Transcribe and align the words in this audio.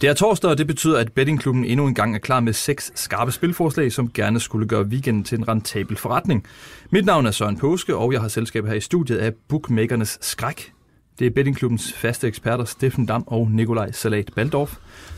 Det 0.00 0.08
er 0.08 0.14
torsdag, 0.14 0.50
og 0.50 0.58
det 0.58 0.66
betyder, 0.66 0.98
at 0.98 1.12
bettingklubben 1.12 1.64
endnu 1.64 1.86
en 1.86 1.94
gang 1.94 2.14
er 2.14 2.18
klar 2.18 2.40
med 2.40 2.52
seks 2.52 2.92
skarpe 2.94 3.32
spilforslag, 3.32 3.92
som 3.92 4.10
gerne 4.12 4.40
skulle 4.40 4.68
gøre 4.68 4.82
weekenden 4.82 5.24
til 5.24 5.38
en 5.38 5.48
rentabel 5.48 5.96
forretning. 5.96 6.46
Mit 6.90 7.04
navn 7.04 7.26
er 7.26 7.30
Søren 7.30 7.58
Påske, 7.58 7.96
og 7.96 8.12
jeg 8.12 8.20
har 8.20 8.28
selskab 8.28 8.66
her 8.66 8.74
i 8.74 8.80
studiet 8.80 9.18
af 9.18 9.34
Bookmakernes 9.48 10.18
Skræk. 10.20 10.72
Det 11.18 11.26
er 11.26 11.30
bettingklubbens 11.30 11.92
faste 11.92 12.26
eksperter 12.26 12.64
Steffen 12.64 13.06
Dam 13.06 13.24
og 13.26 13.50
Nikolaj 13.50 13.92
Salat 13.92 14.30
Baldorf. 14.34 14.76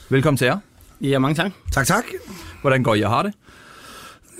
Velkommen 0.08 0.38
til 0.38 0.44
jer. 0.44 0.58
Ja, 1.00 1.18
mange 1.18 1.34
tak. 1.34 1.52
Tak, 1.72 1.86
tak. 1.86 2.04
Hvordan 2.60 2.82
går 2.82 2.94
I 2.94 3.02
og 3.02 3.10
har 3.10 3.22
det? 3.22 3.34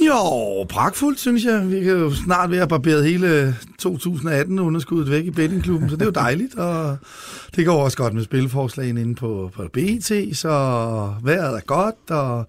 Jo, 0.07 0.64
pragtfuldt, 0.64 1.21
synes 1.21 1.45
jeg. 1.45 1.71
Vi 1.71 1.80
kan 1.80 1.93
jo 1.93 2.14
snart 2.14 2.51
være 2.51 2.69
barberet 2.69 3.05
hele 3.05 3.56
2018-underskuddet 3.83 5.10
væk 5.10 5.24
i 5.24 5.30
bettingklubben, 5.30 5.91
så 5.91 5.97
det 5.97 6.02
er 6.02 6.06
jo 6.06 6.12
dejligt. 6.12 6.55
Og 6.55 6.98
det 7.56 7.66
går 7.66 7.84
også 7.84 7.97
godt 7.97 8.15
med 8.15 8.24
spilforslagene 8.24 9.01
inde 9.01 9.15
på, 9.15 9.51
på 9.55 9.69
BT, 9.73 10.37
så 10.37 10.48
vejret 11.23 11.57
er 11.57 11.60
godt, 11.66 12.10
og 12.10 12.46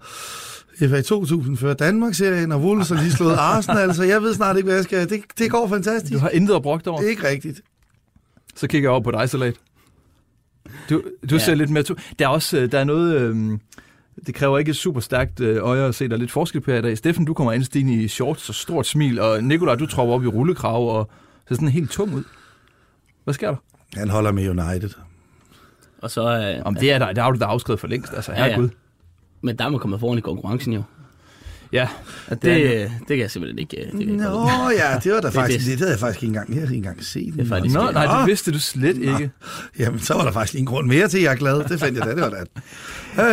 FA 0.78 1.00
2000 1.00 1.56
før 1.56 1.74
Danmark-serien, 1.74 2.52
og 2.52 2.60
Wolves 2.60 2.88
har 2.88 2.96
lige 2.96 3.12
slået 3.12 3.34
Arsenal, 3.34 3.94
så 3.94 4.02
jeg 4.02 4.22
ved 4.22 4.34
snart 4.34 4.56
ikke, 4.56 4.66
hvad 4.66 4.74
jeg 4.74 4.84
skal. 4.84 5.08
Det, 5.10 5.22
det 5.38 5.50
går 5.50 5.68
fantastisk. 5.68 6.12
Du 6.12 6.18
har 6.18 6.28
intet 6.28 6.54
at 6.54 6.62
brugt 6.62 6.86
over. 6.86 6.98
Det 6.98 7.06
er 7.06 7.10
ikke 7.10 7.28
rigtigt. 7.28 7.60
Så 8.54 8.66
kigger 8.66 8.88
jeg 8.88 8.92
over 8.92 9.02
på 9.02 9.10
dig, 9.10 9.30
Salat. 9.30 9.54
Du, 10.90 11.02
du 11.30 11.34
ja. 11.34 11.38
ser 11.38 11.54
lidt 11.54 11.70
mere... 11.70 11.82
To. 11.82 11.94
Der 12.18 12.24
er 12.24 12.28
også 12.28 12.58
øh, 12.58 12.72
der 12.72 12.78
er 12.78 12.84
noget... 12.84 13.20
Øhm, 13.20 13.60
det 14.26 14.34
kræver 14.34 14.58
ikke 14.58 14.70
et 14.70 14.76
super 14.76 15.00
stærkt 15.00 15.40
øh, 15.40 15.56
øje 15.62 15.88
at 15.88 15.94
se 15.94 16.08
der 16.08 16.16
lidt 16.16 16.30
forskel 16.30 16.60
på 16.60 16.70
her 16.70 16.78
i 16.78 16.82
dag. 16.82 16.98
Steffen, 16.98 17.24
du 17.24 17.34
kommer 17.34 17.52
ind 17.52 17.76
i 17.90 18.08
shorts 18.08 18.48
og 18.48 18.54
stort 18.54 18.86
smil, 18.86 19.20
og 19.20 19.44
Nikolaj, 19.44 19.74
du 19.74 19.86
tropper 19.86 20.14
op 20.14 20.24
i 20.24 20.26
rullekrav 20.26 20.88
og 20.98 21.10
ser 21.48 21.54
sådan 21.54 21.68
helt 21.68 21.90
tung 21.90 22.14
ud. 22.14 22.24
Hvad 23.24 23.34
sker 23.34 23.48
der? 23.48 23.56
Han 23.96 24.10
holder 24.10 24.32
med 24.32 24.48
United. 24.48 24.90
Og 26.02 26.10
så... 26.10 26.54
Øh, 26.56 26.62
Om 26.66 26.74
det 26.74 26.92
er 26.92 26.98
der, 26.98 27.12
der 27.12 27.24
er 27.24 27.30
du 27.30 27.38
da 27.38 27.44
afskrevet 27.44 27.80
for 27.80 27.86
længst, 27.86 28.12
altså 28.12 28.32
Ja, 28.32 28.38
ja. 28.38 28.44
herregud. 28.48 28.68
Men 29.42 29.56
der 29.58 29.68
må 29.68 29.78
komme 29.78 29.98
foran 29.98 30.18
i 30.18 30.20
konkurrencen 30.20 30.72
jo. 30.72 30.82
Ja, 31.74 31.88
Og 32.28 32.34
Det 32.36 32.42
det, 32.42 32.66
er 32.66 32.78
det, 32.82 32.90
det 32.98 33.06
kan 33.08 33.18
jeg 33.18 33.30
simpelthen 33.30 33.58
ikke... 33.58 33.76
øh, 33.76 33.82
Det 33.84 33.90
kan 33.92 34.00
ikke 34.00 34.16
Nå 34.16 34.28
holde. 34.28 34.76
ja, 34.78 34.98
det 35.04 35.12
var 35.12 35.20
da 35.20 35.26
Det- 35.26 35.34
faktisk, 35.34 35.58
det- 35.58 35.66
det, 35.66 35.72
det 35.72 35.78
havde 35.78 35.90
jeg 35.92 36.00
faktisk 36.00 36.22
ikke 36.22 36.26
engang, 36.30 36.48
jeg 36.48 36.54
havde 36.56 36.66
ikke 36.74 36.76
engang 36.76 37.04
set. 37.04 37.34
Det 37.36 37.48
faktisk- 37.48 37.74
Nå, 37.74 37.90
nej, 37.90 38.06
Nå. 38.06 38.18
det 38.20 38.26
vidste 38.26 38.52
du 38.52 38.58
slet 38.60 38.96
ikke. 38.96 39.30
Jamen, 39.78 40.00
så 40.00 40.14
var 40.14 40.24
der 40.24 40.32
faktisk 40.32 40.52
lige 40.52 40.60
en 40.60 40.66
grund 40.66 40.86
mere 40.88 41.08
til, 41.08 41.18
at 41.18 41.24
jeg 41.24 41.32
er 41.32 41.36
glad. 41.36 41.64
Det 41.68 41.80
fandt 41.80 41.98
jeg 41.98 42.06
da, 42.06 42.10
det 42.10 42.20
var 42.20 42.30
da. 42.30 42.36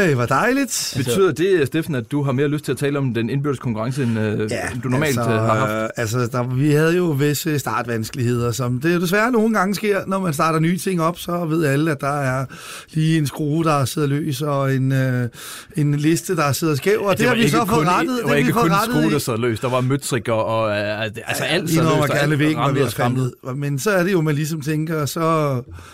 Hey, 0.06 0.14
hvor 0.14 0.26
dejligt. 0.26 0.94
Betyder 0.98 1.32
det, 1.32 1.68
Steffen, 1.68 1.96
at 1.96 2.12
du 2.12 2.24
har 2.24 2.32
mere 2.32 2.48
lyst 2.48 2.66
til 2.66 2.72
at 2.72 2.78
tale 2.78 2.98
om 2.98 3.14
den 3.14 3.30
indbyrdes 3.30 3.60
konkurrence, 3.60 4.04
end, 4.04 4.20
øh, 4.20 4.34
end 4.42 4.82
du 4.84 4.90
normalt 4.90 5.18
altså, 5.20 5.32
øh, 5.34 5.40
har 5.42 5.56
haft? 5.56 5.84
øh, 5.84 5.90
Altså, 5.98 6.20
der, 6.32 6.44
vi 6.56 6.72
havde 6.72 6.96
jo 6.98 7.04
visse 7.06 7.60
startvanskeligheder, 7.60 8.52
som 8.52 8.80
det 8.82 8.96
jo 8.96 9.02
desværre 9.02 9.32
nogle 9.32 9.54
gange 9.54 9.76
sker, 9.76 10.00
når 10.08 10.20
man 10.20 10.34
starter 10.34 10.60
nye 10.60 10.78
ting 10.78 11.02
op, 11.02 11.20
så 11.20 11.46
ved 11.46 11.66
alle, 11.66 11.92
at 11.92 12.02
der 12.02 12.22
er 12.22 12.46
lige 12.94 13.18
en 13.18 13.28
skrue, 13.28 13.64
der 13.64 13.86
sidder 13.86 14.08
løs, 14.08 14.42
og 14.42 14.76
en, 14.76 14.92
øh, 14.92 15.30
en 15.76 15.96
liste, 15.96 16.36
der 16.36 16.52
sidder 16.52 16.76
skæv, 16.76 17.00
og 17.02 17.18
det, 17.18 17.28
har 17.28 17.36
vi 17.36 17.50
så 17.50 17.66
fået 17.66 17.88
rettet. 17.88 18.20
Var 18.32 18.38
ikke 18.38 18.52
kun 18.52 18.72
i. 19.10 19.14
der 19.14 19.20
sad 19.20 19.38
løs. 19.38 19.60
Der 19.60 19.70
var 19.70 19.82
møtrikker 19.82 20.34
og 20.34 20.70
øh, 20.70 21.04
altså 21.04 21.44
alt 21.44 21.66
Lige 21.66 21.76
sad 21.76 21.86
og 21.86 22.08
gerne 22.08 22.20
alt 22.20 22.40
væk 22.40 22.56
var 22.56 22.72
ved 22.72 22.82
og 22.82 22.88
at 22.88 22.94
falde. 22.94 23.32
Men 23.56 23.80
så 23.80 23.92
er 23.92 24.04
det 24.04 24.12
jo, 24.12 24.22
man 24.22 24.36
ligesom 24.36 24.62
tænker, 24.62 25.06
så 25.06 25.22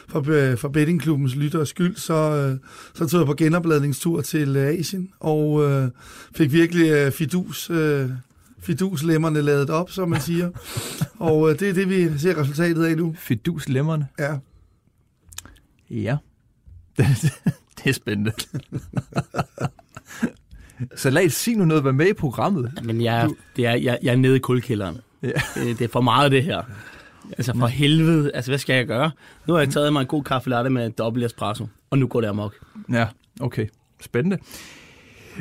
for, 0.10 0.22
be- 0.22 0.58
for 0.58 0.70
bettingklubbens 0.70 1.36
lytteres 1.36 1.70
skyld, 1.70 1.96
så, 1.96 2.14
øh, 2.14 2.58
så 2.94 3.08
tog 3.08 3.20
jeg 3.20 3.28
på 3.28 3.34
genopladningstur 3.34 4.22
til 4.22 4.56
øh, 4.56 4.80
Asien, 4.80 5.10
og 5.20 5.64
øh, 5.64 5.90
fik 6.36 6.52
virkelig 6.52 6.92
øh, 6.92 7.12
fidus, 7.12 7.70
øh, 7.70 8.10
fiduslemmerne 8.60 9.42
lavet 9.42 9.70
op, 9.70 9.92
som 9.92 10.10
man 10.10 10.22
siger. 10.22 10.50
og 11.20 11.50
øh, 11.50 11.60
det 11.60 11.70
er 11.70 11.74
det, 11.74 11.90
vi 11.90 12.20
ser 12.20 12.42
resultatet 12.42 12.86
af 12.86 12.98
nu. 12.98 13.16
Fidus 13.20 13.70
lemmerne. 13.70 14.08
Ja. 14.20 14.38
Ja. 15.90 16.18
det 17.78 17.86
er 17.86 17.94
spændende. 17.94 18.32
Så 20.95 21.10
lad 21.10 21.26
os 21.26 21.33
sige 21.33 21.58
nu 21.58 21.65
noget, 21.65 21.83
hvad 21.83 21.93
med 21.93 22.08
i 22.08 22.14
programmet. 22.14 22.71
Men 22.83 23.02
jeg, 23.02 23.30
det 23.55 23.65
er, 23.65 23.76
jeg, 23.76 23.99
jeg 24.04 24.11
er 24.11 24.15
nede 24.15 24.36
i 24.36 24.39
kuldkælderen. 24.39 24.98
Ja. 25.23 25.27
Det, 25.55 25.80
det 25.80 25.82
er 25.82 25.89
for 25.92 26.02
meget 26.02 26.32
det 26.32 26.43
her. 26.43 26.61
Altså 27.38 27.54
for 27.60 27.67
helvede. 27.67 28.32
Altså 28.33 28.52
hvad 28.52 28.60
skal 28.60 28.76
jeg 28.76 28.87
gøre? 28.87 29.11
Nu 29.48 29.54
har 29.54 29.61
jeg 29.61 29.70
taget 29.70 29.93
mig 29.93 30.02
en 30.02 30.08
god 30.08 30.23
kaffe 30.23 30.49
latte 30.49 30.70
med 30.70 30.89
dobbelt 30.89 31.26
espresso. 31.26 31.67
Og 31.89 31.98
nu 31.98 32.08
går 32.08 32.21
det 32.21 32.27
amok. 32.27 32.55
Ja, 32.92 33.08
okay. 33.39 33.67
Spændende. 34.02 34.37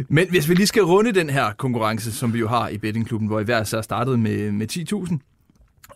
Men 0.09 0.31
hvis 0.31 0.49
vi 0.49 0.55
lige 0.55 0.67
skal 0.67 0.83
runde 0.83 1.13
den 1.13 1.31
her 1.31 1.53
konkurrence, 1.53 2.13
som 2.13 2.33
vi 2.33 2.39
jo 2.39 2.49
har 2.49 2.69
i 2.69 2.79
bettingklubben, 2.79 3.29
hvor 3.29 3.41
I 3.41 3.45
hver 3.45 3.65
så 3.65 3.83
startede 3.83 4.19
med, 4.19 4.53
med 4.53 4.67
10.000, 5.11 5.19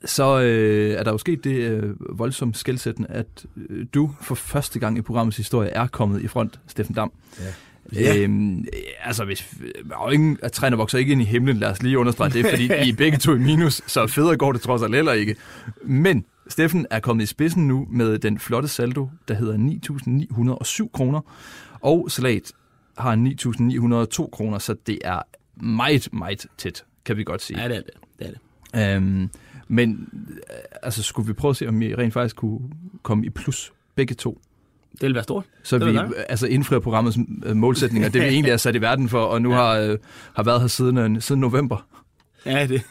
så 0.05 0.41
øh, 0.41 0.91
er 0.91 1.03
der 1.03 1.11
jo 1.11 1.19
sket 1.19 1.45
det 1.45 1.55
øh, 1.55 2.19
voldsomt 2.19 2.57
skældsættende, 2.57 3.09
at 3.11 3.47
øh, 3.69 3.87
du 3.95 4.11
for 4.21 4.35
første 4.35 4.79
gang 4.79 4.99
i 4.99 5.03
programmets 5.03 5.37
historie 5.37 5.71
er 5.71 5.87
kommet 5.87 6.23
i 6.23 6.27
front, 6.29 6.61
Steffen 6.67 6.95
Dam. 6.95 7.13
Ja. 7.41 7.45
Ja. 7.95 8.17
Øhm, 8.17 8.65
altså, 9.05 9.25
hvis, 9.25 9.55
jo 10.05 10.09
ingen, 10.09 10.39
at 10.43 10.53
træerne 10.53 10.77
vokser 10.77 10.99
ikke 10.99 11.13
ind 11.13 11.23
i 11.23 11.25
himlen, 11.25 11.57
lad 11.57 11.71
os 11.71 11.83
lige 11.83 11.99
understrege 11.99 12.31
det, 12.31 12.47
fordi 12.51 12.65
I 12.65 12.91
er 12.91 12.97
begge 12.97 13.19
to 13.19 13.35
i 13.35 13.39
minus, 13.39 13.83
så 13.87 14.07
federe 14.07 14.37
går 14.37 14.53
det 14.53 14.61
trods 14.61 14.83
alt 14.83 14.95
heller 14.95 15.13
ikke. 15.13 15.37
Men 15.83 16.25
Steffen 16.49 16.87
er 16.91 17.01
kommet 17.01 17.23
i 17.23 17.27
spidsen 17.27 17.69
nu 17.69 17.87
med 17.91 18.19
den 18.19 18.39
flotte 18.39 18.69
saldo, 18.69 19.09
der 19.29 19.35
hedder 19.35 19.57
9.907 20.85 20.91
kroner, 20.93 21.21
og 21.81 22.11
Salat 22.11 22.53
har 22.99 23.17
9.902 24.23 24.31
kroner, 24.31 24.59
så 24.59 24.75
det 24.87 24.99
er 25.05 25.23
meget, 25.57 26.13
meget 26.13 26.47
tæt, 26.59 26.85
kan 27.05 27.17
vi 27.17 27.25
godt 27.25 27.43
sige. 27.43 27.63
Ja, 27.63 27.69
det 27.69 27.77
er 27.77 27.81
det. 27.81 27.93
det, 28.19 28.27
er 28.27 28.31
det. 28.31 28.97
Øhm, 28.97 29.31
men 29.69 30.09
øh, 30.31 30.57
altså, 30.83 31.03
skulle 31.03 31.27
vi 31.27 31.33
prøve 31.33 31.51
at 31.51 31.57
se, 31.57 31.69
om 31.69 31.81
vi 31.81 31.95
rent 31.95 32.13
faktisk 32.13 32.37
kunne 32.37 32.61
komme 33.03 33.27
i 33.27 33.31
plus 33.31 33.73
begge 33.95 34.15
to? 34.15 34.41
Det 34.93 35.03
vil 35.03 35.15
være 35.15 35.23
stort. 35.23 35.45
Så 35.63 35.79
Det 35.79 35.93
vi 35.93 35.99
altså 36.29 36.47
indfrier 36.47 36.81
programmets 36.81 37.19
øh, 37.47 37.57
målsætninger, 37.57 38.09
det 38.09 38.21
vi 38.23 38.27
egentlig 38.35 38.53
er 38.53 38.57
sat 38.57 38.77
i 38.77 38.81
verden 38.81 39.09
for, 39.09 39.21
og 39.21 39.43
nu 39.43 39.51
har, 39.51 39.79
øh, 39.79 39.99
har 40.35 40.43
været 40.43 40.61
her 40.61 40.69
siden, 40.69 40.99
øh, 40.99 41.23
siden 41.23 41.41
november. 41.41 41.87
Ja, 42.47 42.67
det. 42.67 42.83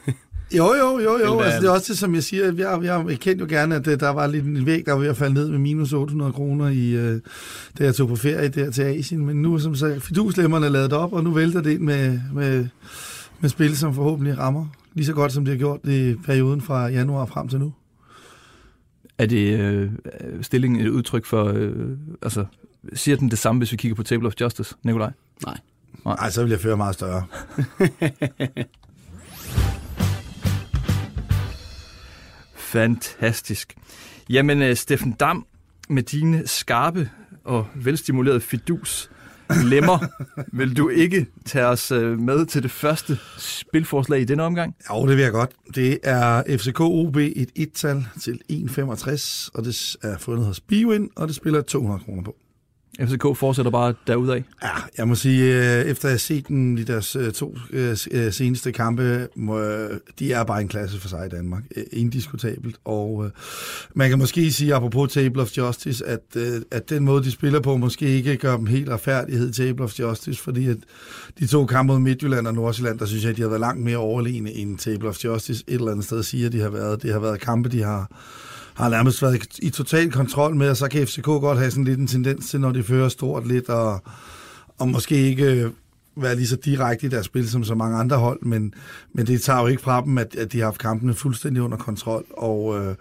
Jo, 0.58 0.74
jo, 0.74 1.00
jo, 1.00 1.20
jo. 1.26 1.40
Altså, 1.40 1.60
det 1.62 1.68
er 1.68 1.72
også 1.72 1.86
det, 1.94 1.98
som 1.98 2.16
jeg 2.16 2.24
siger. 2.24 2.46
Jeg, 2.46 2.84
jeg, 2.84 3.06
jeg 3.10 3.20
kendte 3.20 3.42
jo 3.44 3.48
gerne, 3.50 3.76
at 3.76 3.86
der 3.86 4.10
var 4.10 4.28
lidt 4.28 4.46
en 4.46 4.66
væg, 4.66 4.86
der 4.86 4.94
var 4.94 5.00
ved 5.00 5.08
at 5.08 5.18
falde 5.18 5.34
ned 5.34 5.50
med 5.50 5.60
minus 5.60 5.94
800 5.94 6.34
kroner, 6.34 6.68
i, 6.68 6.90
øh, 6.92 7.22
da 7.80 7.84
jeg 7.84 7.96
tog 7.96 8.08
på 8.08 8.16
ferie 8.16 8.48
der 8.50 8.72
til 8.72 8.82
Asien. 8.82 9.26
Men 9.26 9.42
nu 9.42 9.54
er 9.54 9.58
som 9.58 9.76
sagt, 9.76 10.04
fiduslemmerne 10.04 10.66
er 10.66 10.70
lavet 10.70 10.94
op, 10.94 11.14
og 11.14 11.24
nu 11.24 11.32
vælter 11.32 11.62
det 11.62 11.72
ind 11.72 11.82
med, 11.82 12.20
med, 12.34 12.68
med 13.40 13.50
spil, 13.50 13.78
som 13.78 13.94
forhåbentlig 13.94 14.38
rammer 14.38 14.66
lige 14.94 15.06
så 15.06 15.14
godt, 15.14 15.32
som 15.32 15.46
det 15.46 15.52
har 15.52 15.58
gjort 15.58 15.80
i 15.84 16.16
perioden 16.26 16.62
fra 16.62 16.88
januar 16.88 17.26
frem 17.26 17.48
til 17.48 17.60
nu. 17.60 17.74
Er 19.20 19.26
det 19.26 19.60
øh, 19.60 19.92
stillingen 20.42 20.82
et 20.82 20.90
udtryk 20.90 21.26
for, 21.26 21.46
øh, 21.46 21.98
altså 22.22 22.46
siger 22.94 23.18
den 23.18 23.32
det 23.32 23.40
samme, 23.40 23.60
hvis 23.60 23.72
vi 23.72 23.78
kigger 23.78 23.96
på 23.96 24.04
Table 24.04 24.28
of 24.28 24.34
Justice, 24.42 24.76
Nikolaj? 24.84 25.12
Nej. 25.46 25.58
Nej, 26.06 26.30
så 26.30 26.44
vil 26.44 26.50
jeg 26.50 26.60
føre 26.60 26.78
meget 26.78 26.96
større. 26.96 27.26
Fantastisk. 32.56 33.76
Jamen, 34.30 34.62
øh, 34.62 34.76
Steffen 34.76 35.12
Dam, 35.12 35.46
med 35.90 36.04
dine 36.04 36.48
skarpe 36.48 37.10
og 37.44 37.68
velstimulerede 37.76 38.42
fidus 38.42 39.12
lemmer, 39.64 40.00
vil 40.58 40.78
du 40.78 40.90
ikke 40.90 41.26
tage 41.46 41.66
os 41.66 41.92
øh, 41.92 42.20
med 42.20 42.46
til 42.46 42.64
det 42.64 42.72
første 42.72 43.20
spilforslag 43.38 44.22
i 44.22 44.24
denne 44.24 44.44
omgang? 44.44 44.76
Jo, 44.90 45.08
det 45.08 45.16
vil 45.16 45.24
jeg 45.24 45.32
godt. 45.32 45.52
Det 45.76 46.00
er 46.04 46.44
FCK 46.58 46.80
OB 46.82 47.18
et 47.18 47.50
1-tal 47.60 48.08
til 48.22 48.40
1,65, 48.52 49.50
og 49.54 49.66
det 49.66 49.98
er 50.04 50.18
fundet 50.18 50.46
hos 50.46 50.60
Biwin, 50.60 51.10
og 51.16 51.28
det 51.28 51.36
spiller 51.36 51.62
200 51.62 52.04
kroner 52.06 52.24
på. 52.24 52.36
FCK 53.02 53.38
fortsætter 53.38 53.72
bare 53.72 53.94
derudad. 54.08 54.42
Ja, 54.64 54.70
jeg 54.98 55.08
må 55.08 55.16
sige, 55.16 55.44
øh, 55.44 55.86
efter 55.86 56.06
at 56.06 56.12
have 56.12 56.20
set 56.20 56.48
dem 56.48 56.78
i 56.78 56.84
deres 56.84 57.16
øh, 57.16 57.32
to 57.32 57.58
øh, 57.72 57.98
seneste 58.32 58.72
kampe, 58.72 59.28
de 60.20 60.34
er 60.34 60.44
bare 60.44 60.62
en 60.62 60.68
klasse 60.68 61.00
for 61.00 61.10
sig 61.10 61.26
i 61.26 61.30
Danmark. 61.30 61.64
Indiskutabelt. 61.92 62.76
Og 62.86 63.32
man 63.94 64.10
kan 64.10 64.20
måske 64.20 64.52
sige, 64.52 64.76
apropos 64.76 65.14
Table 65.14 65.42
of 65.42 65.58
Justice, 65.58 66.06
at, 66.06 66.38
at 66.72 66.90
den 66.90 67.04
måde, 67.06 67.24
de 67.24 67.32
spiller 67.32 67.60
på, 67.60 67.78
måske 67.78 68.06
ikke 68.06 68.38
gør 68.38 68.58
dem 68.58 68.66
helt 68.66 68.90
retfærdighed 68.90 69.52
Table 69.52 69.84
of 69.84 70.00
Justice, 70.00 70.42
fordi 70.42 70.68
at 70.68 70.78
de 71.40 71.48
to 71.48 71.66
kampe 71.66 71.94
mod 71.94 72.00
Midtjylland 72.00 72.48
og 72.48 72.54
Nordsjælland, 72.54 73.00
der 73.00 73.06
synes 73.06 73.24
jeg, 73.24 73.32
at 73.32 73.38
de 73.38 73.42
har 73.42 73.50
været 73.50 73.60
langt 73.60 73.84
mere 73.84 73.98
overlegne 73.98 74.52
end 74.54 74.78
Table 74.78 75.10
of 75.10 75.24
Justice 75.24 75.64
et 75.68 75.74
eller 75.74 75.92
andet 75.92 76.06
sted 76.06 76.24
siger, 76.24 76.50
de 76.50 76.60
har 76.60 76.70
været. 76.70 77.04
Det 77.04 77.14
har 77.14 77.20
været 77.20 77.40
kampe, 77.40 77.70
de 77.70 77.84
har 77.84 78.12
har 78.80 78.90
nærmest 78.90 79.22
været 79.22 79.60
i 79.62 79.70
total 79.70 80.12
kontrol 80.12 80.56
med, 80.56 80.70
og 80.70 80.78
så 80.78 80.88
kan 80.88 81.08
FCK 81.08 81.26
godt 81.26 81.58
have 81.58 81.72
sådan 81.72 81.84
lidt 81.84 82.00
en 82.00 82.08
tendens 82.08 82.50
til, 82.50 82.60
når 82.60 82.72
de 82.72 82.84
fører 82.84 83.10
stort 83.10 83.48
lidt, 83.48 83.70
og, 83.70 84.02
og 84.78 84.88
måske 84.88 85.16
ikke 85.16 85.46
øh, 85.46 85.72
være 86.16 86.36
lige 86.36 86.48
så 86.48 86.56
direkte 86.56 87.06
i 87.06 87.10
deres 87.10 87.26
spil 87.26 87.50
som 87.50 87.64
så 87.64 87.76
mange 87.76 87.98
andre 87.98 88.18
hold, 88.18 88.42
men, 88.42 88.74
men 89.14 89.28
det 89.28 89.42
tager 89.42 89.62
jo 89.62 89.68
ikke 89.68 89.82
fra 89.82 90.02
dem, 90.02 90.18
at, 90.18 90.36
at 90.36 90.52
de 90.52 90.58
har 90.58 90.66
haft 90.66 90.80
kampene 90.80 91.14
fuldstændig 91.14 91.64
under 91.64 91.78
kontrol. 91.78 92.26
Og 92.38 92.80
øh, 92.80 92.96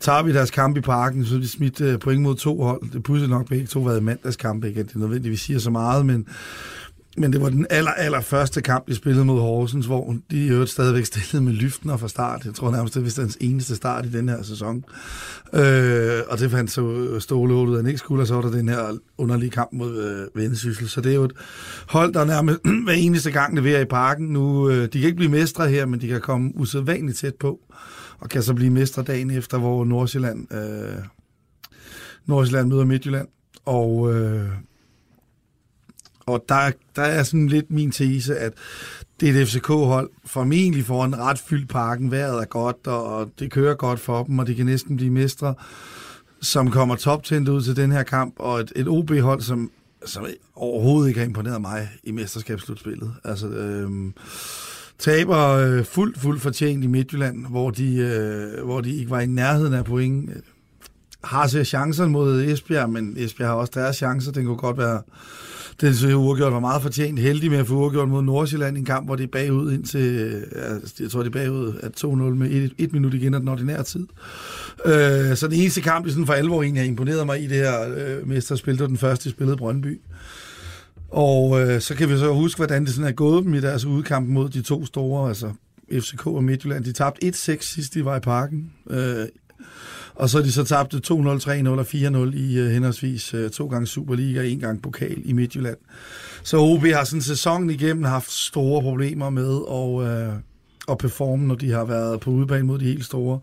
tager 0.00 0.22
vi 0.22 0.32
deres 0.32 0.50
kamp 0.50 0.76
i 0.76 0.80
parken, 0.80 1.24
så 1.24 1.34
de 1.34 1.48
smidt 1.48 1.80
øh, 1.80 1.98
point 1.98 2.22
mod 2.22 2.36
to 2.36 2.62
hold. 2.62 2.92
Det 2.92 3.02
pudsigt 3.02 3.30
nok 3.30 3.48
begge 3.48 3.66
to 3.66 3.80
været 3.80 4.02
mandagskampe, 4.02 4.68
ikke 4.68 4.80
at 4.80 4.86
det 4.86 4.96
nødvendigvis 4.96 5.40
siger 5.40 5.58
så 5.58 5.70
meget, 5.70 6.06
men 6.06 6.26
men 7.18 7.32
det 7.32 7.40
var 7.40 7.48
den 7.48 7.66
aller, 7.70 7.90
aller 7.90 8.20
første 8.20 8.62
kamp, 8.62 8.88
de 8.88 8.94
spillede 8.94 9.24
mod 9.24 9.40
Horsens, 9.40 9.86
hvor 9.86 10.16
de 10.30 10.46
i 10.46 10.48
øvrigt 10.48 10.70
stadigvæk 10.70 11.04
stillede 11.04 11.44
med 11.44 11.52
lyftner 11.52 11.96
fra 11.96 12.08
start. 12.08 12.44
Jeg 12.44 12.54
tror 12.54 12.70
nærmest, 12.70 12.94
det 12.94 13.02
var 13.02 13.22
hans 13.22 13.38
eneste 13.40 13.76
start 13.76 14.06
i 14.06 14.08
den 14.08 14.28
her 14.28 14.42
sæson. 14.42 14.84
Øh, 15.52 16.20
og 16.28 16.38
det 16.38 16.50
fandt 16.50 16.70
så 16.70 17.16
Ståle 17.20 17.54
ud, 17.54 17.72
at 17.72 17.76
han 17.76 17.86
ikke 17.86 17.98
skulle, 17.98 18.22
og 18.22 18.26
så 18.26 18.34
var 18.34 18.42
der 18.42 18.50
den 18.50 18.68
her 18.68 18.98
underlige 19.18 19.50
kamp 19.50 19.72
mod 19.72 19.96
øh, 20.02 20.42
Vendsyssel. 20.42 20.88
Så 20.88 21.00
det 21.00 21.10
er 21.10 21.14
jo 21.14 21.24
et 21.24 21.32
hold, 21.88 22.12
der 22.12 22.24
nærmest 22.24 22.58
hver 22.84 22.94
eneste 22.94 23.30
gang 23.30 23.54
leverer 23.54 23.80
i 23.80 23.84
parken. 23.84 24.26
Nu, 24.26 24.70
øh, 24.70 24.82
de 24.82 24.88
kan 24.88 25.02
ikke 25.02 25.16
blive 25.16 25.30
mestre 25.30 25.68
her, 25.68 25.86
men 25.86 26.00
de 26.00 26.08
kan 26.08 26.20
komme 26.20 26.52
usædvanligt 26.54 27.18
tæt 27.18 27.34
på, 27.34 27.60
og 28.18 28.28
kan 28.28 28.42
så 28.42 28.54
blive 28.54 28.70
mestre 28.70 29.02
dagen 29.02 29.30
efter, 29.30 29.58
hvor 29.58 29.84
Nordsjælland, 29.84 30.54
øh, 30.54 31.02
Nordsjælland 32.26 32.68
møder 32.68 32.84
Midtjylland. 32.84 33.28
Og 33.64 34.14
øh, 34.14 34.48
og 36.28 36.44
der, 36.48 36.70
der 36.96 37.02
er 37.02 37.22
sådan 37.22 37.48
lidt 37.48 37.70
min 37.70 37.90
tese, 37.90 38.38
at 38.38 38.52
det 39.20 39.28
er 39.28 39.42
et 39.42 39.48
FCK-hold, 39.48 40.10
formentlig 40.24 40.84
får 40.84 41.04
en 41.04 41.18
ret 41.18 41.38
fyldt 41.38 41.68
parken, 41.68 42.10
vejret 42.10 42.40
er 42.40 42.44
godt, 42.44 42.86
og 42.86 43.30
det 43.38 43.50
kører 43.50 43.74
godt 43.74 44.00
for 44.00 44.24
dem, 44.24 44.38
og 44.38 44.46
de 44.46 44.54
kan 44.54 44.66
næsten 44.66 44.96
blive 44.96 45.10
mestre, 45.10 45.54
som 46.40 46.70
kommer 46.70 46.96
toptændt 46.96 47.48
ud 47.48 47.62
til 47.62 47.76
den 47.76 47.92
her 47.92 48.02
kamp, 48.02 48.34
og 48.38 48.60
et, 48.60 48.72
et 48.76 48.88
OB-hold, 48.88 49.40
som, 49.40 49.70
som 50.06 50.26
overhovedet 50.56 51.08
ikke 51.08 51.20
har 51.20 51.26
imponeret 51.26 51.60
mig 51.60 51.88
i 52.04 52.10
mesterskabsslutspillet. 52.10 53.12
Altså, 53.24 53.48
øhm, 53.48 54.14
taber 54.98 55.38
øh, 55.38 55.84
fuldt, 55.84 56.18
fuldt 56.18 56.42
fortjent 56.42 56.84
i 56.84 56.86
Midtjylland, 56.86 57.46
hvor 57.46 57.70
de, 57.70 57.96
øh, 57.96 58.64
hvor 58.64 58.80
de 58.80 58.96
ikke 58.96 59.10
var 59.10 59.20
i 59.20 59.26
nærheden 59.26 59.74
af 59.74 59.84
point. 59.84 60.30
Har 61.24 61.46
så 61.46 61.64
chancer 61.64 62.06
mod 62.06 62.42
Esbjerg, 62.42 62.90
men 62.90 63.14
Esbjerg 63.18 63.48
har 63.48 63.56
også 63.56 63.72
deres 63.74 63.96
chancer. 63.96 64.32
Den 64.32 64.44
kunne 64.44 64.56
godt 64.56 64.78
være 64.78 65.02
den 65.80 65.94
så 65.94 66.14
uafgjort 66.14 66.52
var 66.52 66.60
meget 66.60 66.82
fortjent 66.82 67.18
heldig 67.18 67.50
med 67.50 67.58
at 67.58 67.66
få 67.66 67.74
uafgjort 67.74 68.08
mod 68.08 68.22
Nordsjælland 68.22 68.76
i 68.76 68.80
en 68.80 68.86
kamp, 68.86 69.06
hvor 69.06 69.16
det 69.16 69.24
er 69.24 69.28
bagud 69.28 69.72
indtil, 69.72 70.44
jeg 71.00 71.10
tror 71.10 71.22
det 71.22 71.36
er 71.36 71.44
bagud 71.44 71.78
at 71.82 72.04
2-0 72.04 72.06
med 72.06 72.50
et, 72.50 72.72
et 72.78 72.92
minut 72.92 73.14
igen 73.14 73.34
af 73.34 73.40
den 73.40 73.48
ordinære 73.48 73.82
tid. 73.82 74.06
Øh, 74.84 75.36
så 75.36 75.48
den 75.50 75.60
eneste 75.60 75.80
kamp, 75.80 76.06
i 76.06 76.10
sådan 76.10 76.26
for 76.26 76.32
alvor 76.32 76.62
egentlig 76.62 76.82
har 76.82 76.88
imponeret 76.88 77.26
mig 77.26 77.42
i 77.42 77.46
det 77.46 77.56
her 77.56 77.94
øh, 77.96 78.28
mesterspil, 78.28 78.74
det 78.74 78.80
var 78.80 78.86
den 78.86 78.98
første, 78.98 79.28
de 79.28 79.30
spillede 79.30 79.56
Brøndby. 79.56 80.00
Og 81.08 81.60
øh, 81.60 81.80
så 81.80 81.94
kan 81.94 82.08
vi 82.08 82.18
så 82.18 82.32
huske, 82.32 82.58
hvordan 82.58 82.84
det 82.84 82.94
sådan 82.94 83.08
er 83.08 83.12
gået 83.12 83.44
dem 83.44 83.54
i 83.54 83.60
deres 83.60 83.84
udkamp 83.84 84.28
mod 84.28 84.48
de 84.48 84.62
to 84.62 84.86
store, 84.86 85.28
altså 85.28 85.52
FCK 85.92 86.26
og 86.26 86.44
Midtjylland. 86.44 86.84
De 86.84 86.92
tabte 86.92 87.26
1-6 87.26 87.32
sidst 87.60 87.94
de 87.94 88.04
var 88.04 88.16
i 88.16 88.20
parken. 88.20 88.72
Øh, 88.90 89.26
og 90.18 90.30
så 90.30 90.38
er 90.38 90.42
de 90.42 90.52
så 90.52 90.64
tabte 90.64 90.96
2-0, 90.96 91.00
3-0 91.10 91.68
og 91.68 91.80
4-0 91.80 92.36
i 92.36 92.60
uh, 92.60 92.66
henholdsvis 92.70 93.34
uh, 93.34 93.50
to 93.50 93.66
gange 93.66 93.86
Superliga 93.86 94.40
og 94.40 94.48
en 94.48 94.60
gang 94.60 94.82
pokal 94.82 95.22
i 95.24 95.32
Midtjylland. 95.32 95.76
Så 96.42 96.56
OB 96.58 96.84
har 96.84 97.04
sådan 97.04 97.22
sæsonen 97.22 97.70
igennem 97.70 98.04
haft 98.04 98.32
store 98.32 98.82
problemer 98.82 99.30
med 99.30 99.54
at, 99.70 100.32
uh, 100.32 100.34
at 100.92 100.98
performe, 100.98 101.46
når 101.46 101.54
de 101.54 101.70
har 101.70 101.84
været 101.84 102.20
på 102.20 102.30
udebane 102.30 102.66
mod 102.66 102.78
de 102.78 102.84
helt 102.84 103.04
store. 103.04 103.40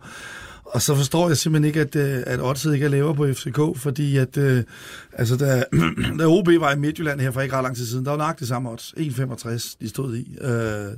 Og 0.64 0.82
så 0.82 0.94
forstår 0.94 1.28
jeg 1.28 1.36
simpelthen 1.36 1.64
ikke, 1.64 1.80
at, 1.80 1.96
at 2.26 2.40
Odset 2.40 2.74
ikke 2.74 2.86
er 2.86 2.90
lavere 2.90 3.14
på 3.14 3.26
FCK, 3.26 3.60
fordi 3.76 4.16
at, 4.16 4.36
øh, 4.36 4.64
altså 5.12 5.36
da, 5.36 5.64
da 6.18 6.26
OB 6.26 6.48
var 6.60 6.72
i 6.72 6.78
Midtjylland 6.78 7.20
her 7.20 7.30
for 7.30 7.40
ikke 7.40 7.56
ret 7.56 7.62
lang 7.62 7.76
tid 7.76 7.86
siden, 7.86 8.04
der 8.04 8.10
var 8.10 8.18
nok 8.18 8.38
det 8.38 8.48
samme 8.48 8.70
odds, 8.70 8.94
1,65 8.96 9.76
de 9.80 9.88
stod 9.88 10.16
i. 10.16 10.36
Øh, 10.40 10.96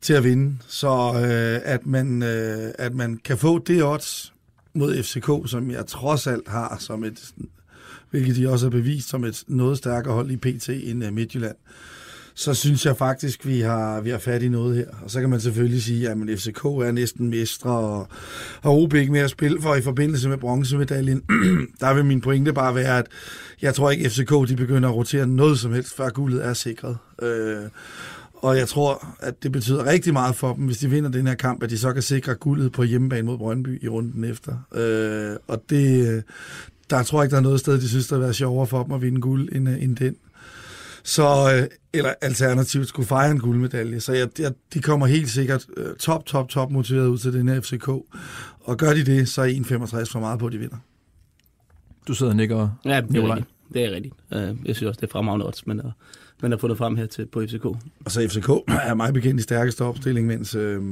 til 0.00 0.14
at 0.14 0.24
vinde. 0.24 0.56
Så 0.68 1.12
øh, 1.14 1.60
at, 1.64 1.86
man, 1.86 2.22
øh, 2.22 2.72
at 2.78 2.94
man 2.94 3.20
kan 3.24 3.38
få 3.38 3.58
det 3.58 3.84
odds 3.84 4.31
mod 4.74 5.02
FCK, 5.02 5.50
som 5.50 5.70
jeg 5.70 5.86
trods 5.86 6.26
alt 6.26 6.48
har 6.48 6.76
som 6.80 7.04
et, 7.04 7.34
hvilket 8.10 8.36
de 8.36 8.50
også 8.50 8.66
har 8.66 8.70
bevist 8.70 9.08
som 9.08 9.24
et 9.24 9.44
noget 9.46 9.78
stærkere 9.78 10.14
hold 10.14 10.30
i 10.30 10.36
PT 10.36 10.68
end 10.68 11.04
øh, 11.04 11.12
Midtjylland, 11.12 11.56
så 12.34 12.54
synes 12.54 12.86
jeg 12.86 12.96
faktisk, 12.96 13.46
vi 13.46 13.60
har, 13.60 14.00
vi 14.00 14.10
har 14.10 14.18
fat 14.18 14.42
i 14.42 14.48
noget 14.48 14.76
her. 14.76 14.86
Og 15.02 15.10
så 15.10 15.20
kan 15.20 15.30
man 15.30 15.40
selvfølgelig 15.40 15.82
sige, 15.82 16.10
at 16.10 16.16
FCK 16.38 16.64
er 16.64 16.92
næsten 16.92 17.30
mestre, 17.30 17.70
og 17.70 18.08
har 18.62 18.70
OB 18.70 18.94
ikke 18.94 19.12
mere 19.12 19.24
at 19.24 19.30
spille 19.30 19.62
for 19.62 19.74
i 19.74 19.82
forbindelse 19.82 20.28
med 20.28 20.38
bronzemedaljen. 20.38 21.22
Der 21.80 21.94
vil 21.94 22.04
min 22.04 22.20
pointe 22.20 22.52
bare 22.52 22.74
være, 22.74 22.98
at 22.98 23.06
jeg 23.62 23.74
tror 23.74 23.90
ikke, 23.90 24.10
FCK 24.10 24.48
de 24.48 24.56
begynder 24.56 24.88
at 24.88 24.94
rotere 24.94 25.26
noget 25.26 25.58
som 25.58 25.72
helst, 25.72 25.96
før 25.96 26.10
guldet 26.10 26.44
er 26.44 26.52
sikret. 26.52 26.96
Øh, 27.22 27.62
og 28.42 28.56
jeg 28.56 28.68
tror, 28.68 29.16
at 29.20 29.42
det 29.42 29.52
betyder 29.52 29.86
rigtig 29.86 30.12
meget 30.12 30.36
for 30.36 30.54
dem, 30.54 30.64
hvis 30.64 30.78
de 30.78 30.90
vinder 30.90 31.10
den 31.10 31.26
her 31.26 31.34
kamp, 31.34 31.62
at 31.62 31.70
de 31.70 31.78
så 31.78 31.92
kan 31.92 32.02
sikre 32.02 32.34
guldet 32.34 32.72
på 32.72 32.82
hjemmebane 32.82 33.26
mod 33.26 33.38
Brøndby 33.38 33.84
i 33.84 33.88
runden 33.88 34.24
efter. 34.24 34.52
Øh, 34.74 35.36
og 35.48 35.62
det, 35.70 36.24
der 36.90 37.02
tror 37.02 37.18
jeg 37.18 37.24
ikke, 37.24 37.32
der 37.32 37.38
er 37.38 37.42
noget 37.42 37.60
sted, 37.60 37.80
de 37.80 37.88
synes, 37.88 38.06
der 38.06 38.16
vil 38.16 38.24
være 38.24 38.34
sjovere 38.34 38.66
for 38.66 38.82
dem 38.82 38.92
at 38.92 39.02
vinde 39.02 39.20
guld 39.20 39.48
end, 39.52 39.68
end 39.68 39.96
den. 39.96 40.16
Så, 41.02 41.54
øh, 41.54 41.68
eller 41.92 42.14
alternativt 42.20 42.88
skulle 42.88 43.06
fejre 43.06 43.30
en 43.30 43.38
guldmedalje. 43.38 44.00
Så 44.00 44.12
jeg, 44.12 44.28
jeg, 44.38 44.52
de 44.74 44.80
kommer 44.80 45.06
helt 45.06 45.30
sikkert 45.30 45.66
øh, 45.76 45.96
top, 45.96 46.26
top, 46.26 46.48
top 46.48 46.70
motiveret 46.70 47.06
ud 47.06 47.18
til 47.18 47.32
den 47.32 47.48
her 47.48 47.60
FCK. 47.60 47.88
Og 48.60 48.76
gør 48.78 48.94
de 48.94 49.04
det, 49.04 49.28
så 49.28 49.42
er 49.42 49.48
1,65 49.48 50.12
for 50.12 50.20
meget 50.20 50.38
på, 50.38 50.46
at 50.46 50.52
de 50.52 50.58
vinder. 50.58 50.76
Du 52.08 52.14
sidder 52.14 52.32
og 52.32 52.36
nikker, 52.36 52.68
Ja, 52.84 53.00
det 53.00 53.16
er 53.16 53.28
rigtigt. 53.28 53.48
Det 53.74 53.84
er 53.84 53.90
rigtigt. 53.90 54.14
Øh, 54.32 54.56
jeg 54.64 54.76
synes 54.76 54.82
også, 54.82 55.00
det 55.00 55.06
er 55.06 55.12
fremragende 55.12 55.46
odds, 55.46 55.66
men 55.66 55.80
man 56.42 56.50
har 56.50 56.58
fundet 56.58 56.78
frem 56.78 56.96
her 56.96 57.06
til, 57.06 57.26
på 57.26 57.42
FCK. 57.46 57.64
Og 57.64 57.78
så 58.08 58.28
FCK 58.28 58.48
er 58.90 58.94
meget 58.94 59.14
bekendt 59.14 59.40
i 59.40 59.42
stærkeste 59.42 59.82
opstilling, 59.82 60.26
mens 60.26 60.54
øh, 60.54 60.82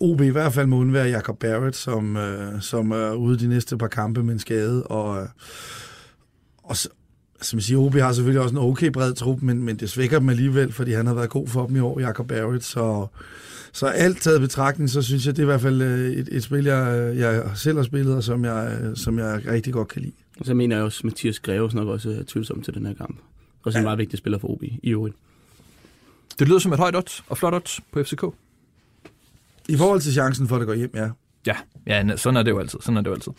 OB 0.00 0.20
i 0.20 0.28
hvert 0.28 0.52
fald 0.52 0.66
må 0.66 0.76
undvære 0.76 1.08
Jacob 1.08 1.38
Barrett, 1.38 1.76
som, 1.76 2.16
øh, 2.16 2.60
som 2.60 2.90
er 2.90 3.12
ude 3.12 3.38
de 3.38 3.48
næste 3.48 3.78
par 3.78 3.88
kampe 3.88 4.22
med 4.22 4.32
en 4.32 4.38
skade. 4.38 4.86
Og, 4.86 5.22
øh, 5.22 5.28
og 6.62 6.76
som 7.40 7.56
jeg 7.56 7.62
siger, 7.62 7.78
OB 7.78 7.94
har 7.94 8.12
selvfølgelig 8.12 8.42
også 8.42 8.54
en 8.54 8.62
okay 8.62 8.90
bred 8.90 9.14
trup, 9.14 9.42
men, 9.42 9.62
men 9.62 9.76
det 9.76 9.90
svækker 9.90 10.18
dem 10.18 10.28
alligevel, 10.28 10.72
fordi 10.72 10.92
han 10.92 11.06
har 11.06 11.14
været 11.14 11.30
god 11.30 11.48
for 11.48 11.66
dem 11.66 11.76
i 11.76 11.80
år, 11.80 12.00
Jacob 12.00 12.28
Barrett. 12.28 12.64
Så, 12.64 13.06
så 13.72 13.86
alt 13.86 14.20
taget 14.20 14.40
betragtning, 14.40 14.90
så 14.90 15.02
synes 15.02 15.26
jeg, 15.26 15.36
det 15.36 15.42
er 15.42 15.46
i 15.46 15.50
hvert 15.50 15.60
fald 15.60 15.82
øh, 15.82 16.10
et, 16.10 16.28
et 16.32 16.42
spil, 16.42 16.64
jeg, 16.64 17.12
jeg 17.16 17.50
selv 17.54 17.76
har 17.76 17.84
spillet, 17.84 18.16
og 18.16 18.24
som 18.24 18.44
jeg, 18.44 18.78
som 18.94 19.18
jeg 19.18 19.42
rigtig 19.46 19.72
godt 19.72 19.88
kan 19.88 20.02
lide. 20.02 20.14
Og 20.40 20.46
så 20.46 20.54
mener 20.54 20.76
jeg 20.76 20.84
også, 20.84 21.00
at 21.00 21.04
Mathias 21.04 21.40
Greve 21.40 21.70
nok 21.74 21.88
også 21.88 22.10
er 22.10 22.22
tvivlsom 22.26 22.62
til 22.62 22.74
den 22.74 22.86
her 22.86 22.94
kamp. 22.94 23.18
Også 23.68 23.78
ja. 23.78 23.80
en 23.80 23.84
meget 23.84 23.98
vigtig 23.98 24.18
spiller 24.18 24.38
for 24.38 24.48
OB 24.48 24.62
i 24.62 24.90
øvrigt. 24.90 25.16
Det 26.38 26.48
lyder 26.48 26.58
som 26.58 26.72
et 26.72 26.78
højt 26.78 26.96
odds 26.96 27.24
og 27.28 27.38
flot 27.38 27.54
odds 27.54 27.80
på 27.92 28.02
FCK. 28.02 28.24
I 29.68 29.76
forhold 29.76 30.00
til 30.00 30.12
chancen 30.12 30.48
for, 30.48 30.56
at 30.56 30.60
det 30.60 30.66
går 30.66 30.74
hjem, 30.74 30.90
ja. 30.94 31.08
Ja, 31.46 31.56
ja 31.86 32.16
sådan 32.16 32.36
er 32.36 32.42
det 32.42 32.50
jo 32.50 32.58
altid. 32.58 32.78
Sådan 32.80 32.96
er 32.96 33.00
det 33.00 33.08
jo 33.08 33.14
altid. 33.14 33.32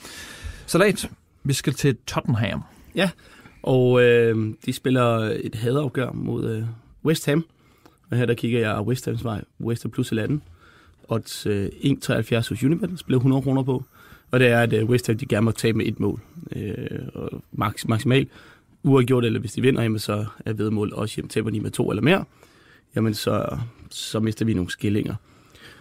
Salat, 0.66 1.10
vi 1.44 1.54
skal 1.54 1.74
til 1.74 1.98
Tottenham. 2.08 2.62
Ja, 2.96 3.10
og 3.64 4.04
øh, 4.04 4.54
de 4.66 4.74
spiller 4.74 5.06
et 5.44 5.56
hadeafgør 5.56 6.12
mod 6.12 6.50
øh, 6.50 6.64
West 7.06 7.26
Ham. 7.26 7.46
Og 8.12 8.18
her 8.18 8.26
der 8.26 8.34
kigger 8.34 8.60
jeg 8.60 8.82
West 8.82 9.06
Hams 9.06 9.24
vej. 9.24 9.44
West 9.62 9.84
Ham 9.84 9.92
plus 9.92 10.12
11. 10.12 10.42
Odds 11.08 11.46
øh, 11.46 11.66
1,73 11.66 12.50
hos 12.50 12.64
Unibet. 12.64 13.00
Spiller 13.00 13.18
100 13.18 13.42
kroner 13.42 13.64
på. 13.64 13.84
Og 14.32 14.40
det 14.40 14.48
er, 14.48 14.60
at 14.62 14.74
øh, 14.74 14.90
West 14.90 15.08
Ham 15.08 15.18
de 15.18 15.26
gerne 15.26 15.46
må 15.46 15.52
tabe 15.52 15.78
med 15.78 15.86
et 15.86 16.00
mål. 16.00 16.22
Øh, 16.56 16.76
og 17.14 17.44
max, 17.52 17.86
maksimalt 17.86 18.30
uafgjort, 18.84 19.26
eller 19.26 19.40
hvis 19.40 19.52
de 19.52 19.62
vinder, 19.62 19.82
jamen, 19.82 20.00
så 20.00 20.26
er 20.46 20.54
vedmål 20.54 20.94
også 20.94 21.16
hjem. 21.16 21.28
Taber 21.28 21.50
de 21.50 21.60
med 21.60 21.72
to 21.72 21.90
eller 21.90 22.02
mere, 22.02 22.26
jamen 22.96 23.14
så, 23.14 23.58
så 23.90 24.20
mister 24.20 24.46
vi 24.46 24.54
nogle 24.54 24.72
skillinger. 24.72 25.16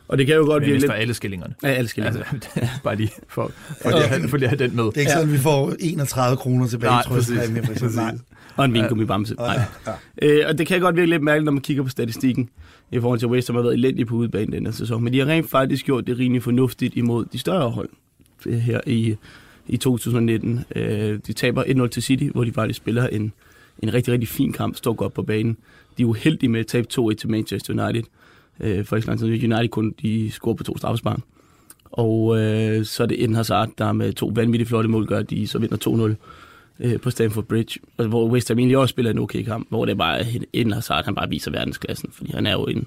Og 0.08 0.18
det 0.18 0.26
kan 0.26 0.36
jo 0.36 0.44
godt 0.44 0.62
blive 0.62 0.78
lidt... 0.78 0.92
alle 0.92 1.14
skillingerne. 1.14 1.54
Ja, 1.62 1.68
alle 1.68 1.88
skillingerne. 1.88 2.24
Altså, 2.32 2.50
bare 2.84 2.96
lige 2.96 3.10
for, 3.28 3.52
for, 3.82 3.90
lige, 3.90 4.04
at, 4.04 4.30
for 4.30 4.36
lige 4.36 4.48
at 4.48 4.58
have 4.58 4.68
den 4.68 4.76
med. 4.76 4.84
Det 4.84 4.96
er 4.96 5.00
ikke 5.00 5.12
sådan, 5.12 5.28
ja. 5.28 5.32
vi 5.32 5.38
får 5.38 5.74
31 5.80 6.36
kroner 6.36 6.66
tilbage, 6.66 6.90
Nej, 6.90 7.02
præcis. 7.06 7.50
Med, 7.50 7.62
præcis. 7.62 7.96
Nej. 7.96 8.18
Og 8.56 8.64
en 8.64 8.74
vingummi 8.74 9.04
bamse. 9.04 9.34
Nej. 9.34 9.60
Ja, 9.86 9.92
ja. 10.22 10.26
Øh, 10.28 10.48
og 10.48 10.58
det 10.58 10.66
kan 10.66 10.80
godt 10.80 10.96
virke 10.96 11.10
lidt 11.10 11.22
mærkeligt, 11.22 11.44
når 11.44 11.52
man 11.52 11.62
kigger 11.62 11.82
på 11.82 11.88
statistikken, 11.88 12.48
i 12.92 13.00
forhold 13.00 13.18
til 13.18 13.28
West 13.28 13.48
Ham 13.48 13.54
har 13.54 13.62
været 13.62 13.74
elendig 13.74 14.06
på 14.06 14.14
udebane 14.14 14.52
den 14.52 14.66
her 14.66 14.72
sæson. 14.72 15.04
Men 15.04 15.12
de 15.12 15.18
har 15.18 15.26
rent 15.26 15.50
faktisk 15.50 15.84
gjort 15.84 16.06
det 16.06 16.18
rimelig 16.18 16.42
fornuftigt 16.42 16.96
imod 16.96 17.24
de 17.32 17.38
større 17.38 17.70
hold 17.70 17.88
her 18.46 18.80
i, 18.86 19.16
i 19.68 19.76
2019. 19.76 20.64
Øh, 20.76 21.18
de 21.26 21.32
taber 21.32 21.62
1-0 21.64 21.86
til 21.88 22.02
City, 22.02 22.24
hvor 22.24 22.44
de 22.44 22.52
faktisk 22.52 22.76
spiller 22.76 23.06
en, 23.06 23.32
en 23.82 23.94
rigtig, 23.94 24.12
rigtig 24.12 24.28
fin 24.28 24.52
kamp, 24.52 24.76
står 24.76 24.92
godt 24.92 25.14
på 25.14 25.22
banen. 25.22 25.56
De 25.98 26.02
er 26.02 26.06
uheldige 26.06 26.50
med 26.50 26.60
at 26.60 26.66
tabe 26.66 26.86
2-1 26.92 27.14
til 27.14 27.30
Manchester 27.30 27.84
United. 27.84 28.02
Øh, 28.60 28.84
for 28.84 28.96
eksempel 28.96 29.52
United 29.52 29.68
kun 29.68 29.94
de 30.02 30.30
scorer 30.30 30.54
på 30.54 30.64
to 30.64 30.76
straffespark. 30.76 31.18
Og 31.84 32.38
øh, 32.40 32.84
så 32.84 33.02
er 33.02 33.06
det 33.06 33.22
Eden 33.22 33.34
Hazard, 33.34 33.70
der 33.78 33.92
med 33.92 34.12
to 34.12 34.32
vanvittigt 34.34 34.68
flotte 34.68 34.88
mål 34.88 35.06
gør, 35.06 35.18
at 35.18 35.30
de 35.30 35.46
så 35.46 35.58
vinder 35.58 36.14
2-0 36.80 36.86
øh, 36.86 37.00
på 37.00 37.10
Stamford 37.10 37.44
Bridge. 37.44 37.80
Og 37.96 38.06
hvor 38.06 38.28
West 38.28 38.48
Ham 38.48 38.58
egentlig 38.58 38.78
også 38.78 38.92
spiller 38.92 39.10
en 39.10 39.18
okay 39.18 39.44
kamp, 39.44 39.66
hvor 39.68 39.84
det 39.84 39.92
er 39.92 39.96
bare 39.96 40.24
Eden 40.52 40.72
Hazard, 40.72 41.04
han 41.04 41.14
bare 41.14 41.28
viser 41.28 41.50
verdensklassen, 41.50 42.10
fordi 42.12 42.32
han 42.32 42.46
er 42.46 42.52
jo 42.52 42.64
en, 42.64 42.86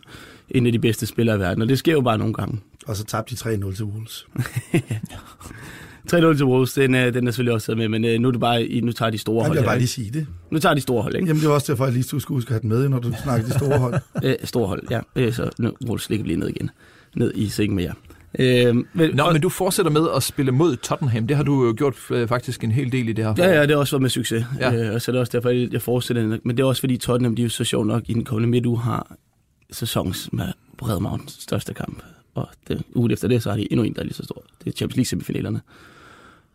en 0.50 0.65
af 0.65 0.71
de 0.71 0.79
bedste 0.79 1.05
spillere 1.05 1.35
i 1.35 1.39
verden, 1.39 1.61
og 1.61 1.69
det 1.69 1.79
sker 1.79 1.91
jo 1.91 2.01
bare 2.01 2.17
nogle 2.17 2.33
gange. 2.33 2.59
Og 2.88 2.95
så 2.95 3.05
tabte 3.05 3.35
de 3.35 3.65
3-0 3.65 3.75
til 3.75 3.85
Wolves. 3.85 4.27
3-0 6.13 6.38
til 6.38 6.46
Wolves, 6.46 6.74
den, 6.74 6.96
er, 6.96 7.10
den 7.10 7.27
er 7.27 7.31
selvfølgelig 7.31 7.53
også 7.53 7.75
med, 7.75 7.89
men 7.89 8.05
øh, 8.05 8.20
nu, 8.20 8.27
er 8.27 8.31
det 8.31 8.41
bare, 8.41 8.81
nu 8.81 8.91
tager 8.91 9.10
de 9.10 9.17
store 9.17 9.43
hold. 9.43 9.55
Jeg 9.55 9.62
vil 9.62 9.67
bare 9.67 9.77
lige 9.77 9.88
sige 9.88 10.12
det. 10.12 10.27
Nu 10.51 10.60
tager 10.60 10.75
de 10.75 10.81
store 10.81 11.01
hold, 11.01 11.15
ikke? 11.15 11.27
Jamen 11.27 11.41
det 11.41 11.48
er 11.48 11.53
også 11.53 11.72
derfor, 11.72 11.86
at 11.86 11.93
lige 11.93 12.03
skulle 12.03 12.38
huske 12.38 12.48
at 12.48 12.53
have 12.53 12.62
den 12.62 12.70
med, 12.70 12.89
når 12.89 13.00
du 13.00 13.13
snakker 13.24 13.48
de 13.48 13.53
store 13.53 13.79
hold. 13.79 13.96
øh, 14.24 14.36
store 14.43 14.67
hold, 14.67 14.84
ja. 14.91 15.00
Øh, 15.15 15.34
så 15.34 15.50
nu 15.60 15.72
Wolves 15.86 16.10
ligger 16.10 16.25
lige 16.25 16.39
ned 16.39 16.48
igen. 16.48 16.70
Ned 17.15 17.31
i 17.36 17.50
sengen 17.50 17.75
med 17.75 17.84
jer. 17.84 17.93
Øh, 18.39 18.75
men, 18.93 19.15
Nå, 19.15 19.24
og, 19.24 19.34
men 19.34 19.41
du 19.41 19.50
fortsætter 19.50 19.91
med 19.91 20.08
at 20.15 20.24
spille 20.24 20.51
mod 20.51 20.75
Tottenham. 20.75 21.27
Det 21.27 21.38
har 21.38 21.43
du 21.43 21.65
jo 21.65 21.74
gjort 21.77 21.96
øh, 22.12 22.27
faktisk 22.27 22.63
en 22.63 22.72
hel 22.72 22.91
del 22.91 23.10
i 23.10 23.13
det 23.13 23.25
her. 23.25 23.34
Ja, 23.38 23.50
ja, 23.50 23.62
det 23.62 23.70
har 23.70 23.77
også 23.77 23.96
været 23.96 24.01
med 24.01 24.10
succes. 24.10 24.46
Ja. 24.60 24.74
Øh, 24.74 24.93
og 24.93 25.01
så 25.01 25.12
er 25.12 25.13
det 25.13 25.20
også 25.20 25.31
derfor, 25.38 25.50
jeg 25.50 25.74
jeg 25.74 25.81
fortsætter. 25.81 26.38
Men 26.43 26.58
det 26.58 26.60
er 26.60 26.67
også 26.67 26.79
fordi 26.79 26.98
Tottenham, 26.98 27.36
de 27.36 27.41
er 27.41 27.46
jo 27.46 27.50
så 27.50 27.63
sjovt 27.63 27.88
nok 27.88 28.03
i 28.08 28.13
den 28.13 28.24
kommende 28.24 28.50
midtuge 28.50 28.79
har 28.79 29.15
sæsons 29.72 30.29
med 30.34 30.48
Redmount 30.81 31.31
største 31.31 31.74
kamp. 31.74 32.03
Og 32.33 32.47
det, 32.67 32.83
ugen 32.95 33.11
efter 33.11 33.27
det, 33.27 33.43
så 33.43 33.50
har 33.50 33.57
de 33.57 33.71
endnu 33.71 33.83
en, 33.83 33.93
der 33.93 34.00
er 34.00 34.03
lige 34.03 34.13
så 34.13 34.23
stor. 34.23 34.43
Det 34.63 34.67
er 34.67 34.77
Champions 34.77 34.95
League 34.95 35.05
semifinalerne. 35.05 35.61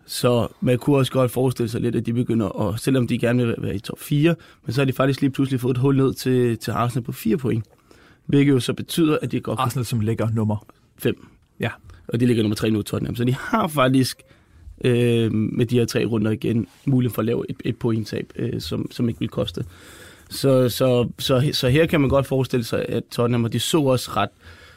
Så 0.06 0.49
man 0.61 0.78
kunne 0.78 0.97
også 0.97 1.12
godt 1.12 1.30
forestille 1.30 1.68
sig 1.68 1.80
lidt, 1.80 1.97
at 1.97 2.06
de 2.06 2.12
begynder 2.12 2.68
at, 2.68 2.80
selvom 2.80 3.06
de 3.06 3.18
gerne 3.18 3.47
vil 3.47 3.54
være 3.59 3.75
i 3.75 3.78
top 3.78 3.99
4, 3.99 4.35
men 4.66 4.73
så 4.73 4.80
har 4.80 4.87
de 4.87 4.92
faktisk 4.92 5.21
lige 5.21 5.30
pludselig 5.30 5.61
fået 5.61 5.75
et 5.75 5.78
hul 5.78 5.97
ned 5.97 6.14
til, 6.14 6.59
til 6.59 6.71
Arsenal 6.71 7.04
på 7.04 7.12
4 7.12 7.37
point. 7.37 7.64
Hvilket 8.26 8.52
jo 8.52 8.61
så 8.61 8.73
betyder, 8.73 9.18
at 9.23 9.33
de 9.33 9.40
godt 9.40 9.59
Arsenal, 9.59 9.85
som 9.85 10.00
ligger 10.00 10.30
nummer. 10.30 10.66
5. 10.99 11.28
Ja. 11.61 11.71
Og 12.09 12.21
de 12.21 12.26
ligger 12.26 12.42
nummer 12.42 12.56
3 12.56 12.71
nu, 12.71 12.83
Tottenham. 12.83 13.16
Så 13.16 13.25
de 13.25 13.35
har 13.35 13.68
faktisk 13.68 14.23
øh, 14.85 15.33
med 15.33 15.66
de 15.66 15.78
her 15.78 15.85
tre 15.85 16.04
runder 16.04 16.30
igen 16.30 16.66
mulighed 16.85 17.14
for 17.14 17.23
at 17.23 17.26
lave 17.26 17.45
et, 17.50 17.56
et 17.64 17.76
pointtab, 17.76 18.33
øh, 18.37 18.61
som, 18.61 18.90
som 18.90 19.09
ikke 19.09 19.21
vil 19.21 19.28
koste. 19.28 19.64
Så, 20.30 20.68
så, 20.68 21.09
så, 21.18 21.50
så 21.52 21.68
her 21.68 21.87
kan 21.87 22.00
man 22.00 22.11
godt 22.11 22.26
forestille 22.26 22.64
sig, 22.64 22.87
at 22.88 23.02
Tottenham, 23.11 23.45
og 23.45 23.52
de 23.52 23.61
så 23.61 23.80
også 23.80 24.11
ret 24.16 24.28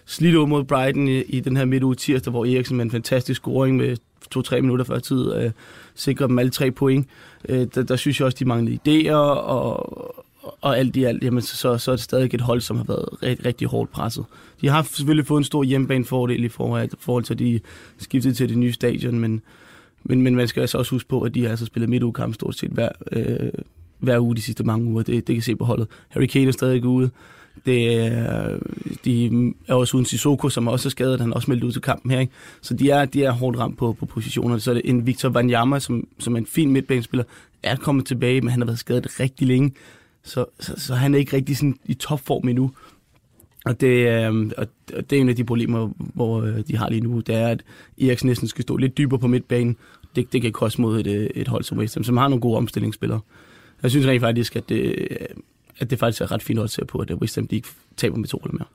slidt 0.10 0.36
ud 0.36 0.48
mod 0.48 0.64
Brighton 0.64 1.08
i, 1.08 1.22
i 1.22 1.40
den 1.40 1.58
her 1.58 1.66
midtuge 1.66 1.96
tirsdag, 1.96 2.32
hvor 2.32 2.46
Eriksen 2.46 2.78
med 2.78 2.86
en 2.86 2.92
fantastisk 2.92 3.42
scoring 3.42 3.78
med 3.78 3.98
to-tre 4.32 4.62
minutter 4.62 4.86
før 4.86 5.00
tid 5.00 5.34
øh, 5.36 5.52
sikrer 5.96 6.28
dem 6.28 6.40
alle 6.40 6.52
tre 6.52 6.72
point. 6.72 7.08
Øh, 7.50 7.68
der, 7.76 7.84
der 7.84 7.96
synes 7.96 8.20
jeg 8.20 8.26
også, 8.26 8.38
de 8.40 8.46
manglede 8.46 8.80
idéer, 8.88 9.14
og, 9.14 10.16
og 10.62 10.78
alt 10.78 10.96
i 10.96 11.04
alt, 11.04 11.24
jamen, 11.24 11.42
så, 11.42 11.78
så 11.78 11.92
er 11.92 11.96
det 11.96 12.04
stadig 12.04 12.34
et 12.34 12.42
hold, 12.42 12.62
som 12.62 12.78
har 12.78 12.84
været 12.84 13.24
rigtig, 13.24 13.46
rigtig 13.46 13.68
hårdt 13.68 13.92
presset. 13.92 14.26
De 14.62 14.68
har 14.68 14.84
selvfølgelig 14.84 15.26
fået 15.28 15.40
en 15.40 15.44
stor 15.44 15.64
hjemmebanefordel 15.64 16.44
i 16.44 16.50
forhold, 16.50 16.90
forhold 17.00 17.24
til, 17.24 17.34
at 17.34 17.40
de 17.40 17.60
skiftede 17.98 18.34
til 18.34 18.50
det 18.50 18.58
nye 18.58 18.74
stadion, 18.74 19.20
men, 19.20 19.42
men, 20.04 20.22
men 20.22 20.36
man 20.36 20.48
skal 20.48 20.62
altså 20.62 20.78
også 20.78 20.92
huske 20.92 21.10
på, 21.10 21.22
at 21.22 21.36
de 21.36 21.44
har 21.44 21.50
altså 21.50 21.66
spillet 21.66 21.90
midtugekamp 21.90 22.34
stort 22.34 22.56
set 22.56 22.72
hver, 22.72 22.90
øh, 23.12 23.52
hver 24.00 24.20
uge 24.20 24.36
de 24.36 24.42
sidste 24.42 24.64
mange 24.64 24.86
uger. 24.86 25.04
Det, 25.04 25.28
det 25.28 25.36
kan 25.36 25.44
se 25.44 25.56
på 25.56 25.66
holdet. 25.66 25.88
Harry 26.10 26.26
Kane 26.26 26.48
er 26.48 26.52
stadig 26.52 26.86
ude. 26.86 27.10
Det 27.66 27.96
er, 27.96 28.58
de 29.06 29.54
er 29.68 29.74
også 29.74 29.98
uden 29.98 30.06
Sissoko, 30.06 30.50
som 30.50 30.68
også 30.68 30.88
er 30.88 30.92
skadet. 30.92 31.22
Han 31.22 31.30
er 31.30 31.36
også 31.36 31.52
meldt 31.52 31.64
ud 31.64 31.72
til 31.72 31.82
kampen 31.82 32.12
her. 32.12 32.20
Ikke? 32.20 32.34
Så 32.62 32.74
de 32.74 32.90
er, 32.90 33.06
de 33.06 33.24
er 33.24 33.32
hårdt 33.32 33.58
ramt 33.58 33.78
på, 33.78 33.94
på 33.94 34.06
positionerne. 34.06 34.60
Så 34.60 34.72
er 34.72 34.74
det 34.74 34.82
en 34.86 35.08
Victor 35.08 35.30
Wanyama, 35.30 35.80
som, 35.80 36.08
som 36.20 36.34
er 36.34 36.38
en 36.38 36.46
fin 36.46 36.72
midtbanespiller, 36.72 37.24
er 37.64 37.76
kommet 37.76 38.06
tilbage, 38.06 38.42
men 38.42 38.50
han 38.50 38.62
har 38.62 38.66
været 38.66 38.80
skadet 38.80 39.20
rigtig 39.20 39.48
længe. 39.48 39.72
Så, 40.24 40.46
så, 40.60 40.74
så 40.78 40.96
han 40.96 41.14
er 41.14 41.20
ikke 41.20 41.36
rigtig 41.36 41.58
sådan 41.58 41.76
i 41.86 41.94
topform 41.94 42.48
endnu. 42.48 42.72
Og 43.66 43.82
det, 43.82 44.08
øh, 44.08 44.52
og 44.58 44.68
det 45.10 45.14
er 45.14 45.22
en 45.22 45.30
af 45.30 45.36
de 45.36 45.44
problemer, 45.44 45.90
hvor 46.14 46.42
øh, 46.42 46.60
de 46.68 46.78
har 46.78 46.90
lige 46.90 47.02
nu, 47.02 47.20
det 47.20 47.36
er, 47.36 47.48
at 47.48 47.64
Eriksen 48.02 48.28
næsten 48.28 48.48
skal 48.48 48.62
stå 48.62 48.78
lidt 48.78 48.98
dybere 48.98 49.20
på 49.20 49.28
midtbanen. 49.28 49.78
Det, 50.16 50.34
det 50.34 50.42
kan 50.42 50.52
koste 50.52 50.82
mod 50.82 51.00
et, 51.00 51.08
øh, 51.08 51.30
et 51.36 51.48
hold 51.48 51.64
som 51.64 51.78
West 51.78 51.96
Ham, 51.96 52.04
som 52.04 52.18
har 52.18 52.28
nogle 52.28 52.42
gode 52.42 52.58
omstillingsspillere. 52.58 53.20
Jeg 53.84 53.92
synes 53.92 54.08
rent 54.08 54.22
faktisk, 54.22 54.56
at 54.56 54.70
det, 54.70 55.08
at 55.80 55.90
det 55.90 56.00
faktisk 56.00 56.22
er 56.22 56.32
ret 56.32 56.44
fint 56.44 56.60
at 56.60 56.70
se 56.70 56.86
på, 56.86 56.98
at 56.98 57.12
West 57.14 57.36
Ham 57.36 57.48
de 57.48 57.56
ikke 57.56 57.68
taber 57.98 58.18
med 58.18 58.28
to 58.28 58.38
eller 58.38 58.54
mere. 58.54 58.68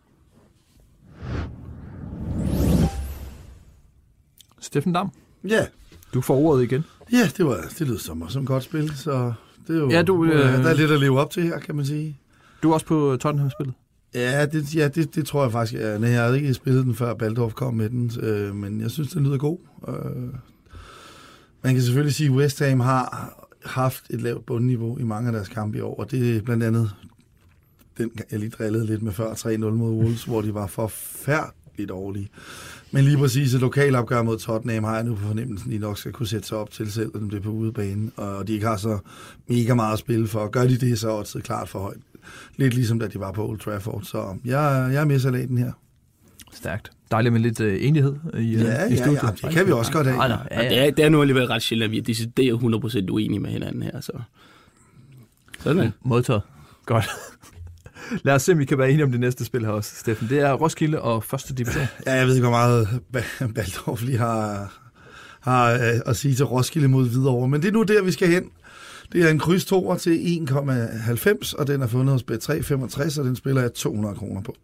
Steffen 4.60 4.92
Dam, 4.92 5.10
Ja, 5.48 5.66
du 6.14 6.20
får 6.20 6.36
ordet 6.36 6.62
igen. 6.62 6.84
ja 7.12 7.28
det, 7.36 7.46
var, 7.46 7.64
det 7.78 7.88
lød 7.88 7.98
som, 7.98 8.28
som 8.28 8.46
godt 8.46 8.62
spil, 8.62 8.96
så 8.96 9.32
det 9.66 9.76
er 9.76 9.80
jo, 9.80 9.90
Ja, 9.90 10.02
du, 10.02 10.24
øh, 10.24 10.32
der 10.32 10.70
er 10.70 10.74
lidt 10.74 10.90
at 10.90 11.00
leve 11.00 11.20
op 11.20 11.30
til 11.30 11.42
her, 11.42 11.58
kan 11.58 11.74
man 11.76 11.86
sige. 11.86 12.18
Du 12.62 12.70
er 12.70 12.74
også 12.74 12.86
på 12.86 13.16
Tottenham-spillet. 13.16 13.74
Ja, 14.14 14.46
det, 14.46 14.76
ja 14.76 14.88
det, 14.88 15.14
det 15.14 15.26
tror 15.26 15.42
jeg 15.42 15.52
faktisk. 15.52 15.80
Ja, 15.80 15.98
nej, 15.98 16.10
jeg 16.10 16.22
havde 16.22 16.36
ikke 16.40 16.54
spillet 16.54 16.84
den, 16.84 16.94
før 16.94 17.14
Baldorf 17.14 17.52
kom 17.54 17.74
med 17.74 17.90
den, 17.90 18.10
øh, 18.20 18.54
men 18.54 18.80
jeg 18.80 18.90
synes, 18.90 19.08
den 19.12 19.24
lyder 19.24 19.38
god. 19.38 19.58
Øh, 19.88 19.94
man 21.62 21.74
kan 21.74 21.82
selvfølgelig 21.82 22.14
sige, 22.14 22.30
at 22.30 22.36
West 22.36 22.58
Ham 22.60 22.80
har 22.80 23.40
haft 23.64 24.04
et 24.10 24.20
lavt 24.20 24.46
bundniveau 24.46 24.98
i 24.98 25.02
mange 25.02 25.26
af 25.26 25.32
deres 25.32 25.48
kampe 25.48 25.78
i 25.78 25.80
år, 25.80 25.94
og 25.94 26.10
det 26.10 26.36
er 26.36 26.42
blandt 26.42 26.64
andet 26.64 26.90
den, 27.98 28.10
jeg 28.30 28.38
lige 28.40 28.50
drillede 28.50 28.86
lidt 28.86 29.02
med 29.02 29.12
før 29.12 29.32
3-0 29.32 29.58
mod 29.58 29.92
Wolves, 29.92 30.24
hvor 30.24 30.42
de 30.42 30.54
var 30.54 30.66
forfærdeligt 30.66 31.88
dårlige. 31.88 32.28
Men 32.90 33.04
lige 33.04 33.16
præcis 33.16 33.54
et 33.54 33.60
lokalopgør 33.60 34.22
mod 34.22 34.38
Tottenham 34.38 34.84
har 34.84 34.94
jeg 34.94 35.04
nu 35.04 35.14
på 35.14 35.20
fornemmelsen, 35.20 35.70
at 35.70 35.74
de 35.74 35.78
nok 35.78 35.98
skal 35.98 36.12
kunne 36.12 36.26
sætte 36.26 36.48
sig 36.48 36.58
op 36.58 36.70
til, 36.70 36.92
selvom 36.92 37.30
det 37.30 37.36
er 37.36 37.42
på 37.42 37.50
udebane, 37.50 38.10
og 38.16 38.48
de 38.48 38.52
ikke 38.52 38.66
har 38.66 38.76
så 38.76 38.98
mega 39.48 39.74
meget 39.74 39.92
at 39.92 39.98
spille 39.98 40.26
for. 40.26 40.48
Gør 40.48 40.66
de 40.66 40.76
det, 40.76 40.98
så 40.98 41.10
er 41.10 41.22
det 41.22 41.42
klart 41.42 41.68
for 41.68 41.78
højt. 41.78 42.00
Lidt 42.56 42.74
ligesom 42.74 42.98
da 42.98 43.06
de 43.06 43.20
var 43.20 43.32
på 43.32 43.48
Old 43.48 43.58
Trafford, 43.58 44.02
så 44.02 44.36
jeg, 44.44 44.90
jeg 44.92 45.00
er 45.00 45.04
med 45.04 45.18
salaten 45.18 45.58
her. 45.58 45.72
Stærkt. 46.52 46.92
Dejligt 47.14 47.32
med 47.32 47.40
lidt 47.40 47.60
øh, 47.60 47.86
enighed 47.86 48.14
i, 48.34 48.54
øh, 48.54 48.60
Ja, 48.60 48.86
i 48.86 48.90
ja, 48.90 48.96
studiet. 48.96 49.22
ja, 49.22 49.28
det 49.48 49.50
kan 49.56 49.66
vi 49.66 49.72
også 49.72 49.92
godt 49.92 50.06
have. 50.06 50.16
Nej, 50.16 50.28
nej, 50.28 50.38
ja, 50.50 50.58
Og 50.58 50.64
det 50.64 50.70
ja. 50.70 50.86
er, 50.86 50.90
det 50.90 51.04
er 51.04 51.08
nu 51.08 51.20
alligevel 51.20 51.46
ret 51.46 51.62
sjældent, 51.62 51.84
at 51.84 51.90
vi 51.90 51.98
er 51.98 52.02
decideret 52.02 52.58
100% 53.06 53.10
uenige 53.10 53.40
med 53.40 53.50
hinanden 53.50 53.82
her. 53.82 54.00
Så. 54.00 54.12
Sådan 55.60 55.78
er 55.78 55.82
det. 55.82 55.92
Modtaget. 56.04 56.42
Godt. 56.86 57.04
Lad 58.24 58.34
os 58.34 58.42
se, 58.42 58.52
om 58.52 58.58
vi 58.58 58.64
kan 58.64 58.78
være 58.78 58.90
enige 58.90 59.04
om 59.04 59.10
det 59.10 59.20
næste 59.20 59.44
spil 59.44 59.60
her 59.64 59.68
også, 59.72 59.96
Steffen. 59.96 60.28
Det 60.28 60.40
er 60.40 60.52
Roskilde 60.52 61.00
og 61.02 61.24
første 61.24 61.54
division. 61.54 61.84
Ja, 62.06 62.12
jeg 62.14 62.26
ved 62.26 62.34
ikke, 62.34 62.48
hvor 62.48 62.56
meget 62.56 62.88
Ba- 63.16 63.52
Baldorf 63.54 64.02
lige 64.02 64.18
har, 64.18 64.72
har 65.40 65.72
øh, 65.72 65.80
at 66.06 66.16
sige 66.16 66.34
til 66.34 66.44
Roskilde 66.44 66.88
mod 66.88 67.08
Hvidovre, 67.08 67.48
men 67.48 67.62
det 67.62 67.68
er 67.68 67.72
nu 67.72 67.82
der, 67.82 68.02
vi 68.02 68.12
skal 68.12 68.28
hen. 68.28 68.44
Det 69.12 69.22
er 69.24 69.28
en 69.28 69.38
kryds 69.38 69.64
toer 69.64 69.96
til 69.96 70.16
1,90, 70.50 71.58
og 71.58 71.66
den 71.66 71.82
er 71.82 71.86
fundet 71.86 72.12
hos 72.12 72.22
B365, 72.30 73.18
og 73.20 73.24
den 73.26 73.36
spiller 73.36 73.60
jeg 73.60 73.72
200 73.74 74.14
kroner 74.14 74.40
på. 74.42 74.56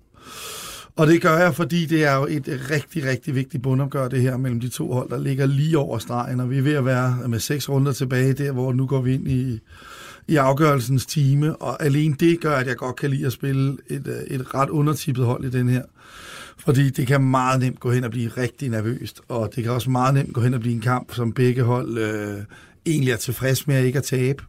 Og 0.96 1.06
det 1.06 1.22
gør 1.22 1.38
jeg, 1.38 1.54
fordi 1.54 1.86
det 1.86 2.04
er 2.04 2.14
jo 2.16 2.26
et 2.30 2.66
rigtig, 2.70 3.04
rigtig 3.04 3.34
vigtigt 3.34 3.62
bundopgør, 3.62 4.08
det 4.08 4.22
her 4.22 4.36
mellem 4.36 4.60
de 4.60 4.68
to 4.68 4.92
hold, 4.92 5.10
der 5.10 5.18
ligger 5.18 5.46
lige 5.46 5.78
over 5.78 5.98
stregen, 5.98 6.40
og 6.40 6.50
vi 6.50 6.58
er 6.58 6.62
ved 6.62 6.74
at 6.74 6.84
være 6.84 7.28
med 7.28 7.38
seks 7.38 7.68
runder 7.68 7.92
tilbage 7.92 8.32
der, 8.32 8.52
hvor 8.52 8.72
nu 8.72 8.86
går 8.86 9.00
vi 9.00 9.14
ind 9.14 9.28
i, 9.28 9.60
i 10.28 10.36
afgørelsens 10.36 11.06
time, 11.06 11.56
og 11.56 11.82
alene 11.82 12.16
det 12.20 12.40
gør, 12.40 12.56
at 12.56 12.66
jeg 12.66 12.76
godt 12.76 12.96
kan 12.96 13.10
lide 13.10 13.26
at 13.26 13.32
spille 13.32 13.76
et, 13.86 14.06
øh, 14.06 14.36
et 14.36 14.54
ret 14.54 14.70
undertippet 14.70 15.24
hold 15.24 15.44
i 15.44 15.50
den 15.50 15.68
her. 15.68 15.82
Fordi 16.58 16.90
det 16.90 17.06
kan 17.06 17.22
meget 17.22 17.60
nemt 17.60 17.80
gå 17.80 17.90
hen 17.90 18.04
og 18.04 18.10
blive 18.10 18.28
rigtig 18.28 18.68
nervøst, 18.68 19.20
og 19.28 19.50
det 19.54 19.64
kan 19.64 19.72
også 19.72 19.90
meget 19.90 20.14
nemt 20.14 20.34
gå 20.34 20.40
hen 20.40 20.54
og 20.54 20.60
blive 20.60 20.74
en 20.74 20.80
kamp, 20.80 21.14
som 21.14 21.32
begge 21.32 21.62
hold 21.62 21.98
øh, 21.98 22.38
egentlig 22.86 23.12
er 23.12 23.16
tilfreds 23.16 23.66
med 23.66 23.76
at 23.76 23.84
ikke 23.84 23.98
at 23.98 24.04
tabe. 24.04 24.44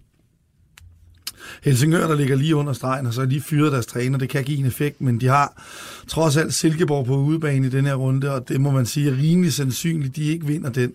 Helsingør, 1.64 2.08
der 2.08 2.16
ligger 2.16 2.36
lige 2.36 2.56
under 2.56 2.74
stregen, 2.74 3.06
og 3.06 3.14
så 3.14 3.22
har 3.22 3.28
lige 3.28 3.42
fyret 3.42 3.72
deres 3.72 3.86
træner. 3.86 4.18
Det 4.18 4.30
kan 4.30 4.44
give 4.44 4.60
en 4.60 4.66
effekt, 4.66 5.02
men 5.02 5.22
de 5.22 5.28
har 5.28 5.64
trods 6.08 6.38
alt 6.38 6.54
Silkeborg 6.54 7.06
på 7.06 7.16
udebane 7.16 7.68
i 7.68 7.70
den 7.70 7.86
her 7.86 7.96
runde, 7.96 8.34
og 8.34 8.50
det 8.50 8.62
må 8.62 8.72
man 8.72 8.86
sige 8.86 9.12
er 9.12 9.18
rimelig 9.18 9.54
sandsynligt, 9.54 10.16
de 10.16 10.24
ikke 10.24 10.46
vinder 10.46 10.70
den. 10.70 10.92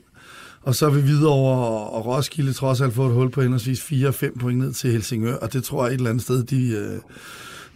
Og 0.63 0.75
så 0.75 0.91
vil 0.91 1.05
videre 1.05 1.33
over 1.33 1.57
og 1.87 2.07
Roskilde 2.07 2.53
trods 2.53 2.81
alt 2.81 2.95
få 2.95 3.07
et 3.07 3.13
hul 3.13 3.31
på 3.31 3.43
henholdsvis 3.43 3.81
4-5 3.81 4.39
point 4.39 4.59
ned 4.59 4.73
til 4.73 4.93
Helsingør, 4.93 5.35
og 5.35 5.53
det 5.53 5.65
tror 5.65 5.85
jeg 5.85 5.95
et 5.95 5.99
eller 5.99 6.11
andet 6.11 6.25
sted, 6.25 6.43
de, 6.43 6.69
øh, 6.69 6.99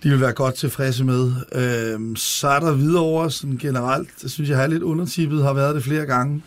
de 0.02 0.10
vil 0.10 0.20
være 0.20 0.32
godt 0.32 0.54
tilfredse 0.54 1.04
med. 1.04 1.32
Øh, 1.52 2.16
så 2.16 2.48
er 2.48 2.60
der 2.60 2.72
videre 2.72 3.30
sådan 3.30 3.56
generelt, 3.56 4.08
det 4.22 4.30
synes 4.30 4.50
jeg 4.50 4.58
har 4.58 4.66
lidt 4.66 4.82
undertippet, 4.82 5.42
har 5.42 5.52
været 5.52 5.74
det 5.74 5.84
flere 5.84 6.06
gange, 6.06 6.42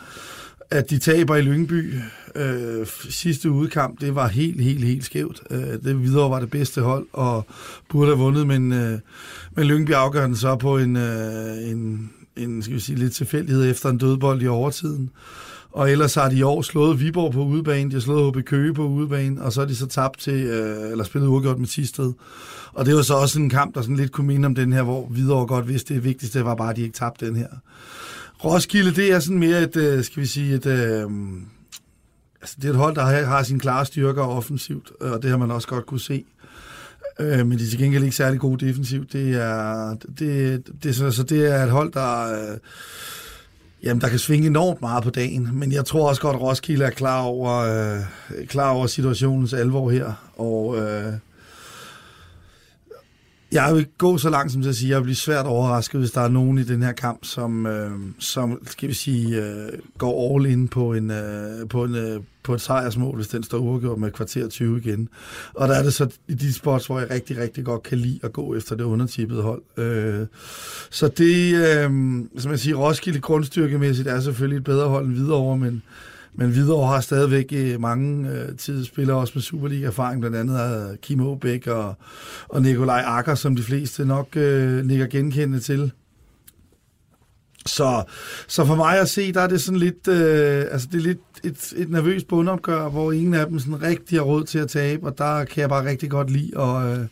at 0.69 0.89
de 0.89 0.97
taber 0.97 1.35
i 1.35 1.41
Lyngby. 1.41 1.95
Øh, 2.35 2.87
sidste 3.09 3.51
udkamp, 3.51 4.01
det 4.01 4.15
var 4.15 4.27
helt, 4.27 4.61
helt, 4.61 4.83
helt 4.83 5.05
skævt. 5.05 5.41
Øh, 5.49 5.59
det 5.59 6.01
videre 6.01 6.29
var 6.29 6.39
det 6.39 6.49
bedste 6.49 6.81
hold, 6.81 7.05
og 7.13 7.45
burde 7.89 8.07
have 8.07 8.17
vundet, 8.17 8.47
men, 8.47 8.71
øh, 8.71 8.99
men 9.55 9.65
Lyngby 9.65 9.91
afgør 9.91 10.25
den 10.25 10.35
så 10.35 10.55
på 10.55 10.77
en, 10.77 10.95
øh, 10.95 11.69
en, 11.69 12.11
en 12.35 12.61
skal 12.61 12.75
vi 12.75 12.79
sige, 12.79 12.99
lidt 12.99 13.13
tilfældighed 13.13 13.71
efter 13.71 13.89
en 13.89 13.97
dødbold 13.97 14.41
i 14.41 14.47
overtiden. 14.47 15.09
Og 15.71 15.91
ellers 15.91 16.15
har 16.15 16.29
de 16.29 16.35
i 16.35 16.41
år 16.41 16.61
slået 16.61 16.99
Viborg 16.99 17.33
på 17.33 17.43
udebane, 17.43 17.89
de 17.89 17.95
har 17.95 18.01
slået 18.01 18.35
HB 18.35 18.45
Køge 18.45 18.73
på 18.73 18.87
udebane, 18.87 19.41
og 19.41 19.53
så 19.53 19.61
er 19.61 19.65
de 19.65 19.75
så 19.75 19.87
tabt 19.87 20.19
til, 20.19 20.33
øh, 20.33 20.91
eller 20.91 21.03
spillet 21.03 21.27
uafgjort 21.27 21.59
med 21.59 21.67
Tisted. 21.67 22.13
Og 22.73 22.85
det 22.85 22.95
var 22.95 23.01
så 23.01 23.13
også 23.13 23.39
en 23.39 23.49
kamp, 23.49 23.75
der 23.75 23.81
sådan 23.81 23.95
lidt 23.95 24.11
kunne 24.11 24.27
minde 24.27 24.45
om 24.45 24.55
den 24.55 24.73
her, 24.73 24.83
hvor 24.83 25.05
Hvidovre 25.05 25.47
godt 25.47 25.67
vidste, 25.67 25.93
det 25.93 26.03
vigtigste 26.03 26.45
var 26.45 26.55
bare, 26.55 26.69
at 26.69 26.75
de 26.75 26.81
ikke 26.81 26.97
tabte 26.97 27.27
den 27.27 27.35
her. 27.35 27.47
Roskilde, 28.45 28.95
det 28.95 29.11
er 29.11 29.19
sådan 29.19 29.39
mere 29.39 29.61
et, 29.63 29.75
øh, 29.75 30.03
skal 30.03 30.21
vi 30.21 30.27
sige, 30.27 30.55
et, 30.55 30.65
øh, 30.65 31.09
altså 32.41 32.55
det 32.61 32.65
er 32.65 32.69
et 32.69 32.75
hold, 32.75 32.95
der 32.95 33.01
har, 33.01 33.23
har 33.23 33.43
sine 33.43 33.59
klare 33.59 33.85
styrker 33.85 34.23
offensivt, 34.23 34.91
og 35.01 35.23
det 35.23 35.29
har 35.29 35.37
man 35.37 35.51
også 35.51 35.67
godt 35.67 35.85
kunne 35.85 35.99
se. 35.99 36.25
Øh, 37.19 37.47
men 37.47 37.59
de 37.59 37.63
er 37.63 37.67
til 37.67 37.79
gengæld 37.79 38.03
ikke 38.03 38.15
særlig 38.15 38.39
gode 38.39 38.65
defensivt. 38.65 39.13
Det 39.13 39.35
er, 39.35 39.95
det, 40.19 40.63
det, 40.83 40.95
så, 40.95 41.11
så 41.11 41.23
det 41.23 41.51
er 41.51 41.63
et 41.63 41.71
hold, 41.71 41.91
der, 41.93 42.33
øh, 42.33 42.57
jamen, 43.83 44.01
der 44.01 44.09
kan 44.09 44.19
svinge 44.19 44.47
enormt 44.47 44.81
meget 44.81 45.03
på 45.03 45.09
dagen. 45.09 45.49
Men 45.53 45.71
jeg 45.71 45.85
tror 45.85 46.09
også 46.09 46.21
godt, 46.21 46.35
at 46.35 46.41
Roskilde 46.41 46.85
er 46.85 46.89
klar 46.89 47.21
over, 47.21 47.53
øh, 47.53 47.99
klar 48.47 48.69
over 48.69 48.87
situationens 48.87 49.53
alvor 49.53 49.89
her. 49.89 50.13
Og 50.37 50.77
øh, 50.77 51.13
jeg 53.53 53.75
vil 53.75 53.87
gå 53.97 54.17
så 54.17 54.29
langt 54.29 54.51
som 54.51 54.61
til 54.61 54.69
at 54.69 54.75
sige, 54.75 54.91
at 54.91 54.95
jeg 54.95 55.03
bliver 55.03 55.15
svært 55.15 55.45
overrasket, 55.45 55.99
hvis 55.99 56.11
der 56.11 56.21
er 56.21 56.27
nogen 56.27 56.57
i 56.57 56.63
den 56.63 56.83
her 56.83 56.91
kamp, 56.91 57.25
som, 57.25 57.65
øh, 57.65 57.91
som 58.19 58.59
skal 58.67 58.89
vi 58.89 58.93
sige, 58.93 59.43
øh, 59.43 59.69
går 59.97 60.35
all 60.35 60.45
in 60.45 60.67
på, 60.67 60.93
en, 60.93 61.11
øh, 61.11 61.69
på, 61.69 61.83
en, 61.83 61.95
øh, 61.95 62.19
på 62.43 62.53
et 62.53 62.61
sejrsmål, 62.61 63.15
hvis 63.15 63.27
den 63.27 63.43
står 63.43 63.57
uafgjort 63.57 63.99
med 63.99 64.11
kvarter 64.11 64.47
20 64.47 64.77
igen. 64.77 65.09
Og 65.53 65.67
der 65.67 65.75
er 65.75 65.83
det 65.83 65.93
så 65.93 66.09
i 66.27 66.33
de 66.33 66.53
spots, 66.53 66.87
hvor 66.87 66.99
jeg 66.99 67.09
rigtig, 67.11 67.37
rigtig 67.37 67.65
godt 67.65 67.83
kan 67.83 67.97
lide 67.97 68.19
at 68.23 68.33
gå 68.33 68.55
efter 68.55 68.75
det 68.75 68.83
undertippede 68.83 69.41
hold. 69.41 69.61
Øh, 69.77 70.27
så 70.89 71.07
det, 71.07 71.55
øh, 71.55 71.91
som 72.37 72.51
jeg 72.51 72.59
siger, 72.59 72.75
Roskilde 72.75 73.19
grundstyrkemæssigt 73.19 74.07
er 74.07 74.19
selvfølgelig 74.19 74.57
et 74.57 74.63
bedre 74.63 74.89
hold 74.89 75.05
end 75.05 75.13
Hvidovre, 75.13 75.57
men 75.57 75.83
men 76.35 76.49
Hvidovre 76.49 76.93
har 76.93 77.01
stadigvæk 77.01 77.45
øh, 77.53 77.81
mange 77.81 78.29
øh, 78.29 78.57
tidsspillere, 78.57 79.17
også 79.17 79.33
med 79.35 79.41
Superliga-erfaring, 79.41 80.19
blandt 80.19 80.37
andet 80.37 80.57
af 80.57 81.01
Kim 81.01 81.21
Aabæk 81.21 81.67
og, 81.67 81.95
og 82.49 82.61
Nikolaj 82.61 83.03
Akker, 83.05 83.35
som 83.35 83.55
de 83.55 83.63
fleste 83.63 84.05
nok 84.05 84.37
øh, 84.37 84.85
nikker 84.85 85.07
genkendende 85.07 85.59
til. 85.59 85.91
Så, 87.65 88.03
så 88.47 88.65
for 88.65 88.75
mig 88.75 88.99
at 88.99 89.09
se, 89.09 89.33
der 89.33 89.41
er 89.41 89.47
det 89.47 89.61
sådan 89.61 89.79
lidt, 89.79 90.07
øh, 90.07 90.65
altså 90.71 90.87
det 90.91 90.97
er 90.97 91.03
lidt 91.03 91.19
et, 91.43 91.73
et 91.75 91.89
nervøst 91.89 92.27
bundopgør, 92.27 92.89
hvor 92.89 93.11
ingen 93.11 93.33
af 93.33 93.47
dem 93.47 93.59
sådan 93.59 93.81
rigtig 93.81 94.17
har 94.19 94.23
råd 94.23 94.43
til 94.43 94.59
at 94.59 94.69
tabe, 94.69 95.07
og 95.07 95.17
der 95.17 95.45
kan 95.45 95.61
jeg 95.61 95.69
bare 95.69 95.89
rigtig 95.89 96.09
godt 96.09 96.29
lide 96.29 96.59
at, 96.61 96.99
øh, 96.99 97.05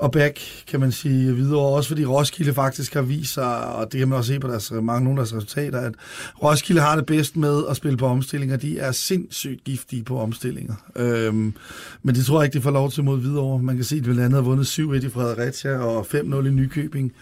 og 0.00 0.12
back, 0.12 0.40
kan 0.66 0.80
man 0.80 0.92
sige, 0.92 1.34
videre. 1.34 1.60
Også 1.60 1.88
fordi 1.88 2.04
Roskilde 2.04 2.54
faktisk 2.54 2.94
har 2.94 3.02
vist 3.02 3.34
sig, 3.34 3.66
og 3.66 3.92
det 3.92 3.98
kan 3.98 4.08
man 4.08 4.18
også 4.18 4.32
se 4.32 4.40
på 4.40 4.48
deres, 4.48 4.72
mange 4.82 5.04
nogle 5.04 5.20
af 5.20 5.26
deres 5.26 5.34
resultater, 5.34 5.80
at 5.80 5.94
Roskilde 6.42 6.80
har 6.80 6.96
det 6.96 7.06
bedst 7.06 7.36
med 7.36 7.62
at 7.70 7.76
spille 7.76 7.96
på 7.96 8.06
omstillinger. 8.06 8.56
De 8.56 8.78
er 8.78 8.92
sindssygt 8.92 9.64
giftige 9.64 10.02
på 10.02 10.20
omstillinger. 10.20 10.74
Øhm, 10.96 11.54
men 12.02 12.14
det 12.14 12.24
tror 12.24 12.40
jeg 12.40 12.44
ikke, 12.44 12.58
de 12.58 12.62
får 12.62 12.70
lov 12.70 12.90
til 12.90 13.04
mod 13.04 13.20
videre. 13.20 13.58
Man 13.58 13.76
kan 13.76 13.84
se, 13.84 13.96
at 13.96 13.98
de 13.98 14.02
blandt 14.04 14.20
andet 14.20 14.34
har 14.34 14.42
vundet 14.42 14.66
7-1 14.66 15.06
i 15.06 15.08
Fredericia 15.08 15.78
og 15.78 16.06
5-0 16.14 16.46
i 16.46 16.50
Nykøbing, 16.50 17.12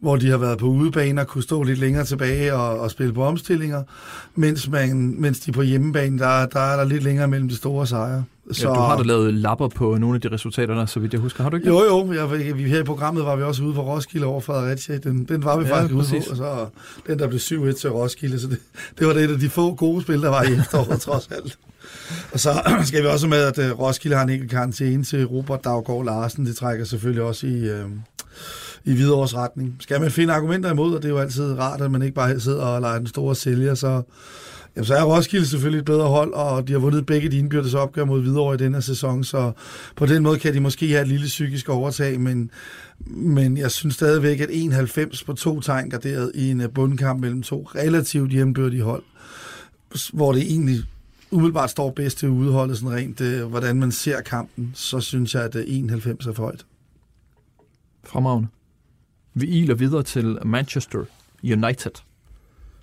hvor 0.00 0.16
de 0.16 0.30
har 0.30 0.38
været 0.38 0.58
på 0.58 0.66
udebane 0.66 1.20
og 1.20 1.26
kunne 1.26 1.42
stå 1.42 1.62
lidt 1.62 1.78
længere 1.78 2.04
tilbage 2.04 2.54
og, 2.54 2.80
og 2.80 2.90
spille 2.90 3.12
på 3.12 3.24
omstillinger, 3.24 3.82
mens, 4.34 4.68
man, 4.68 5.14
mens 5.18 5.40
de 5.40 5.52
på 5.52 5.62
hjemmebane, 5.62 6.18
der, 6.18 6.46
der 6.46 6.60
er 6.60 6.76
der 6.76 6.84
lidt 6.84 7.02
længere 7.02 7.28
mellem 7.28 7.48
de 7.48 7.56
store 7.56 7.86
sejre. 7.86 8.24
Så... 8.52 8.68
Ja, 8.68 8.74
du 8.74 8.80
har 8.80 8.96
da 8.96 9.02
lavet 9.02 9.34
lapper 9.34 9.68
på 9.68 9.98
nogle 9.98 10.14
af 10.14 10.20
de 10.20 10.28
resultater, 10.28 10.74
der, 10.74 10.86
så 10.86 11.00
vidt 11.00 11.12
jeg 11.12 11.20
husker. 11.20 11.42
Har 11.42 11.50
du 11.50 11.56
ikke 11.56 11.68
Jo, 11.68 11.84
jo. 11.84 12.12
Jeg, 12.12 12.56
vi, 12.56 12.62
her 12.62 12.80
i 12.80 12.84
programmet 12.84 13.24
var 13.24 13.36
vi 13.36 13.42
også 13.42 13.62
ude 13.62 13.74
for 13.74 13.82
Roskilde 13.82 14.26
over 14.26 14.40
Fredericia. 14.40 14.98
Den, 14.98 15.24
den 15.24 15.44
var 15.44 15.58
vi 15.58 15.64
ja, 15.64 15.76
faktisk 15.76 15.94
præcis. 15.94 16.12
ude 16.12 16.22
på. 16.24 16.30
Og 16.30 16.36
så 16.36 16.66
den, 17.06 17.18
der 17.18 17.28
blev 17.28 17.38
7-1 17.38 17.80
til 17.80 17.90
Roskilde. 17.90 18.40
Så 18.40 18.46
det, 18.46 18.58
det 18.98 19.06
var 19.06 19.12
det 19.12 19.24
et 19.24 19.30
af 19.30 19.38
de 19.38 19.50
få 19.50 19.74
gode 19.74 20.02
spil, 20.02 20.22
der 20.22 20.28
var 20.28 20.42
i 20.42 20.52
efteråret, 20.52 21.00
trods 21.06 21.28
alt. 21.30 21.58
Og 22.32 22.40
så 22.40 22.50
skal 22.88 23.02
vi 23.02 23.06
også 23.06 23.26
med, 23.26 23.38
at 23.38 23.72
uh, 23.72 23.80
Roskilde 23.80 24.16
har 24.16 24.24
en 24.24 24.30
enkelt 24.30 24.50
karantæne 24.50 25.04
til 25.04 25.26
Robert 25.26 25.64
Daggaard 25.64 26.04
Larsen. 26.04 26.46
Det 26.46 26.56
trækker 26.56 26.84
selvfølgelig 26.84 27.22
også 27.22 27.46
i, 27.46 27.70
uh, 27.70 27.90
i 28.84 28.92
Hvidovres 28.92 29.36
retning. 29.36 29.76
Skal 29.80 30.00
man 30.00 30.10
finde 30.10 30.32
argumenter 30.32 30.70
imod, 30.70 30.94
og 30.94 31.02
det 31.02 31.08
er 31.08 31.12
jo 31.12 31.18
altid 31.18 31.58
rart, 31.58 31.80
at 31.80 31.90
man 31.90 32.02
ikke 32.02 32.14
bare 32.14 32.40
sidder 32.40 32.62
og 32.62 32.80
leger 32.80 32.98
den 32.98 33.06
store 33.06 33.34
sælger, 33.34 33.74
så 33.74 34.02
Jamen, 34.76 34.86
så 34.86 34.94
er 34.94 35.02
Roskilde 35.02 35.46
selvfølgelig 35.46 35.78
et 35.78 35.84
bedre 35.84 36.08
hold, 36.08 36.32
og 36.32 36.68
de 36.68 36.72
har 36.72 36.80
vundet 36.80 37.06
begge 37.06 37.28
de 37.28 37.38
indbyrdes 37.38 37.74
opgør 37.74 38.04
mod 38.04 38.20
Hvidovre 38.20 38.54
i 38.54 38.58
denne 38.58 38.82
sæson, 38.82 39.24
så 39.24 39.52
på 39.96 40.06
den 40.06 40.22
måde 40.22 40.38
kan 40.38 40.54
de 40.54 40.60
måske 40.60 40.88
have 40.88 41.02
et 41.02 41.08
lille 41.08 41.26
psykisk 41.26 41.68
overtag, 41.68 42.20
men, 42.20 42.50
men 43.06 43.56
jeg 43.56 43.70
synes 43.70 43.94
stadigvæk, 43.94 44.40
at 44.40 44.48
91 44.52 45.24
på 45.24 45.32
to 45.32 45.60
tegn 45.60 45.90
garderet 45.90 46.32
i 46.34 46.50
en 46.50 46.60
øh, 46.60 46.68
bundkamp 46.70 47.20
mellem 47.20 47.42
to 47.42 47.68
relativt 47.74 48.30
hjembyrdige 48.30 48.82
hold, 48.82 49.02
hvor 50.12 50.32
det 50.32 50.42
egentlig 50.42 50.82
umiddelbart 51.30 51.70
står 51.70 51.90
bedst 51.90 52.18
til 52.18 52.28
udholdet, 52.28 52.78
sådan 52.78 52.96
rent, 52.96 53.20
øh, 53.20 53.44
hvordan 53.44 53.76
man 53.76 53.92
ser 53.92 54.20
kampen, 54.20 54.72
så 54.74 55.00
synes 55.00 55.34
jeg, 55.34 55.42
at 55.42 55.56
øh, 55.56 55.64
91 55.66 56.26
er 56.26 56.32
for 56.32 56.42
højt. 56.42 56.66
Fremragende. 58.04 58.48
Vi 59.40 59.46
iler 59.46 59.74
videre 59.74 60.02
til 60.02 60.38
Manchester 60.44 61.04
United 61.44 61.90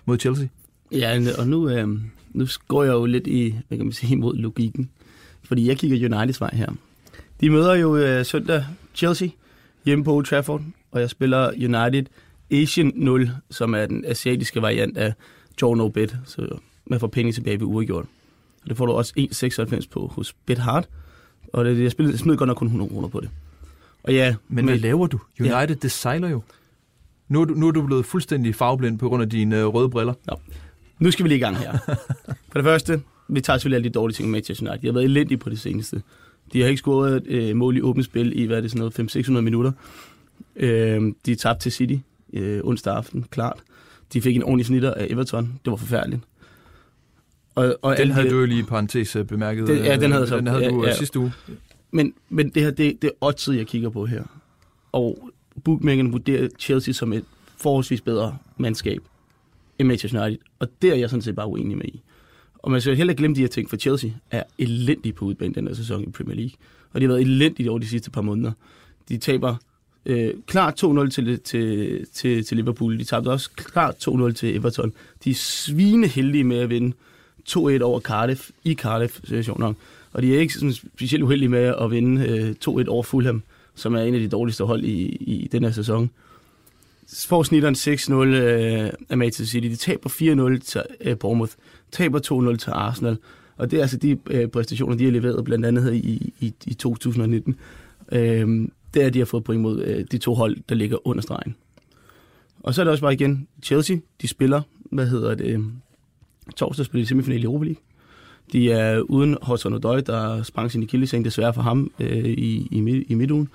mod 0.04 0.18
Chelsea. 0.18 0.46
Ja, 0.92 1.20
og 1.38 1.48
nu, 1.48 1.68
øh, 1.68 1.88
nu 2.32 2.46
går 2.68 2.84
jeg 2.84 2.92
jo 2.92 3.04
lidt 3.04 3.26
i, 3.26 3.54
hvad 3.68 3.78
kan 3.78 3.86
man 3.86 3.92
sige, 3.92 4.12
imod 4.12 4.36
logikken. 4.36 4.90
Fordi 5.42 5.68
jeg 5.68 5.78
kigger 5.78 6.16
Uniteds 6.16 6.40
vej 6.40 6.50
her. 6.52 6.68
De 7.40 7.50
møder 7.50 7.74
jo 7.74 7.96
øh, 7.96 8.24
søndag 8.24 8.64
Chelsea 8.94 9.28
hjemme 9.84 10.04
på 10.04 10.14
Old 10.14 10.24
Trafford, 10.24 10.62
og 10.90 11.00
jeg 11.00 11.10
spiller 11.10 11.50
United 11.52 12.04
Asian 12.50 12.92
0, 12.94 13.30
som 13.50 13.74
er 13.74 13.86
den 13.86 14.04
asiatiske 14.04 14.62
variant 14.62 14.98
af 14.98 15.12
Jorno 15.62 15.88
Bet, 15.88 16.16
så 16.24 16.58
man 16.86 17.00
får 17.00 17.06
penge 17.06 17.32
tilbage 17.32 17.60
ved 17.60 17.66
uregjort. 17.66 18.04
Og 18.62 18.68
det 18.68 18.76
får 18.76 18.86
du 18.86 18.92
også 18.92 19.12
1,96 19.18 19.88
på 19.90 20.06
hos 20.06 20.32
BetHard, 20.46 20.88
og 21.52 21.64
det, 21.64 21.82
jeg, 21.82 21.90
spiller, 21.90 22.12
jeg 22.12 22.18
smider 22.18 22.38
godt 22.38 22.48
nok 22.48 22.56
kun 22.56 22.66
100 22.66 22.90
kroner 22.90 23.08
på 23.08 23.20
det. 23.20 23.30
Og 24.02 24.14
ja, 24.14 24.34
men, 24.48 24.56
men 24.56 24.64
hvad 24.64 24.78
laver 24.78 25.06
du? 25.06 25.18
United, 25.40 25.68
ja. 25.68 25.74
det 25.74 25.90
sejler 25.90 26.28
jo. 26.28 26.42
Nu 27.28 27.40
er, 27.40 27.44
du, 27.44 27.54
nu 27.54 27.68
er 27.68 27.72
du 27.72 27.86
blevet 27.86 28.06
fuldstændig 28.06 28.54
farveblind 28.54 28.98
på 28.98 29.08
grund 29.08 29.22
af 29.22 29.30
dine 29.30 29.60
øh, 29.60 29.66
røde 29.66 29.90
briller. 29.90 30.14
Ja. 30.30 30.34
Nu 30.98 31.10
skal 31.10 31.24
vi 31.24 31.28
lige 31.28 31.38
i 31.38 31.40
gang 31.40 31.56
her. 31.56 31.78
For 32.50 32.58
det 32.58 32.64
første, 32.64 33.02
vi 33.28 33.40
tager 33.40 33.56
selvfølgelig 33.56 33.76
alle 33.76 33.88
de 33.88 33.94
dårlige 33.94 34.14
ting 34.14 34.30
med 34.30 34.42
til 34.42 34.56
United. 34.60 34.78
De 34.80 34.86
har 34.86 34.92
været 34.92 35.04
elendige 35.04 35.38
på 35.38 35.50
det 35.50 35.60
seneste. 35.60 36.02
De 36.52 36.60
har 36.60 36.68
ikke 36.68 36.78
scoret 36.78 37.16
et 37.16 37.26
øh, 37.26 37.56
mål 37.56 37.76
i 37.76 37.80
åbent 37.80 38.06
spil 38.06 38.40
i, 38.40 38.44
hvad 38.44 38.56
er 38.56 38.60
det, 38.60 38.70
sådan 38.70 38.92
noget, 38.98 39.16
500-600 39.16 39.30
minutter. 39.30 39.72
Øh, 40.56 41.12
de 41.26 41.34
tabte 41.34 41.62
til 41.62 41.72
City 41.72 41.96
øh, 42.32 42.60
onsdag 42.64 42.94
aften, 42.94 43.24
klart. 43.30 43.58
De 44.12 44.22
fik 44.22 44.36
en 44.36 44.42
ordentlig 44.42 44.66
snitter 44.66 44.94
af 44.94 45.06
Everton. 45.10 45.60
Det 45.64 45.70
var 45.70 45.76
forfærdeligt. 45.76 46.22
Og, 47.54 47.78
og 47.82 47.96
den 47.96 48.10
havde 48.10 48.26
de, 48.26 48.32
du 48.32 48.40
jo 48.40 48.46
lige 48.46 48.60
i 48.60 48.62
parentes 48.62 49.16
øh, 49.16 49.24
bemærket. 49.24 49.66
Det, 49.66 49.84
ja, 49.84 49.96
den 49.96 50.12
havde, 50.12 50.26
så, 50.26 50.36
den 50.36 50.46
havde 50.46 50.62
ja, 50.62 50.70
du 50.70 50.86
ja. 50.86 50.94
sidste 50.94 51.18
uge. 51.18 51.32
Men, 51.90 52.14
men 52.28 52.48
det 52.48 52.62
her, 52.62 52.70
det, 52.70 53.02
det 53.02 53.08
er 53.08 53.14
oddset, 53.20 53.56
jeg 53.56 53.66
kigger 53.66 53.88
på 53.90 54.06
her. 54.06 54.24
Og 54.92 55.30
bookmakerne 55.64 56.10
vurderer 56.10 56.48
Chelsea 56.58 56.92
som 56.92 57.12
et 57.12 57.24
forholdsvis 57.56 58.00
bedre 58.00 58.38
mandskab 58.56 59.02
end 59.78 59.88
Manchester 59.88 60.24
United. 60.24 60.44
Og 60.58 60.68
det 60.82 60.90
er 60.90 60.94
jeg 60.94 61.10
sådan 61.10 61.22
set 61.22 61.34
bare 61.34 61.46
uenig 61.46 61.76
med 61.76 61.86
i. 61.86 62.00
Og 62.58 62.70
man 62.70 62.80
skal 62.80 62.96
heller 62.96 63.12
ikke 63.12 63.20
glemme 63.20 63.34
de 63.34 63.40
her 63.40 63.48
ting, 63.48 63.70
for 63.70 63.76
Chelsea 63.76 64.10
er 64.30 64.42
elendige 64.58 65.12
på 65.12 65.24
udbanen 65.24 65.54
den 65.54 65.66
her 65.66 65.74
sæson 65.74 66.02
i 66.02 66.10
Premier 66.10 66.36
League. 66.36 66.52
Og 66.92 67.00
de 67.00 67.06
har 67.06 67.08
været 67.08 67.20
elendige 67.20 67.70
over 67.70 67.78
de 67.78 67.86
sidste 67.86 68.10
par 68.10 68.20
måneder. 68.20 68.52
De 69.08 69.18
taber 69.18 69.56
øh, 70.06 70.34
klart 70.46 70.84
2-0 70.84 71.08
til, 71.08 71.40
til, 71.40 72.06
til, 72.12 72.44
til 72.44 72.56
Liverpool. 72.56 72.98
De 72.98 73.04
tabte 73.04 73.28
også 73.28 73.50
klart 73.50 74.08
2-0 74.08 74.32
til 74.32 74.56
Everton. 74.56 74.92
De 75.24 75.30
er 75.30 75.34
svineheldige 75.34 76.44
med 76.44 76.58
at 76.58 76.70
vinde 76.70 76.96
2-1 77.48 77.82
over 77.82 78.00
Cardiff 78.00 78.50
i 78.64 78.74
Cardiff-situationen. 78.74 79.76
Og 80.12 80.22
de 80.22 80.36
er 80.36 80.40
ikke 80.40 80.54
sådan 80.54 80.72
specielt 80.72 81.24
uheldige 81.24 81.48
med 81.48 81.74
at 81.80 81.90
vinde 81.90 82.26
øh, 82.28 82.54
2-1 82.68 82.88
over 82.88 83.02
Fulham, 83.02 83.42
som 83.74 83.94
er 83.94 84.00
en 84.00 84.14
af 84.14 84.20
de 84.20 84.28
dårligste 84.28 84.64
hold 84.64 84.84
i, 84.84 85.02
i 85.20 85.48
den 85.52 85.64
her 85.64 85.70
sæson 85.70 86.10
får 87.16 87.42
snitteren 87.42 87.74
6-0 87.74 88.12
øh, 88.14 88.90
af 89.08 89.18
Manchester 89.18 89.50
City. 89.52 89.68
De 89.68 89.76
taber 89.76 90.56
4-0 90.58 90.58
til 90.58 90.82
øh, 91.00 91.18
Bournemouth, 91.18 91.52
taber 91.92 92.52
2-0 92.52 92.56
til 92.56 92.70
Arsenal. 92.70 93.18
Og 93.56 93.70
det 93.70 93.76
er 93.76 93.80
altså 93.80 93.96
de 93.96 94.18
øh, 94.30 94.48
præstationer, 94.48 94.96
de 94.96 95.04
har 95.04 95.12
leveret 95.12 95.44
blandt 95.44 95.66
andet 95.66 95.84
her 95.84 95.90
i, 95.90 96.32
i, 96.40 96.54
i 96.66 96.74
2019. 96.74 97.56
Øh, 98.12 98.68
det 98.94 99.02
er, 99.02 99.06
at 99.06 99.14
de 99.14 99.18
har 99.18 99.26
fået 99.26 99.44
point 99.44 99.62
mod 99.62 99.82
øh, 99.82 100.04
de 100.10 100.18
to 100.18 100.34
hold, 100.34 100.56
der 100.68 100.74
ligger 100.74 101.06
under 101.08 101.22
stregen. 101.22 101.56
Og 102.60 102.74
så 102.74 102.82
er 102.82 102.84
det 102.84 102.92
også 102.92 103.02
bare 103.02 103.12
igen 103.12 103.48
Chelsea. 103.62 103.96
De 104.22 104.28
spiller, 104.28 104.62
hvad 104.92 105.06
hedder 105.06 105.34
det, 105.34 105.46
øh, 105.46 105.60
torsdag 106.56 106.86
spiller 106.86 107.04
de 107.04 107.08
semifinal 107.08 107.40
i 107.40 107.44
Europa 107.44 107.64
League. 107.64 107.82
De 108.52 108.72
er 108.72 109.00
uden 109.00 109.36
Hudson 109.42 109.74
Odoi, 109.74 110.00
der 110.00 110.42
sprang 110.42 110.70
sin 110.70 110.82
akilleseng 110.82 111.24
desværre 111.24 111.54
for 111.54 111.62
ham 111.62 111.90
øh, 112.00 112.24
i, 112.24 112.68
i, 112.70 113.04
i 113.08 113.14
midtugen 113.14 113.48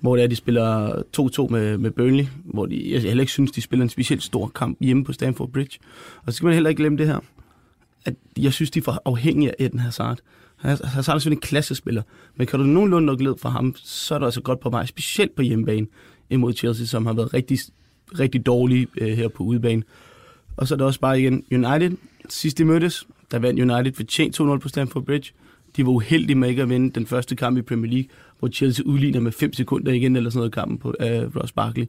hvor 0.00 0.16
det 0.16 0.22
er, 0.22 0.28
de 0.28 0.36
spiller 0.36 1.02
2-2 1.20 1.52
med, 1.52 1.78
med 1.78 1.90
Burnley, 1.90 2.26
hvor 2.44 2.66
de, 2.66 2.92
jeg 2.92 3.02
heller 3.02 3.22
ikke 3.22 3.32
synes, 3.32 3.50
de 3.50 3.60
spiller 3.60 3.82
en 3.82 3.88
specielt 3.88 4.22
stor 4.22 4.48
kamp 4.48 4.76
hjemme 4.80 5.04
på 5.04 5.12
Stamford 5.12 5.50
Bridge. 5.52 5.78
Og 6.26 6.32
så 6.32 6.36
skal 6.36 6.46
man 6.46 6.54
heller 6.54 6.70
ikke 6.70 6.80
glemme 6.80 6.98
det 6.98 7.06
her, 7.06 7.18
at 8.04 8.14
jeg 8.38 8.52
synes, 8.52 8.70
de 8.70 8.78
er 8.78 8.82
for 8.82 9.02
afhængige 9.04 9.50
af 9.50 9.54
Eden 9.58 9.78
Hazard. 9.78 10.18
Hazard 10.58 10.96
er 10.96 11.02
selvfølgelig 11.02 11.36
en 11.36 11.40
klassespiller, 11.40 12.02
men 12.36 12.46
kan 12.46 12.58
du 12.58 12.64
nogenlunde 12.64 13.06
nok 13.06 13.18
glæde 13.18 13.36
fra 13.40 13.48
ham, 13.48 13.74
så 13.76 14.14
er 14.14 14.18
du 14.18 14.24
altså 14.24 14.40
godt 14.40 14.60
på 14.60 14.70
vej, 14.70 14.86
specielt 14.86 15.34
på 15.34 15.42
hjemmebane 15.42 15.86
imod 16.30 16.54
Chelsea, 16.54 16.86
som 16.86 17.06
har 17.06 17.12
været 17.12 17.34
rigtig, 17.34 17.58
rigtig 18.18 18.46
dårlige 18.46 18.86
øh, 19.00 19.08
her 19.08 19.28
på 19.28 19.42
udebane. 19.42 19.82
Og 20.56 20.68
så 20.68 20.74
er 20.74 20.76
der 20.76 20.84
også 20.84 21.00
bare 21.00 21.20
igen 21.20 21.44
United. 21.52 21.96
Sidst 22.28 22.58
de 22.58 22.64
mødtes, 22.64 23.06
der 23.30 23.38
vandt 23.38 23.60
United 23.60 23.92
fortjent 23.92 24.40
2-0 24.40 24.58
på 24.58 24.68
Stamford 24.68 25.04
Bridge. 25.04 25.32
De 25.76 25.86
var 25.86 25.92
uheldige 25.92 26.36
med 26.36 26.48
ikke 26.48 26.62
at 26.62 26.68
vinde 26.68 26.90
den 26.90 27.06
første 27.06 27.36
kamp 27.36 27.58
i 27.58 27.62
Premier 27.62 27.90
League, 27.90 28.08
hvor 28.38 28.48
Chelsea 28.48 28.84
udligner 28.86 29.20
med 29.20 29.32
5 29.32 29.52
sekunder 29.52 29.92
igen, 29.92 30.16
eller 30.16 30.30
sådan 30.30 30.38
noget 30.38 30.52
kampen 30.52 30.78
på 30.78 30.88
uh, 30.88 31.36
Ross 31.36 31.52
Barkley. 31.52 31.86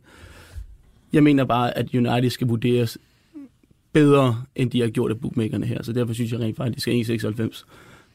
Jeg 1.13 1.23
mener 1.23 1.45
bare, 1.45 1.77
at 1.77 1.93
United 1.93 2.29
skal 2.29 2.47
vurderes 2.47 2.97
bedre, 3.93 4.43
end 4.55 4.71
de 4.71 4.81
har 4.81 4.87
gjort 4.87 5.11
af 5.11 5.19
bookmakerne 5.19 5.65
her. 5.65 5.83
Så 5.83 5.93
derfor 5.93 6.13
synes 6.13 6.31
jeg 6.31 6.39
rent 6.39 6.57
faktisk, 6.57 6.87
at 6.87 7.09
1,96 7.23 7.65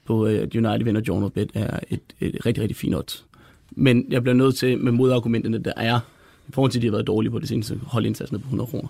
på, 0.05 0.27
øh, 0.27 0.43
at 0.43 0.57
uh, 0.57 0.65
United 0.65 0.85
vinder 0.85 1.01
John 1.09 1.31
Bet 1.31 1.51
er 1.55 1.79
et, 1.91 2.01
et 2.21 2.47
rigtig, 2.47 2.63
rigtig 2.63 2.77
fint 2.77 2.95
odds. 2.95 3.27
Men 3.71 4.07
jeg 4.09 4.23
bliver 4.23 4.35
nødt 4.35 4.57
til, 4.57 4.79
med 4.79 4.93
modargumenterne, 4.93 5.59
der 5.59 5.73
er, 5.77 6.01
i 6.49 6.53
forhold 6.53 6.71
til, 6.73 6.79
at 6.79 6.83
de 6.83 6.87
har 6.87 6.93
været 6.93 7.07
dårlige 7.07 7.31
på 7.31 7.39
det 7.39 7.49
seneste, 7.49 7.81
holde 7.83 8.07
indsatsen 8.07 8.41
på 8.41 8.45
100 8.45 8.71
kroner. 8.71 8.89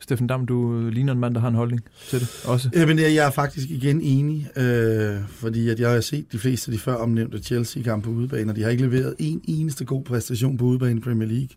Steffen 0.00 0.26
Dam, 0.26 0.46
du 0.46 0.88
ligner 0.88 1.12
en 1.12 1.18
mand, 1.18 1.34
der 1.34 1.40
har 1.40 1.48
en 1.48 1.54
holdning 1.54 1.82
til 2.08 2.20
det 2.20 2.28
også. 2.44 2.70
Jamen, 2.74 2.98
jeg 2.98 3.16
er 3.16 3.30
faktisk 3.30 3.70
igen 3.70 4.00
enig, 4.00 4.50
øh, 4.56 5.16
fordi 5.28 5.68
at 5.68 5.80
jeg 5.80 5.90
har 5.90 6.00
set 6.00 6.32
de 6.32 6.38
fleste 6.38 6.70
af 6.70 6.72
de 6.72 6.82
før 6.82 6.94
omnævnte 6.94 7.38
Chelsea-kampe 7.38 8.04
på 8.04 8.10
udebane, 8.10 8.52
og 8.52 8.56
de 8.56 8.62
har 8.62 8.70
ikke 8.70 8.82
leveret 8.82 9.14
en 9.18 9.40
eneste 9.44 9.84
god 9.84 10.04
præstation 10.04 10.56
på 10.56 10.64
udebane 10.64 10.96
i 10.96 11.00
Premier 11.00 11.28
League 11.28 11.48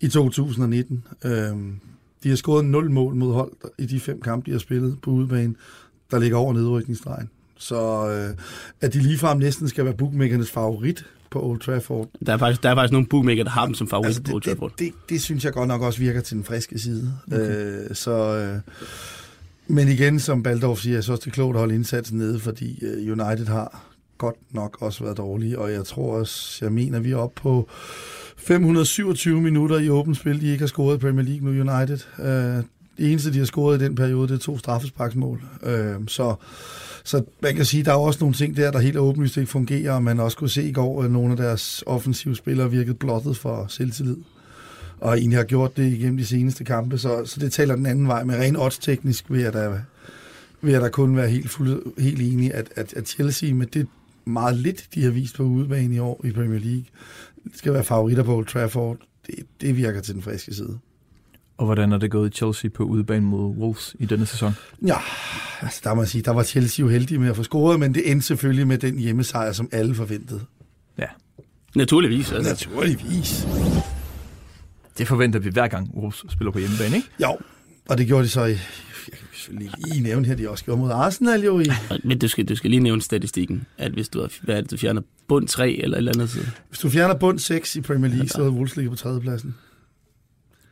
i 0.00 0.08
2019. 0.08 1.04
Øh, 1.24 1.32
de 2.22 2.28
har 2.28 2.36
scoret 2.36 2.64
0 2.64 2.90
mål 2.90 3.14
mod 3.14 3.32
hold 3.32 3.52
i 3.78 3.86
de 3.86 4.00
fem 4.00 4.20
kampe, 4.20 4.46
de 4.46 4.50
har 4.50 4.58
spillet 4.58 4.98
på 5.02 5.10
udebane, 5.10 5.54
der 6.10 6.18
ligger 6.18 6.36
over 6.36 6.52
nedrykningsstregen. 6.52 7.30
Så 7.58 8.08
øh, 8.08 8.36
at 8.80 8.94
de 8.94 8.98
ligefrem 8.98 9.38
næsten 9.38 9.68
skal 9.68 9.84
være 9.84 9.94
bookmakernes 9.94 10.50
favorit 10.50 11.04
på 11.32 11.42
Old 11.42 11.60
Trafford. 11.60 12.08
Der 12.26 12.32
er 12.32 12.36
faktisk, 12.36 12.62
der 12.62 12.70
er 12.70 12.74
faktisk 12.74 12.92
nogle 12.92 13.06
bookmaker, 13.06 13.44
der 13.44 13.50
har 13.50 13.66
dem 13.66 13.74
som 13.74 13.88
favorit 13.88 14.06
altså, 14.06 14.22
på 14.22 14.32
Old 14.32 14.42
Trafford. 14.42 14.70
Det, 14.70 14.78
det, 14.78 14.92
det, 15.08 15.22
synes 15.22 15.44
jeg 15.44 15.52
godt 15.52 15.68
nok 15.68 15.82
også 15.82 15.98
virker 15.98 16.20
til 16.20 16.36
den 16.36 16.44
friske 16.44 16.78
side. 16.78 17.14
Okay. 17.26 17.86
Øh, 17.88 17.94
så, 17.94 18.36
øh, 18.36 18.60
men 19.66 19.88
igen, 19.88 20.20
som 20.20 20.42
Baldorf 20.42 20.78
siger, 20.78 21.00
synes 21.00 21.08
også, 21.08 21.20
det 21.20 21.26
er 21.26 21.34
klogt 21.34 21.54
at 21.56 21.58
holde 21.58 21.74
indsatsen 21.74 22.18
nede, 22.18 22.40
fordi 22.40 22.84
øh, 22.84 23.12
United 23.12 23.46
har 23.46 23.84
godt 24.18 24.36
nok 24.50 24.76
også 24.80 25.04
været 25.04 25.16
dårlige, 25.16 25.58
og 25.58 25.72
jeg 25.72 25.84
tror 25.84 26.18
også, 26.18 26.64
jeg 26.64 26.72
mener, 26.72 27.00
vi 27.00 27.10
er 27.10 27.16
oppe 27.16 27.40
på 27.40 27.68
527 28.36 29.40
minutter 29.40 29.78
i 29.78 29.88
åbent 29.88 30.16
spil, 30.16 30.40
de 30.40 30.46
ikke 30.46 30.62
har 30.62 30.66
scoret 30.66 30.96
i 30.96 30.98
Premier 30.98 31.24
League 31.24 31.52
nu 31.52 31.72
United. 31.72 31.98
Det 32.98 33.10
eneste, 33.10 33.32
de 33.32 33.38
har 33.38 33.44
scoret 33.44 33.80
i 33.80 33.84
den 33.84 33.94
periode, 33.94 34.28
det 34.28 34.34
er 34.34 34.38
to 34.38 34.58
straffesparksmål. 34.58 35.42
Øh, 35.62 35.94
så 36.06 36.34
så 37.04 37.24
man 37.42 37.54
kan 37.54 37.64
sige, 37.64 37.80
at 37.80 37.86
der 37.86 37.92
er 37.92 37.96
også 37.96 38.20
nogle 38.20 38.34
ting 38.34 38.56
der, 38.56 38.70
der 38.70 38.78
helt 38.78 38.96
åbenlyst 38.96 39.36
ikke 39.36 39.50
fungerer, 39.50 39.92
og 39.92 40.02
man 40.02 40.20
også 40.20 40.36
kunne 40.36 40.50
se 40.50 40.62
i 40.68 40.72
går, 40.72 41.02
at 41.02 41.10
nogle 41.10 41.30
af 41.30 41.36
deres 41.36 41.84
offensive 41.86 42.36
spillere 42.36 42.70
virkede 42.70 42.94
blottet 42.94 43.36
for 43.36 43.66
selvtillid. 43.68 44.16
Og 45.00 45.18
egentlig 45.18 45.38
har 45.38 45.44
gjort 45.44 45.76
det 45.76 45.92
igennem 45.92 46.16
de 46.16 46.26
seneste 46.26 46.64
kampe, 46.64 46.98
så, 46.98 47.24
så 47.24 47.40
det 47.40 47.52
taler 47.52 47.76
den 47.76 47.86
anden 47.86 48.08
vej. 48.08 48.24
Men 48.24 48.36
rent 48.36 48.58
odds-teknisk 48.58 49.24
vil 49.28 49.40
jeg 49.40 49.52
da, 49.52 49.78
vil 50.60 50.72
jeg 50.72 50.80
da 50.80 50.88
kun 50.88 51.16
være 51.16 51.28
helt, 51.28 51.50
fuld, 51.50 52.00
helt 52.00 52.22
enig, 52.22 52.54
at, 52.54 52.68
at, 52.76 52.94
at 52.94 53.08
Chelsea 53.08 53.54
med 53.54 53.66
det 53.66 53.86
meget 54.24 54.56
lidt, 54.56 54.88
de 54.94 55.04
har 55.04 55.10
vist 55.10 55.36
på 55.36 55.42
udebane 55.42 55.94
i 55.94 55.98
år 55.98 56.20
i 56.24 56.30
Premier 56.30 56.60
League, 56.60 56.84
skal 57.54 57.72
være 57.72 57.84
favoritter 57.84 58.22
på 58.22 58.36
Old 58.36 58.46
Trafford. 58.46 58.96
Det, 59.26 59.34
det 59.60 59.76
virker 59.76 60.00
til 60.00 60.14
den 60.14 60.22
friske 60.22 60.54
side. 60.54 60.78
Og 61.56 61.64
hvordan 61.64 61.92
er 61.92 61.98
det 61.98 62.10
gået 62.10 62.34
i 62.34 62.36
Chelsea 62.36 62.70
på 62.74 62.82
udebane 62.82 63.26
mod 63.26 63.56
Wolves 63.56 63.96
i 63.98 64.06
denne 64.06 64.26
sæson? 64.26 64.52
Ja, 64.86 64.96
altså 65.60 65.80
der 65.84 65.94
må 65.94 66.02
jeg 66.02 66.08
sige, 66.08 66.22
der 66.22 66.30
var 66.30 66.42
Chelsea 66.42 66.82
jo 66.82 66.88
heldige 66.88 67.18
med 67.18 67.30
at 67.30 67.36
få 67.36 67.42
scoret, 67.42 67.80
men 67.80 67.94
det 67.94 68.10
endte 68.10 68.26
selvfølgelig 68.26 68.66
med 68.66 68.78
den 68.78 68.98
hjemmesejr, 68.98 69.52
som 69.52 69.68
alle 69.72 69.94
forventede. 69.94 70.40
Ja. 70.98 71.06
Naturligvis. 71.74 72.32
Altså. 72.32 72.50
Naturligvis. 72.50 73.46
Det 74.98 75.08
forventer 75.08 75.38
vi 75.38 75.50
hver 75.50 75.68
gang 75.68 75.90
Wolves 75.94 76.24
spiller 76.30 76.50
på 76.50 76.58
hjemmebane, 76.58 76.96
ikke? 76.96 77.08
Jo, 77.22 77.38
og 77.88 77.98
det 77.98 78.06
gjorde 78.06 78.24
de 78.24 78.28
så 78.28 78.44
i, 78.44 78.50
jeg 78.50 78.58
kan 79.18 79.28
selvfølgelig 79.32 79.72
lige 79.84 80.02
nævne 80.02 80.26
her, 80.26 80.34
de 80.34 80.50
også 80.50 80.64
gjorde 80.64 80.80
mod 80.80 80.90
Arsenal 80.90 81.44
jo 81.44 81.60
i... 81.60 81.66
Men 82.04 82.18
du 82.18 82.28
skal, 82.28 82.48
du 82.48 82.56
skal 82.56 82.70
lige 82.70 82.80
nævne 82.80 83.02
statistikken, 83.02 83.66
at 83.78 83.92
hvis 83.92 84.08
du, 84.08 84.20
har, 84.20 84.32
hvad 84.42 84.56
er 84.56 84.60
det, 84.60 84.70
du 84.70 84.76
fjerner 84.76 85.02
bund 85.28 85.48
3 85.48 85.72
eller 85.72 85.96
et 85.96 85.98
eller 85.98 86.12
andet 86.14 86.30
sted. 86.30 86.44
Hvis 86.68 86.78
du 86.78 86.90
fjerner 86.90 87.14
bund 87.14 87.38
6 87.38 87.76
i 87.76 87.80
Premier 87.80 88.10
League, 88.10 88.28
så 88.28 88.42
er 88.42 88.48
Wolves 88.48 88.76
ligger 88.76 88.90
på 88.90 88.96
tredjepladsen. 88.96 89.54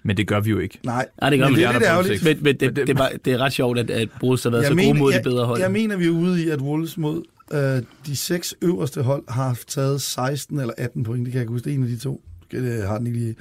Men 0.02 0.16
det 0.16 0.28
gør 0.28 0.40
vi 0.40 0.50
jo 0.50 0.58
ikke. 0.58 0.78
Nej, 0.84 1.06
Nej 1.20 1.30
det 1.30 1.38
gør 1.38 1.46
men 1.46 1.52
man 1.52 1.60
det 1.60 1.68
er 1.68 1.72
lidt 1.72 1.84
ærgerligt. 1.84 2.24
Men, 2.24 2.38
men 2.42 2.56
det, 2.60 2.76
det, 2.76 2.86
det, 2.86 2.98
var, 2.98 3.12
det 3.24 3.32
er 3.32 3.38
ret 3.38 3.52
sjovt, 3.52 3.78
at, 3.78 3.90
at 3.90 4.08
Bruce 4.20 4.48
har 4.48 4.50
været 4.50 4.66
så 4.66 4.74
gode 4.74 4.98
mod 4.98 5.12
de 5.12 5.20
bedre 5.22 5.46
hold. 5.46 5.60
Jeg, 5.60 5.72
mener, 5.72 5.96
vi 5.96 6.06
er 6.06 6.10
ude 6.10 6.44
i, 6.44 6.48
at 6.48 6.60
Wolves 6.60 6.98
mod 6.98 7.22
øh, 7.52 7.82
de 8.06 8.16
seks 8.16 8.54
øverste 8.62 9.02
hold 9.02 9.24
har 9.28 9.58
taget 9.66 10.02
16 10.02 10.60
eller 10.60 10.74
18 10.78 11.04
point. 11.04 11.24
Det 11.24 11.32
kan 11.32 11.38
jeg 11.38 11.42
ikke 11.42 11.52
huske. 11.52 11.64
Det 11.64 11.70
er 11.70 11.74
en 11.74 11.82
af 11.82 11.88
de 11.88 11.98
to. 11.98 12.22
Det 12.50 12.86
har 12.86 12.98
den 12.98 13.06
ikke 13.06 13.18
lige. 13.18 13.36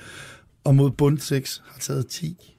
Og 0.64 0.76
mod 0.76 0.92
bund 0.92 1.18
6 1.18 1.62
har 1.72 1.80
taget 1.80 2.08
10. 2.08 2.56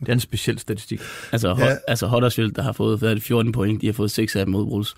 det 0.00 0.08
er 0.08 0.12
en 0.12 0.20
speciel 0.20 0.58
statistik. 0.58 1.00
Altså, 1.32 1.56
ja. 1.58 1.76
altså 1.88 2.06
Huddersfield, 2.06 2.52
der 2.52 2.62
har 2.62 2.72
fået 2.72 3.00
det, 3.00 3.22
14 3.22 3.52
point, 3.52 3.82
de 3.82 3.86
har 3.86 3.92
fået 3.92 4.10
6 4.10 4.36
af 4.36 4.46
dem 4.46 4.52
mod 4.52 4.64
Wolves. 4.64 4.94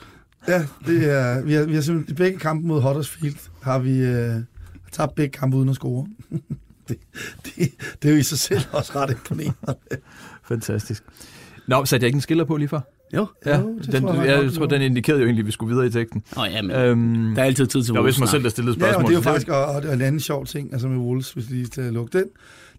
Ja, 0.49 0.67
det 0.87 1.11
er, 1.11 1.43
vi 1.43 1.53
har, 1.53 1.65
vi 1.65 1.75
har 1.75 1.81
simpelthen, 1.81 2.17
begge 2.17 2.39
kampe 2.39 2.67
mod 2.67 2.83
Huddersfield 2.83 3.37
har 3.63 3.79
vi 3.79 3.99
øh, 3.99 4.35
tabt 4.93 5.15
begge 5.15 5.39
kampe 5.39 5.57
uden 5.57 5.69
at 5.69 5.75
score. 5.75 6.07
det, 6.89 6.97
det, 7.45 7.71
det 8.03 8.09
er 8.09 8.13
jo 8.13 8.19
i 8.19 8.23
sig 8.23 8.39
selv 8.39 8.61
også 8.73 8.93
ret 8.97 9.11
imponerende. 9.11 9.75
Fantastisk. 10.45 11.03
Nå, 11.69 11.85
satte 11.85 12.05
jeg 12.05 12.09
ikke 12.09 12.17
en 12.17 12.21
skiller 12.21 12.45
på 12.45 12.57
lige 12.57 12.69
før? 12.69 12.81
Jo. 13.15 13.27
Ja, 13.47 13.59
Jo, 13.61 13.79
det 13.79 13.93
den, 13.93 14.03
tror 14.03 14.15
jeg 14.15 14.27
jeg, 14.27 14.43
jeg 14.45 14.53
tror, 14.53 14.61
jo. 14.63 14.67
den 14.67 14.83
indikerede 14.83 15.21
jo 15.21 15.27
egentlig, 15.27 15.43
at 15.43 15.47
vi 15.47 15.53
skulle 15.53 15.75
videre 15.75 15.87
i 15.87 15.91
teksten. 15.91 16.23
Åh, 16.37 16.43
oh, 16.43 16.49
ja, 16.53 16.63
men 16.63 16.71
Øhm, 16.71 17.35
der 17.35 17.43
er 17.43 17.47
altid 17.47 17.67
tid 17.67 17.83
til 17.83 17.87
det 17.89 17.95
var 17.95 18.01
Wolves 18.01 18.13
vist 18.15 18.21
mig 18.21 18.29
selv, 18.29 18.43
der 18.43 18.49
stillede 18.49 18.77
Ja, 18.81 18.87
og 18.87 18.93
spørgsmål. 18.93 19.11
det 19.11 19.17
er 19.17 19.19
jo 19.19 19.23
faktisk 19.23 19.49
og, 19.49 19.65
og 19.65 19.83
det 19.83 19.89
er 19.91 19.95
en 19.95 20.01
anden 20.01 20.21
sjov 20.21 20.47
ting, 20.47 20.73
altså 20.73 20.89
med 20.89 20.97
Wolves, 20.99 21.33
hvis 21.33 21.51
vi 21.51 21.55
lige 21.55 21.67
skal 21.67 21.93
lukke 21.93 22.19
den. 22.19 22.27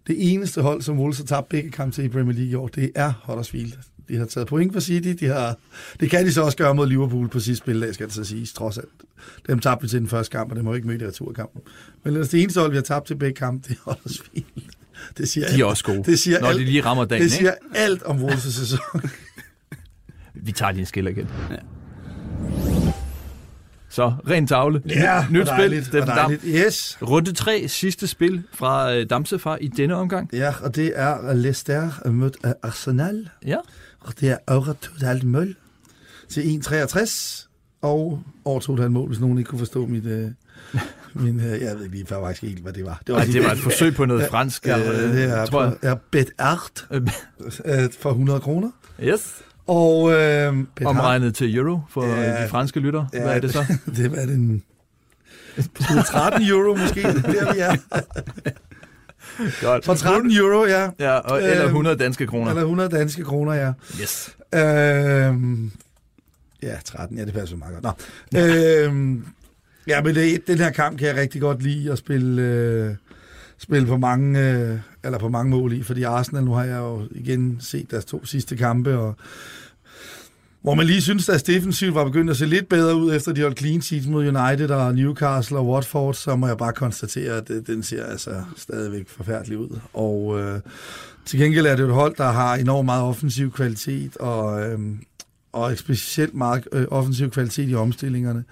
Det 0.06 0.32
eneste 0.32 0.62
hold, 0.62 0.82
som 0.82 0.98
Wolves 0.98 1.18
har 1.18 1.24
tabt 1.24 1.48
begge 1.48 1.70
kampe 1.70 1.94
til 1.94 2.04
i 2.04 2.08
Premier 2.08 2.32
League 2.34 2.50
i 2.50 2.54
år, 2.54 2.68
det 2.68 2.90
er 2.94 3.12
Huddersfield. 3.24 3.72
De 4.08 4.16
har 4.16 4.24
taget 4.26 4.46
point 4.48 4.72
for 4.72 4.80
City, 4.80 5.08
de 5.24 5.26
har, 5.26 5.56
det 6.00 6.10
kan 6.10 6.26
de 6.26 6.32
så 6.32 6.42
også 6.42 6.56
gøre 6.56 6.74
mod 6.74 6.86
Liverpool 6.86 7.28
på 7.28 7.40
sidste 7.40 7.64
spildag, 7.64 7.94
skal 7.94 8.06
det 8.06 8.14
så 8.14 8.24
siges, 8.24 8.52
trods 8.52 8.78
alt. 8.78 8.88
Dem 9.48 9.58
tabte 9.58 9.82
vi 9.82 9.88
til 9.88 10.00
den 10.00 10.08
første 10.08 10.32
kamp, 10.36 10.50
og 10.50 10.56
det 10.56 10.64
må 10.64 10.74
ikke 10.74 10.86
møde 10.86 11.04
i 11.04 11.06
returkampen. 11.06 11.60
Men 12.04 12.12
ellers 12.12 12.28
det 12.28 12.42
eneste 12.42 12.60
hold, 12.60 12.70
vi 12.70 12.76
har 12.76 12.82
tabt 12.82 13.06
til 13.06 13.14
begge 13.16 13.34
kampe, 13.34 13.68
det 13.68 13.76
er 13.76 13.80
Huddersfield. 13.84 14.44
Det 15.18 15.28
siger 15.28 15.46
De 15.46 15.50
er 15.52 15.54
alt. 15.54 15.64
også 15.64 15.84
gode, 15.84 16.02
Det 16.04 16.18
siger 16.18 16.40
når 16.40 16.48
alt. 16.48 16.58
de 16.58 16.64
lige 16.64 16.80
rammer 16.80 17.04
dagen. 17.04 17.22
Det 17.22 17.32
siger 17.32 17.50
Ikke? 17.52 17.78
alt 17.78 18.02
om 18.02 18.24
Wolves' 18.24 18.50
sæson. 18.50 18.78
Vi 20.34 20.52
tager 20.52 20.72
en 20.72 20.86
skiller 20.86 21.10
igen. 21.10 21.28
Ja. 21.50 21.56
Så, 23.88 24.12
ren 24.30 24.46
tavle. 24.46 24.82
Ja, 24.88 25.26
Nyt 25.30 25.36
hvor 25.36 25.44
spil. 25.44 25.58
dejligt, 25.58 25.92
Dam. 25.92 26.06
dejligt. 26.06 26.42
Yes. 26.46 26.98
Runde 27.02 27.32
3, 27.32 27.68
sidste 27.68 28.06
spil 28.06 28.42
fra 28.52 28.94
øh, 28.94 29.10
Damsefar 29.10 29.56
i 29.60 29.68
denne 29.68 29.94
omgang. 29.96 30.30
Ja, 30.32 30.54
og 30.62 30.76
det 30.76 30.92
er 30.94 31.32
Leicester 31.34 32.08
mødt 32.10 32.36
af 32.42 32.54
Arsenal. 32.62 33.28
Ja. 33.46 33.56
Og 34.04 34.20
det 34.20 34.30
er 34.30 34.36
over 34.46 34.74
2,5 35.20 35.26
mål 35.26 35.54
til 36.28 36.40
1,63 36.66 37.48
og 37.82 38.22
over 38.44 38.60
2,5 38.60 38.88
mål, 38.88 39.08
hvis 39.08 39.20
nogen 39.20 39.38
ikke 39.38 39.48
kunne 39.48 39.58
forstå 39.58 39.86
mit... 39.86 40.04
Øh, 40.06 40.30
min, 41.14 41.40
øh, 41.40 41.60
jeg 41.62 41.78
ved 41.78 41.84
ikke 41.94 42.06
faktisk 42.08 42.42
helt, 42.42 42.58
hvad 42.62 42.72
det 42.72 42.84
var. 42.84 43.02
Det 43.06 43.16
Ej, 43.16 43.24
de 43.24 43.32
det 43.32 43.44
var 43.44 43.50
et 43.52 43.58
forsøg 43.58 43.94
på 43.94 44.04
noget 44.04 44.26
fransk, 44.30 44.66
Ja, 44.66 44.78
øh, 44.78 45.12
det 45.16 45.24
er, 45.24 45.46
tror 45.46 45.62
jeg. 45.64 45.72
er 45.82 45.94
bet 46.10 46.30
art 46.38 46.86
Øh, 46.90 47.02
øh, 47.64 47.88
for 48.00 48.10
100 48.10 48.40
kroner. 48.40 48.70
Yes. 49.02 49.34
Og 49.66 50.12
øh, 50.12 50.52
Omregnet 50.84 51.34
til 51.34 51.56
euro 51.56 51.80
for 51.90 52.06
Ja. 52.06 52.44
de 52.44 52.48
franske 52.48 52.80
lytter. 52.80 53.04
Hvad 53.10 53.20
er 53.22 53.40
det 53.40 53.52
så? 53.52 53.64
det 53.96 54.10
var 54.10 54.16
det 54.16 54.34
en... 54.40 54.62
13 56.06 56.42
euro 56.48 56.74
måske, 56.76 57.02
det 57.02 57.16
er 57.16 57.44
der 57.44 57.52
vi 57.54 57.58
er. 57.60 57.76
Godt. 59.60 59.84
For 59.84 59.94
13 59.94 60.30
euro, 60.32 60.64
ja. 60.66 60.90
Ja, 60.98 61.12
og, 61.18 61.42
eller 61.42 61.62
Øhm, 61.62 61.66
100 61.68 61.96
danske 61.96 62.26
kroner. 62.26 62.48
Eller 62.50 62.62
100 62.62 62.88
danske 62.88 63.24
kroner, 63.24 63.52
ja. 63.52 63.72
Yes. 64.00 64.36
Øhm, 64.54 65.70
ja, 66.62 66.76
13, 66.84 67.18
ja, 67.18 67.24
det 67.24 67.34
passer 67.34 67.56
meget 67.56 67.82
godt. 67.82 67.98
Nå. 68.32 68.40
øhm, 68.40 69.24
ja, 69.86 70.02
men 70.02 70.14
det, 70.14 70.46
den 70.46 70.58
her 70.58 70.70
kamp 70.70 70.98
kan 70.98 71.08
jeg 71.08 71.16
rigtig 71.16 71.40
godt 71.40 71.62
lide 71.62 71.92
at 71.92 71.98
spille, 71.98 72.42
øh, 72.42 72.94
spille 73.58 73.86
på 73.86 73.96
mange, 73.96 74.40
øh, 74.50 74.78
eller 75.04 75.18
på 75.18 75.28
mange 75.28 75.50
mål 75.50 75.72
i, 75.72 75.82
fordi 75.82 76.02
Arsenal, 76.02 76.44
nu 76.44 76.52
har 76.52 76.64
jeg 76.64 76.78
jo 76.78 77.02
igen 77.10 77.56
set 77.60 77.90
deres 77.90 78.04
to 78.04 78.24
sidste 78.26 78.56
kampe, 78.56 78.98
og 78.98 79.16
hvor 80.64 80.74
man 80.74 80.86
lige 80.86 81.02
synes, 81.02 81.28
at 81.28 81.46
defensivt 81.46 81.94
var 81.94 82.04
begyndt 82.04 82.30
at 82.30 82.36
se 82.36 82.46
lidt 82.46 82.68
bedre 82.68 82.96
ud, 82.96 83.14
efter 83.14 83.32
de 83.32 83.42
holdt 83.42 83.58
clean 83.58 83.82
sheets 83.82 84.06
mod 84.06 84.26
United 84.26 84.70
og 84.70 84.94
Newcastle 84.94 85.58
og 85.58 85.68
Watford, 85.68 86.14
så 86.14 86.36
må 86.36 86.46
jeg 86.46 86.56
bare 86.56 86.72
konstatere, 86.72 87.36
at 87.36 87.50
den 87.66 87.82
ser 87.82 88.06
altså 88.06 88.30
stadigvæk 88.56 89.08
forfærdelig 89.08 89.58
ud. 89.58 89.78
Og 89.92 90.40
øh, 90.40 90.60
til 91.24 91.38
gengæld 91.38 91.66
er 91.66 91.76
det 91.76 91.84
et 91.84 91.94
hold, 91.94 92.14
der 92.16 92.30
har 92.30 92.54
enormt 92.54 92.86
meget 92.86 93.02
offensiv 93.02 93.52
kvalitet, 93.52 94.16
og, 94.16 94.62
øh, 94.62 94.78
og 95.52 95.78
specielt 95.78 96.34
meget 96.34 96.68
øh, 96.72 96.86
offensiv 96.90 97.30
kvalitet 97.30 97.70
i 97.70 97.74
omstillingerne. 97.74 98.44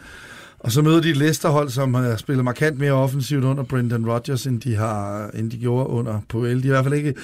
Og 0.59 0.73
så 0.73 0.83
møder 0.83 1.01
de 1.01 1.11
et 1.11 1.17
Leicester-hold, 1.17 1.71
som 1.71 1.95
har 1.95 2.17
spillet 2.17 2.45
markant 2.45 2.79
mere 2.79 2.93
offensivt 2.93 3.45
under 3.45 3.63
Brendan 3.63 4.11
Rodgers, 4.11 4.47
end 4.47 4.61
de, 4.61 4.75
har, 4.75 5.31
end 5.35 5.51
de 5.51 5.59
gjorde 5.59 5.89
under 5.89 6.21
Puel. 6.29 6.63
De 6.63 6.63
er 6.63 6.65
i 6.65 6.69
hvert 6.69 6.85
fald 6.85 6.95
ikke 6.95 7.15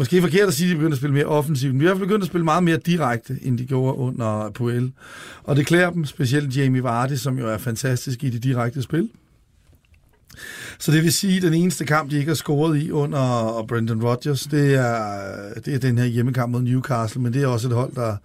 Måske 0.00 0.20
forkert 0.20 0.48
at 0.48 0.54
sige, 0.54 0.66
at 0.66 0.70
de 0.70 0.76
begyndte 0.76 0.94
at 0.94 0.98
spille 0.98 1.14
mere 1.14 1.26
offensivt, 1.26 1.74
men 1.74 1.80
de 1.80 1.86
har 1.86 1.94
i 1.94 1.96
hvert 1.96 2.00
fald 2.00 2.08
begyndt 2.08 2.22
at 2.22 2.28
spille 2.28 2.44
meget 2.44 2.64
mere 2.64 2.76
direkte, 2.76 3.38
end 3.42 3.58
de 3.58 3.66
gjorde 3.66 3.96
under 3.96 4.50
Puel. 4.54 4.92
Og 5.44 5.56
det 5.56 5.66
klæder 5.66 5.90
dem, 5.90 6.04
specielt 6.04 6.56
Jamie 6.56 6.82
Vardy, 6.82 7.14
som 7.14 7.38
jo 7.38 7.48
er 7.48 7.58
fantastisk 7.58 8.24
i 8.24 8.30
det 8.30 8.42
direkte 8.42 8.82
spil. 8.82 9.08
Så 10.78 10.92
det 10.92 11.02
vil 11.02 11.12
sige, 11.12 11.36
at 11.36 11.42
den 11.42 11.54
eneste 11.54 11.84
kamp, 11.84 12.10
de 12.10 12.16
ikke 12.16 12.28
har 12.28 12.34
scoret 12.34 12.82
i 12.82 12.90
under 12.90 13.64
Brendan 13.68 14.02
Rodgers, 14.02 14.42
det 14.42 14.74
er, 14.74 15.60
det 15.64 15.74
er 15.74 15.78
den 15.78 15.98
her 15.98 16.04
hjemmekamp 16.04 16.52
mod 16.52 16.62
Newcastle, 16.62 17.22
men 17.22 17.32
det 17.32 17.42
er 17.42 17.46
også 17.46 17.68
et 17.68 17.74
hold, 17.74 17.94
der 17.94 18.16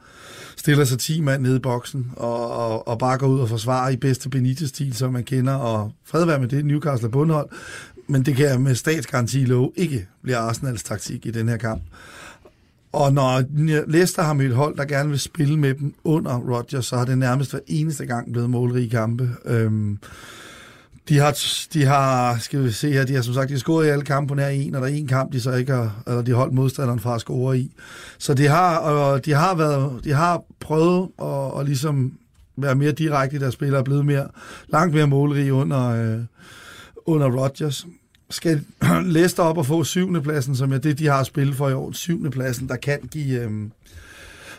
stiller 0.58 0.86
sig 0.86 1.00
10 1.00 1.22
mand 1.22 1.42
nede 1.42 1.56
i 1.56 1.60
boksen 1.60 2.12
og, 2.18 2.52
og, 2.52 2.88
og 2.88 3.00
bare 3.00 3.18
går 3.18 3.28
ud 3.28 3.40
og 3.40 3.50
forsvarer 3.50 3.90
i 3.90 3.98
bedste 3.98 4.30
Benitez-stil, 4.30 4.94
som 4.94 5.14
man 5.14 5.24
kender, 5.24 5.54
og 5.54 5.92
fred 6.06 6.26
være 6.26 6.40
med 6.40 6.48
det, 6.48 6.66
Newcastle 6.66 7.08
er 7.08 7.12
bundhold, 7.12 7.50
men 8.08 8.26
det 8.26 8.36
kan 8.36 8.46
jeg 8.46 8.62
med 8.62 8.76
statsgaranti 8.76 9.46
love 9.46 9.72
ikke 9.76 10.08
bliver 10.22 10.38
Arsenals 10.38 10.84
taktik 10.84 11.26
i 11.26 11.32
den 11.32 11.50
her 11.50 11.58
kamp. 11.58 11.82
Og 12.92 13.14
når 13.14 13.44
Leicester 13.88 14.22
har 14.22 14.34
mødt 14.34 14.56
hold, 14.56 14.78
der 14.78 14.86
gerne 14.86 15.10
vil 15.10 15.20
spille 15.20 15.60
med 15.60 15.74
dem 15.74 15.94
under 16.04 16.38
Rodgers, 16.38 16.86
så 16.86 16.98
har 16.98 17.06
det 17.06 17.18
nærmest 17.18 17.52
hver 17.52 17.60
eneste 17.68 18.06
gang 18.06 18.32
blevet 18.32 18.50
målrige 18.50 18.90
kampe. 18.90 19.30
Øhm, 19.46 20.00
De 21.10 21.18
har, 21.20 21.38
de 21.74 21.86
har, 21.86 22.38
skal 22.38 22.64
vi 22.64 22.72
se 22.72 22.92
her, 22.92 23.06
de 23.06 23.14
har 23.16 23.22
som 23.22 23.34
sagt, 23.34 23.50
de 23.50 23.54
har 23.54 23.60
scoret 23.60 23.86
i 23.86 23.90
alle 23.90 24.04
kampe 24.04 24.28
på 24.28 24.36
nær 24.36 24.48
en, 24.48 24.76
og 24.76 24.82
der 24.82 24.88
er 24.88 24.92
en 24.92 25.08
kamp, 25.08 25.34
de 25.34 25.42
så 25.42 25.52
ikke 25.52 25.74
har, 25.74 26.04
eller 26.08 26.22
de 26.22 26.32
har 26.32 26.38
holdt 26.38 26.54
modstanderen 26.54 27.00
fra 27.00 27.16
at 27.16 27.22
score 27.22 27.58
i. 27.60 27.72
Så 28.18 28.34
de 28.34 28.48
har, 28.48 28.78
og 28.78 29.26
de 29.26 29.34
har, 29.34 29.56
været, 29.56 30.04
de 30.04 30.12
har 30.14 30.44
prøvet 30.60 31.10
at, 31.22 31.60
at 31.60 31.66
ligesom 31.66 32.14
være 32.58 32.76
mere 32.76 32.92
direkte 32.92 33.36
i 33.36 33.40
deres 33.40 33.54
spillere, 33.54 33.80
er 33.80 33.84
blevet 33.84 34.06
mere, 34.06 34.28
langt 34.68 34.94
mere 34.94 35.08
målrige 35.08 35.54
under, 35.54 35.88
øh, 35.88 36.20
under 37.06 37.42
Rodgers. 37.42 37.88
Skal 38.30 38.62
Leicester 39.16 39.44
op 39.44 39.58
og 39.58 39.66
få 39.66 39.84
syvende 39.84 40.22
pladsen, 40.22 40.56
som 40.56 40.74
er 40.74 40.78
det, 40.78 41.00
de 41.00 41.08
har 41.08 41.24
spillet 41.24 41.56
for 41.56 41.70
i 41.70 41.74
år, 41.74 41.92
syvende 41.92 42.32
pladsen, 42.32 42.68
der 42.68 42.76
kan 42.76 43.00
give... 43.12 43.42
Øh, 43.42 43.52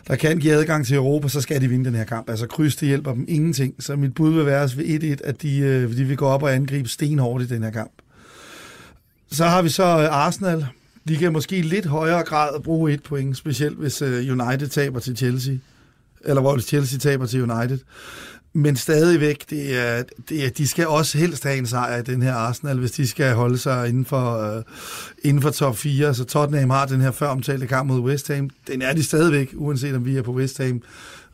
der 0.07 0.15
kan 0.15 0.39
give 0.39 0.53
adgang 0.53 0.85
til 0.85 0.95
Europa, 0.95 1.27
så 1.27 1.41
skal 1.41 1.61
de 1.61 1.67
vinde 1.67 1.85
den 1.85 1.95
her 1.95 2.03
kamp. 2.03 2.29
Altså 2.29 2.47
kryds, 2.47 2.75
det 2.75 2.87
hjælper 2.87 3.13
dem 3.13 3.25
ingenting. 3.27 3.75
Så 3.79 3.95
mit 3.95 4.15
bud 4.15 4.33
vil 4.33 4.45
være 4.45 4.69
ved 4.75 5.17
1-1, 5.19 5.27
at 5.27 5.41
de, 5.41 5.57
øh, 5.57 5.97
de 5.97 6.03
vil 6.03 6.17
gå 6.17 6.25
op 6.25 6.43
og 6.43 6.53
angribe 6.53 6.89
stenhårdt 6.89 7.43
i 7.43 7.47
den 7.47 7.63
her 7.63 7.71
kamp. 7.71 7.91
Så 9.31 9.45
har 9.45 9.61
vi 9.61 9.69
så 9.69 9.83
øh, 9.83 10.15
Arsenal. 10.15 10.67
De 11.07 11.17
kan 11.17 11.33
måske 11.33 11.57
i 11.57 11.61
lidt 11.61 11.85
højere 11.85 12.23
grad 12.23 12.61
bruge 12.61 12.93
et 12.93 13.03
point, 13.03 13.37
specielt 13.37 13.77
hvis 13.77 14.01
øh, 14.01 14.39
United 14.39 14.67
taber 14.67 14.99
til 14.99 15.17
Chelsea. 15.17 15.55
Eller 16.25 16.41
hvor 16.41 16.57
Chelsea 16.57 16.99
taber 16.99 17.25
til 17.25 17.51
United. 17.51 17.79
Men 18.57 18.75
stadigvæk, 18.75 19.49
det 19.49 19.77
er, 19.77 20.03
det 20.29 20.45
er, 20.45 20.49
de 20.49 20.67
skal 20.67 20.87
også 20.87 21.17
helst 21.17 21.43
have 21.43 21.57
en 21.57 21.67
sejr 21.67 21.97
i 21.97 22.01
den 22.01 22.21
her 22.21 22.33
Arsenal, 22.33 22.79
hvis 22.79 22.91
de 22.91 23.07
skal 23.07 23.33
holde 23.33 23.57
sig 23.57 23.89
inden 23.89 24.05
for, 24.05 24.57
øh, 24.57 24.63
inden 25.23 25.41
for 25.41 25.49
top 25.49 25.77
4. 25.77 26.13
Så 26.13 26.23
Tottenham 26.23 26.69
har 26.69 26.85
den 26.85 27.01
her 27.01 27.11
før 27.11 27.27
omtalte 27.27 27.67
kamp 27.67 27.87
mod 27.87 27.99
West 27.99 28.27
Ham. 28.27 28.49
Den 28.67 28.81
er 28.81 28.93
de 28.93 29.03
stadigvæk, 29.03 29.53
uanset 29.55 29.95
om 29.95 30.05
vi 30.05 30.17
er 30.17 30.21
på 30.21 30.31
West 30.31 30.57
Ham. 30.57 30.81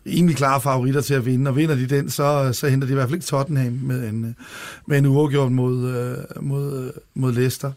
Egentlig 0.05 0.35
klare 0.35 0.61
favoritter 0.61 1.01
til 1.01 1.13
at 1.13 1.25
vinde, 1.25 1.49
og 1.49 1.55
vinder 1.55 1.75
de 1.75 1.87
den, 1.87 2.09
så, 2.09 2.49
så 2.53 2.67
henter 2.67 2.87
de 2.87 2.91
i 2.91 2.95
hvert 2.95 3.07
fald 3.07 3.15
ikke 3.15 3.25
Tottenham 3.25 3.79
med 3.81 4.09
en, 4.09 4.35
med 4.85 4.97
en 4.97 5.05
uafgjort 5.05 5.51
mod, 5.51 5.89
øh, 5.89 6.43
mod, 6.43 6.83
øh, 6.83 6.91
mod 7.13 7.31
Leicester. 7.31 7.71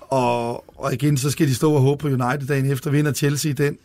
Og, 0.00 0.64
og 0.80 0.92
igen, 0.92 1.16
så 1.16 1.30
skal 1.30 1.48
de 1.48 1.54
stå 1.54 1.72
og 1.72 1.80
håbe 1.80 2.00
på 2.00 2.08
United 2.08 2.46
dagen 2.46 2.70
efter. 2.70 2.90
Vinder 2.90 3.12
Chelsea 3.12 3.52
den, 3.52 3.78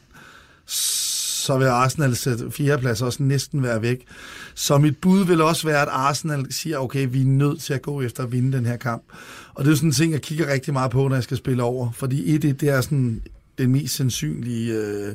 så 1.48 1.58
vil 1.58 1.66
Arsenals 1.66 2.28
fjerdeplads 2.52 3.02
også 3.02 3.24
næsten 3.24 3.64
være 3.64 3.82
væk. 3.82 4.06
Så 4.56 4.78
mit 4.78 4.98
bud 4.98 5.26
vil 5.26 5.42
også 5.42 5.68
være, 5.68 5.82
at 5.82 5.88
Arsenal 5.92 6.46
siger, 6.50 6.78
okay, 6.78 7.08
vi 7.12 7.22
er 7.22 7.26
nødt 7.26 7.62
til 7.62 7.74
at 7.74 7.82
gå 7.82 8.02
efter 8.02 8.24
at 8.24 8.32
vinde 8.32 8.58
den 8.58 8.66
her 8.66 8.78
kamp. 8.78 9.04
Og 9.54 9.66
det 9.66 9.72
er 9.72 9.76
sådan 9.76 9.90
en 9.90 9.94
ting, 9.94 10.12
jeg 10.12 10.22
kigger 10.22 10.54
rigtig 10.54 10.74
meget 10.74 10.92
på, 10.92 11.08
når 11.08 11.16
jeg 11.16 11.24
skal 11.24 11.38
spille 11.38 11.64
over. 11.64 11.92
Fordi 11.92 12.36
et, 12.36 12.42
det 12.42 12.64
er 12.64 12.82
sådan 12.82 13.22
den 13.58 13.72
mest 13.72 13.96
sandsynlige 13.96 14.74
øh, 14.74 15.14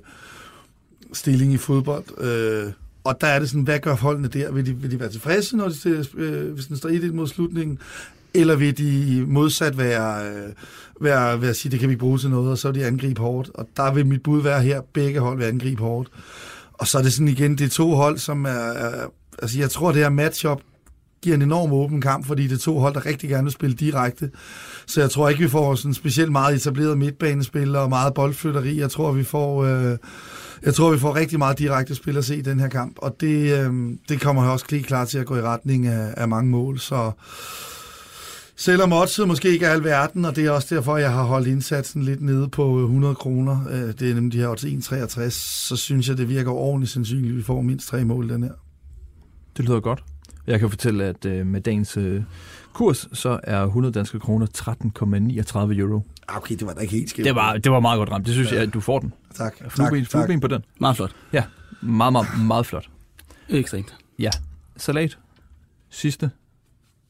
stilling 1.13 1.53
i 1.53 1.57
fodbold. 1.57 2.21
Øh, 2.21 2.73
og 3.05 3.21
der 3.21 3.27
er 3.27 3.39
det 3.39 3.49
sådan, 3.49 3.63
hvad 3.63 3.79
gør 3.79 3.95
holdene 3.95 4.29
der? 4.29 4.53
Vil 4.53 4.67
de, 4.67 4.75
vil 4.77 4.91
de 4.91 5.01
være 5.01 5.11
tilfredse, 5.11 5.57
når 5.57 5.69
de, 5.69 6.07
øh, 6.15 6.53
hvis 6.53 6.67
den 6.67 6.77
står 6.77 6.89
1 6.89 7.15
mod 7.15 7.27
slutningen? 7.27 7.79
Eller 8.35 8.57
vil 8.57 8.79
de 8.79 9.25
modsat 9.29 9.79
være, 9.79 10.27
øh, 10.27 10.53
være, 11.01 11.41
være 11.41 11.51
at 11.51 11.57
sige, 11.57 11.73
det 11.73 11.81
kan 11.81 11.89
vi 11.89 11.97
bruge 11.97 12.19
til 12.19 12.31
noget, 12.31 12.51
og 12.51 12.59
så 12.59 12.71
vil 12.71 12.81
de 12.81 12.87
angribe 12.87 13.21
hårdt. 13.21 13.51
Og 13.55 13.69
der 13.77 13.93
vil 13.93 14.07
mit 14.07 14.23
bud 14.23 14.43
være 14.43 14.63
her, 14.63 14.81
begge 14.93 15.21
hold 15.21 15.39
vil 15.39 15.45
angribe 15.45 15.83
hårdt. 15.83 16.09
Og 16.73 16.87
så 16.87 16.99
er 16.99 17.03
det 17.03 17.13
sådan 17.13 17.29
igen, 17.29 17.59
det 17.59 17.65
er 17.65 17.69
to 17.69 17.95
hold, 17.95 18.19
som 18.19 18.45
er, 18.45 18.51
er 18.51 19.07
altså 19.43 19.59
jeg 19.59 19.71
tror, 19.71 19.93
det 19.93 20.03
her 20.03 20.11
matchup 20.11 20.61
giver 21.23 21.37
en 21.37 21.43
enorm 21.43 21.73
åben 21.73 22.01
kamp, 22.01 22.27
fordi 22.27 22.43
det 22.47 22.53
er 22.53 22.59
to 22.59 22.79
hold, 22.79 22.95
der 22.95 23.07
rigtig 23.07 23.29
gerne 23.29 23.43
vil 23.43 23.53
spille 23.53 23.77
direkte. 23.77 24.31
Så 24.87 25.01
jeg 25.01 25.11
tror 25.11 25.29
ikke, 25.29 25.43
vi 25.43 25.49
får 25.49 25.75
sådan 25.75 25.95
specielt 25.95 26.33
meget 26.33 26.57
etableret 26.57 26.99
midtbanespil 26.99 27.77
og 27.77 27.89
meget 27.89 28.15
boldflytteri. 28.15 28.81
Jeg 28.81 28.91
tror, 28.91 29.13
vi 29.13 29.25
får... 29.25 29.65
Øh, 29.65 29.97
jeg 30.63 30.75
tror, 30.75 30.91
vi 30.91 30.99
får 30.99 31.17
rigtig 31.17 31.39
meget 31.39 31.59
direkte 31.59 31.95
spil 31.95 32.17
at 32.17 32.25
se 32.25 32.37
i 32.37 32.41
den 32.41 32.61
her 32.61 32.69
kamp, 32.69 32.97
og 32.99 33.17
det, 33.21 33.59
øh, 33.59 33.73
det 34.09 34.21
kommer 34.21 34.49
også 34.49 34.65
lige 34.71 34.83
klar 34.83 35.05
til 35.05 35.19
at 35.19 35.27
gå 35.27 35.37
i 35.37 35.43
retning 35.43 35.87
af, 35.87 36.15
af 36.17 36.29
mange 36.29 36.51
mål. 36.51 36.79
Så, 36.79 37.11
Selvom 38.63 38.93
oddset 38.93 39.29
måske 39.29 39.49
ikke 39.49 39.67
er 39.67 39.71
alverden, 39.71 40.25
og 40.25 40.37
det 40.37 40.47
er 40.47 40.51
også 40.51 40.75
derfor, 40.75 40.97
jeg 40.97 41.13
har 41.13 41.25
holdt 41.25 41.49
indsatsen 41.49 42.03
lidt 42.03 42.23
nede 42.23 42.49
på 42.49 42.79
100 42.79 43.15
kroner, 43.15 43.67
øh, 43.71 43.81
det 43.81 44.11
er 44.11 44.15
nemlig 44.15 44.33
de 44.33 44.39
her 44.39 44.49
odds 44.49 44.65
1,63, 44.65 45.31
så 45.31 45.77
synes 45.77 46.09
jeg, 46.09 46.19
det 46.19 46.29
virker 46.29 46.51
ordentligt 46.51 46.93
sandsynligt, 46.93 47.31
at 47.31 47.37
vi 47.37 47.43
får 47.43 47.63
mindst 47.63 47.89
tre 47.89 48.05
mål 48.05 48.29
den 48.29 48.43
her. 48.43 48.53
Det 49.57 49.65
lyder 49.65 49.81
godt. 49.81 50.05
Jeg 50.47 50.61
kan 50.61 50.71
fortælle, 50.71 51.05
at 51.05 51.25
øh, 51.25 51.47
med 51.47 51.61
dagens 51.61 51.97
øh, 51.97 52.23
kurs, 52.73 53.09
så 53.13 53.41
er 53.43 53.63
100 53.63 53.93
danske 53.93 54.21
kroner 54.21 54.47
13,39 54.47 55.79
euro. 55.79 56.07
Ah, 56.29 56.37
okay, 56.37 56.57
det 56.57 56.67
var 56.67 56.73
da 56.73 56.81
ikke 56.81 56.95
helt 56.95 57.11
skævt. 57.11 57.27
Det 57.27 57.35
var, 57.35 57.57
det 57.57 57.73
var 57.73 57.81
meget 57.81 57.99
godt 57.99 58.11
ramt. 58.11 58.27
Det 58.27 58.35
synes 58.35 58.51
ja. 58.53 58.57
jeg, 58.57 58.67
at 58.67 58.75
du 58.75 58.81
får 58.81 58.99
den. 58.99 59.13
Tak. 59.35 59.57
Flueben, 59.69 60.01
tak, 60.01 60.11
tak. 60.11 60.25
flueben 60.25 60.41
på 60.41 60.47
den. 60.47 60.65
Meget 60.81 60.97
flot. 60.97 61.17
Ja, 61.33 61.45
meget, 61.81 62.13
meget, 62.13 62.27
meget 62.47 62.67
flot. 62.67 62.89
Ekstremt. 63.49 63.97
Ja. 64.19 64.31
Salat. 64.77 65.19
Sidste 65.91 66.31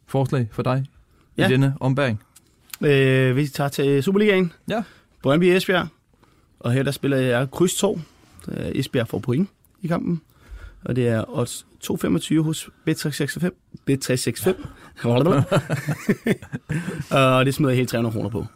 forslag 0.07 0.49
for 0.53 0.63
dig 0.63 0.87
Ja. 1.39 1.49
i 1.49 1.51
denne 1.53 1.75
ombæring. 1.81 2.23
Øh, 2.81 3.37
vi 3.37 3.47
tager 3.47 3.69
til 3.69 4.03
Superligaen. 4.03 4.53
Ja. 4.69 4.83
Brøndby 5.23 5.45
Esbjerg. 5.45 5.89
Og 6.61 6.73
her 6.73 6.83
der 6.83 6.91
spiller 6.91 7.17
jeg 7.17 7.51
kryds 7.51 7.75
2. 7.75 8.01
Esbjerg 8.57 9.09
får 9.09 9.19
point 9.19 9.49
i 9.83 9.87
kampen. 9.87 10.21
Og 10.85 10.97
det 10.97 11.09
er 11.09 11.39
odds 11.39 11.67
2,25 11.85 12.41
hos 12.41 12.69
Bet365. 12.89 13.51
Bet365. 13.91 14.55
og 17.17 17.47
det 17.47 17.55
smider 17.55 17.71
jeg 17.71 17.77
helt 17.77 17.89
300 17.89 18.13
kroner 18.13 18.31
på. 18.31 18.47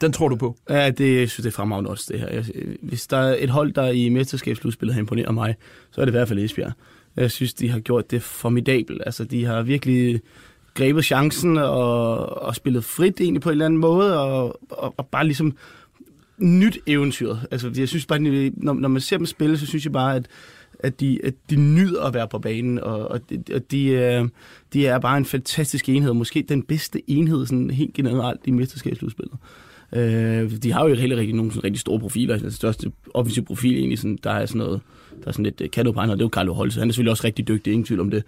Den 0.00 0.12
tror 0.12 0.28
du 0.28 0.36
på? 0.36 0.56
Ja, 0.68 0.90
det 0.90 1.20
jeg 1.20 1.30
synes 1.30 1.44
det 1.44 1.46
er 1.46 1.56
fremragende 1.56 1.90
odds, 1.90 2.06
det 2.06 2.20
her. 2.20 2.28
Jeg, 2.28 2.44
hvis 2.82 3.06
der 3.06 3.16
er 3.16 3.36
et 3.38 3.50
hold, 3.50 3.72
der 3.72 3.86
i 3.86 4.08
mesterskabsslutspillet 4.08 4.94
har 4.94 5.00
imponeret 5.00 5.34
mig, 5.34 5.54
så 5.90 6.00
er 6.00 6.04
det 6.04 6.12
i 6.12 6.16
hvert 6.16 6.28
fald 6.28 6.38
Esbjerg. 6.38 6.72
Jeg 7.16 7.30
synes, 7.30 7.54
de 7.54 7.70
har 7.70 7.80
gjort 7.80 8.10
det 8.10 8.22
formidabelt. 8.22 9.02
Altså, 9.06 9.24
de 9.24 9.44
har 9.44 9.62
virkelig 9.62 10.20
grebet 10.76 11.04
chancen 11.04 11.58
og, 11.58 12.42
og 12.42 12.54
spillet 12.54 12.84
frit 12.84 13.20
egentlig 13.20 13.42
på 13.42 13.48
en 13.48 13.52
eller 13.52 13.64
anden 13.64 13.80
måde, 13.80 14.20
og, 14.20 14.60
og, 14.70 14.94
og 14.96 15.06
bare 15.06 15.24
ligesom 15.24 15.56
nyt 16.38 16.78
eventyr. 16.86 17.36
Altså, 17.50 17.70
jeg 17.76 17.88
synes 17.88 18.06
bare, 18.06 18.18
når, 18.18 18.72
når 18.72 18.88
man 18.88 19.00
ser 19.00 19.16
dem 19.16 19.26
spille, 19.26 19.58
så 19.58 19.66
synes 19.66 19.84
jeg 19.84 19.92
bare, 19.92 20.16
at, 20.16 20.26
at, 20.78 21.00
de, 21.00 21.18
at 21.24 21.34
de 21.50 21.56
nyder 21.56 22.04
at 22.04 22.14
være 22.14 22.28
på 22.28 22.38
banen, 22.38 22.78
og, 22.78 23.08
og, 23.08 23.20
de, 23.30 23.42
og 23.54 23.70
de, 23.70 23.86
øh, 23.86 24.28
de 24.72 24.86
er 24.86 24.98
bare 24.98 25.18
en 25.18 25.24
fantastisk 25.24 25.88
enhed, 25.88 26.12
måske 26.12 26.44
den 26.48 26.62
bedste 26.62 27.10
enhed 27.10 27.46
sådan 27.46 27.70
helt 27.70 27.94
generelt 27.94 28.40
i 28.44 28.50
mesterskabsslutspillet. 28.50 29.36
Øh, 29.92 30.50
de 30.62 30.72
har 30.72 30.88
jo 30.88 30.94
heller 30.94 31.16
rigtig 31.16 31.34
nogen 31.34 31.50
sådan 31.50 31.64
rigtig 31.64 31.80
store 31.80 32.00
profiler. 32.00 32.34
Altså, 32.34 32.44
den 32.44 32.52
største 32.52 32.92
offensive 33.14 33.44
profil 33.44 33.76
egentlig, 33.76 33.98
sådan, 33.98 34.18
der 34.24 34.30
er 34.30 34.46
sådan 34.46 34.58
noget, 34.58 34.80
der 35.20 35.28
er 35.28 35.32
sådan 35.32 35.44
lidt 35.44 35.60
øh, 35.60 35.70
kaldopregner, 35.70 36.14
det 36.14 36.20
er 36.20 36.24
jo 36.24 36.28
Carlo 36.28 36.52
Holse. 36.52 36.80
Han 36.80 36.88
er 36.88 36.92
selvfølgelig 36.92 37.10
også 37.10 37.24
rigtig 37.24 37.48
dygtig, 37.48 37.72
ingen 37.72 37.86
tvivl 37.86 38.00
om 38.00 38.10
det. 38.10 38.24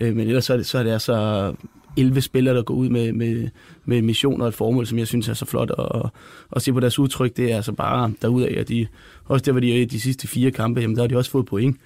Øh, 0.00 0.16
men 0.16 0.28
ellers 0.28 0.44
så 0.44 0.52
er 0.52 0.56
det, 0.56 0.66
så 0.66 0.78
er 0.78 0.82
det 0.82 0.90
altså 0.90 1.54
11 1.96 2.20
spillere, 2.20 2.56
der 2.56 2.62
går 2.62 2.74
ud 2.74 2.88
med, 2.88 3.12
med, 3.12 3.48
med 3.84 4.02
missioner 4.02 4.44
og 4.44 4.48
et 4.48 4.54
formål, 4.54 4.86
som 4.86 4.98
jeg 4.98 5.06
synes 5.06 5.28
er 5.28 5.34
så 5.34 5.44
flot. 5.44 5.70
Og, 5.70 6.10
og 6.50 6.62
se 6.62 6.72
på 6.72 6.80
deres 6.80 6.98
udtryk, 6.98 7.36
det 7.36 7.52
er 7.52 7.56
altså 7.56 7.72
bare 7.72 8.12
derudaf, 8.22 8.54
at 8.56 8.68
de, 8.68 8.86
også 9.24 9.44
der 9.44 9.52
var 9.52 9.60
de 9.60 9.86
de 9.86 10.00
sidste 10.00 10.28
fire 10.28 10.50
kampe, 10.50 10.80
jamen 10.80 10.96
der 10.96 11.02
har 11.02 11.08
de 11.08 11.16
også 11.16 11.30
fået 11.30 11.46
point. 11.46 11.76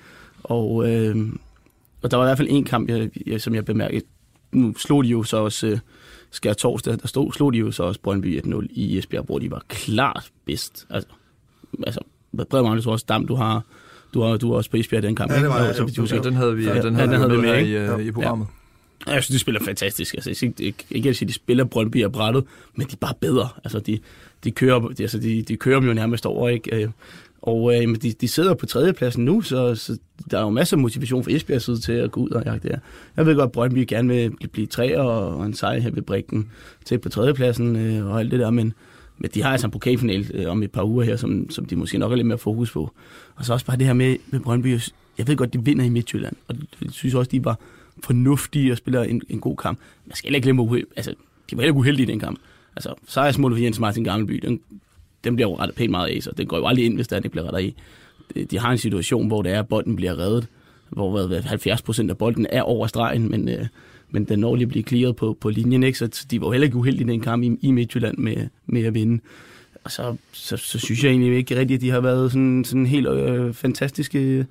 Og, 0.42 0.90
øh, 0.90 1.16
og 2.03 2.11
der 2.11 2.16
var 2.16 2.25
i 2.25 2.29
hvert 2.29 2.38
fald 2.38 2.49
en 2.51 2.64
kamp, 2.64 2.88
jeg, 2.88 3.11
jeg, 3.27 3.40
som 3.40 3.55
jeg 3.55 3.64
bemærkede. 3.64 4.03
Nu 4.53 4.75
slog 4.77 5.05
de 5.05 5.09
jo 5.09 5.23
så 5.23 5.37
også 5.37 5.66
øh, 5.66 5.79
skær 6.31 6.53
torsdag, 6.53 6.99
der 7.03 7.09
stod, 7.09 7.33
slog 7.33 7.53
de 7.53 7.59
jo 7.59 7.71
så 7.71 7.83
også 7.83 8.01
Brøndby 8.01 8.40
1-0 8.40 8.66
i 8.71 8.99
Esbjerg, 8.99 9.25
hvor 9.25 9.38
de 9.38 9.51
var 9.51 9.62
klart 9.69 10.31
bedst. 10.45 10.87
Altså, 10.90 11.09
altså 11.87 12.01
Bred 12.51 12.62
Magnus 12.62 12.87
også 12.87 13.05
Dam, 13.09 13.27
du 13.27 13.35
har, 13.35 13.64
du 14.14 14.21
har, 14.23 14.37
du 14.37 14.49
har 14.49 14.57
også 14.57 14.71
på 14.71 14.77
Esbjerg 14.77 15.03
den 15.03 15.16
kamp. 15.16 15.33
Ja, 15.33 15.40
det 15.40 15.49
var 15.49 15.59
jeg. 15.59 15.75
Ja, 16.12 16.19
den 16.19 16.35
havde 16.35 16.57
vi, 16.57 16.64
Ja, 16.64 16.83
den 16.83 16.95
ja, 16.95 17.01
havde, 17.01 17.11
den 17.12 17.19
havde 17.19 17.31
vi 17.31 17.37
med 17.37 17.53
med, 17.53 17.66
i, 17.66 17.77
øh, 17.77 18.07
i 18.07 18.11
programmet. 18.11 18.47
Jeg 19.07 19.23
synes, 19.23 19.27
de 19.27 19.39
spiller 19.39 19.61
fantastisk. 19.65 20.15
Altså, 20.15 20.31
jeg 20.31 20.37
synes 20.37 20.61
ikke, 20.61 20.85
ikke 20.91 21.09
at 21.09 21.17
sige, 21.17 21.29
de 21.29 21.33
spiller 21.33 21.65
Brøndby 21.65 22.05
og 22.05 22.13
brættet, 22.13 22.45
men 22.75 22.87
de 22.87 22.93
er 22.93 22.97
bare 22.97 23.15
bedre. 23.21 23.49
Altså, 23.65 23.79
de, 23.79 23.99
de, 24.45 24.51
kører, 24.51 24.81
de, 24.81 25.03
altså, 25.03 25.19
de, 25.19 25.43
de 25.43 25.57
kører 25.57 25.81
dem 25.81 25.89
jo 25.89 25.95
nærmest 25.95 26.27
over, 26.27 26.49
ikke? 26.49 26.83
Øh, 26.83 26.89
og 27.43 27.75
øh, 27.75 27.89
men 27.89 27.95
de, 27.95 28.13
de 28.13 28.29
sidder 28.29 28.55
på 28.55 28.67
tredjepladsen 28.67 29.25
nu, 29.25 29.41
så, 29.41 29.75
så 29.75 29.99
der 30.31 30.39
er 30.39 30.43
jo 30.43 30.51
masser 30.51 30.77
af 30.77 30.81
motivation 30.81 31.25
for 31.25 31.31
Esbjerg 31.31 31.63
side 31.63 31.81
til 31.81 31.93
at 31.93 32.11
gå 32.11 32.21
ud 32.21 32.31
og 32.31 32.45
jagte 32.45 32.69
det 32.69 32.71
her. 32.71 32.81
Jeg 33.17 33.27
ved 33.27 33.35
godt, 33.35 33.49
at 33.49 33.53
Brøndby 33.53 33.85
gerne 33.89 34.09
vil 34.09 34.49
blive, 34.53 34.67
tre 34.67 35.01
og, 35.01 35.37
og 35.37 35.47
en 35.47 35.55
sejr 35.55 35.81
her 35.81 35.91
ved 35.91 36.03
Brikken 36.03 36.51
til 36.85 36.99
på 36.99 37.09
tredjepladsen 37.09 37.77
øh, 37.77 38.07
og 38.07 38.21
alt 38.21 38.31
det 38.31 38.41
der, 38.41 38.51
men, 38.51 38.73
men 39.19 39.31
de 39.35 39.43
har 39.43 39.51
altså 39.51 39.67
en 39.67 39.71
pokalfinal 39.71 40.31
øh, 40.35 40.51
om 40.51 40.63
et 40.63 40.73
par 40.73 40.83
uger 40.83 41.05
her, 41.05 41.17
som, 41.17 41.51
som 41.51 41.65
de 41.65 41.77
måske 41.77 41.99
nok 41.99 42.11
har 42.11 42.17
lidt 42.17 42.27
mere 42.27 42.39
fokus 42.39 42.73
på. 42.73 42.93
Og 43.37 43.45
så 43.45 43.53
også 43.53 43.67
bare 43.67 43.77
det 43.77 43.87
her 43.87 43.95
med, 43.95 44.17
med 44.31 44.41
Brøndby. 44.41 44.81
Jeg 45.19 45.29
ved 45.29 45.37
godt, 45.37 45.53
de 45.53 45.65
vinder 45.65 45.85
i 45.85 45.89
Midtjylland, 45.89 46.37
og 46.49 46.57
jeg 46.83 46.91
synes 46.91 47.15
også, 47.15 47.31
de 47.31 47.45
var 47.45 47.59
fornuftige 48.05 48.73
og 48.73 48.79
spiller 48.79 49.03
en, 49.03 49.23
en 49.29 49.41
god 49.41 49.57
kamp. 49.57 49.79
Man 50.07 50.17
skal 50.17 50.29
heller 50.29 50.37
ikke 50.37 50.45
glemme, 50.45 50.85
altså, 50.97 51.11
de 51.51 51.57
var 51.57 51.63
heller 51.63 51.73
ikke 51.73 51.79
uheldige 51.79 52.07
i 52.07 52.11
den 52.11 52.21
kamp. 52.21 52.39
Altså, 52.77 52.95
sejrsmålet 53.09 53.59
for 53.59 53.63
Jens 53.63 53.81
Martin 53.81 54.05
Gammelby, 54.05 54.41
den, 54.43 54.61
den 55.25 55.37
bliver 55.37 55.49
jo 55.51 55.57
rettet 55.57 55.77
pænt 55.77 55.91
meget 55.91 56.09
af, 56.09 56.23
så 56.23 56.31
den 56.37 56.47
går 56.47 56.57
jo 56.57 56.67
aldrig 56.67 56.85
ind, 56.85 56.95
hvis 56.95 57.09
der 57.09 57.17
ikke 57.17 57.29
bliver 57.29 57.45
rettet 57.45 57.63
i. 57.63 57.75
De, 58.35 58.45
de 58.45 58.59
har 58.59 58.73
en 58.73 58.79
situation, 58.79 59.27
hvor 59.27 59.43
det 59.43 59.53
er, 59.53 59.59
at 59.59 59.69
bolden 59.69 59.97
bliver 59.97 60.19
reddet, 60.19 60.47
hvor 60.91 61.27
hvad, 61.27 61.43
70 61.43 61.83
procent 61.83 62.11
af 62.11 62.19
bolden 62.19 62.47
er 62.51 62.63
over 62.63 62.87
stregen, 62.87 63.31
men, 63.31 63.49
øh, 63.49 63.67
men 64.11 64.25
den 64.25 64.39
når 64.39 64.55
lige 64.55 64.63
at 64.63 64.69
blive 64.69 64.85
clearet 64.85 65.17
på, 65.17 65.37
på 65.41 65.49
linjen, 65.49 65.83
ikke? 65.83 65.99
så 65.99 66.27
de 66.31 66.41
var 66.41 66.47
jo 66.47 66.51
heller 66.51 66.65
ikke 66.65 66.77
uheldige 66.77 67.09
i 67.09 67.13
den 67.13 67.21
kamp 67.21 67.43
i, 67.43 67.59
i 67.63 67.71
Midtjylland 67.71 68.19
med, 68.19 68.49
med 68.67 68.85
at 68.85 68.95
vinde. 68.95 69.23
Og 69.85 69.91
så, 69.91 70.17
så, 70.33 70.57
så 70.57 70.79
synes 70.79 71.05
jeg 71.05 71.11
egentlig 71.11 71.37
ikke 71.37 71.59
rigtigt, 71.59 71.79
at 71.79 71.83
de 71.83 71.91
har 71.91 72.01
været 72.01 72.33
sådan, 72.33 72.65
sådan 72.65 72.87
helt 72.87 73.09
øh, 73.09 73.55
fantastiske 73.55 74.47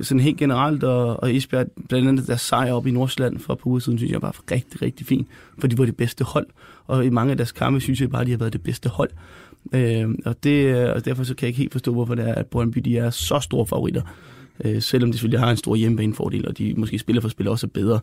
sådan 0.00 0.20
helt 0.20 0.36
generelt, 0.36 0.84
og, 0.84 1.22
og 1.22 1.34
Esbjerg, 1.34 1.66
blandt 1.88 2.08
andet 2.08 2.26
deres 2.26 2.40
sejr 2.40 2.72
op 2.72 2.86
i 2.86 2.90
Nordsjælland 2.90 3.38
for 3.38 3.52
et 3.52 3.58
par 3.58 3.66
uger 3.66 3.78
siden, 3.78 3.98
synes 3.98 4.12
jeg 4.12 4.22
var 4.22 4.36
rigtig, 4.50 4.82
rigtig 4.82 5.06
fint, 5.06 5.28
for 5.58 5.66
de 5.66 5.78
var 5.78 5.84
det 5.84 5.96
bedste 5.96 6.24
hold, 6.24 6.46
og 6.86 7.06
i 7.06 7.10
mange 7.10 7.30
af 7.30 7.36
deres 7.36 7.52
kampe 7.52 7.80
synes 7.80 8.00
jeg 8.00 8.10
bare, 8.10 8.24
de 8.24 8.30
har 8.30 8.38
været 8.38 8.52
det 8.52 8.62
bedste 8.62 8.88
hold. 8.88 9.10
Øh, 9.72 10.08
og, 10.24 10.44
det, 10.44 10.88
og 10.90 11.04
derfor 11.04 11.24
så 11.24 11.34
kan 11.34 11.46
jeg 11.46 11.48
ikke 11.48 11.58
helt 11.58 11.72
forstå, 11.72 11.92
hvorfor 11.92 12.14
det 12.14 12.28
er, 12.28 12.34
at 12.34 12.46
Brøndby 12.46 12.78
de 12.78 12.98
er 12.98 13.10
så 13.10 13.40
store 13.40 13.66
favoritter. 13.66 14.02
Øh, 14.64 14.82
selvom 14.82 15.12
de 15.12 15.16
selvfølgelig 15.16 15.40
har 15.40 15.50
en 15.50 15.56
stor 15.56 15.74
hjemmebanefordel, 15.74 16.48
og 16.48 16.58
de 16.58 16.74
måske 16.76 16.98
spiller 16.98 17.22
for 17.22 17.28
spiller 17.28 17.50
også 17.50 17.66
er 17.66 17.70
bedre. 17.74 18.00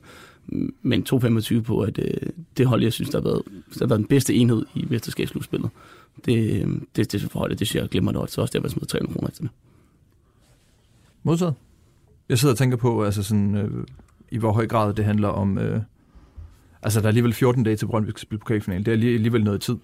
Men 0.81 1.05
2,25 1.13 1.61
på, 1.61 1.79
at 1.81 1.99
øh, 1.99 2.29
det 2.57 2.67
hold, 2.67 2.83
jeg 2.83 2.93
synes, 2.93 3.09
der 3.09 3.17
har 3.17 3.23
været, 3.23 3.41
der 3.73 3.79
har 3.79 3.87
været 3.87 3.99
den 3.99 4.07
bedste 4.07 4.33
enhed 4.33 4.65
i 4.75 4.85
mesterskabsslutspillet. 4.89 5.69
Det, 6.25 6.61
øh, 6.61 6.67
det, 6.95 7.11
det 7.11 7.21
forholdet, 7.21 7.59
det 7.59 7.67
synes 7.67 7.81
jeg 7.81 7.89
glemmer 7.89 8.11
det 8.11 8.31
så 8.31 8.41
også 8.41 8.51
der 8.51 8.61
var 8.61 8.69
smidt 8.69 8.87
300 8.87 9.13
kroner 9.13 9.29
efter 9.29 9.43
det. 9.43 9.51
Modtaget. 11.23 11.53
Jeg 12.31 12.39
sidder 12.39 12.53
og 12.53 12.57
tænker 12.57 12.77
på, 12.77 13.03
altså 13.03 13.23
sådan, 13.23 13.55
øh, 13.55 13.69
i 14.31 14.37
hvor 14.37 14.51
høj 14.51 14.67
grad 14.67 14.93
det 14.93 15.05
handler 15.05 15.27
om... 15.27 15.57
Øh, 15.57 15.81
altså, 16.83 16.99
der 16.99 17.05
er 17.05 17.07
alligevel 17.07 17.33
14 17.33 17.63
dage 17.63 17.75
til 17.75 17.85
Brøndby 17.85 18.09
skal 18.09 18.21
spille 18.21 18.39
pokalfinalen. 18.39 18.85
Det 18.85 18.91
er 18.91 19.13
alligevel 19.13 19.43
noget 19.43 19.61
tid. 19.61 19.75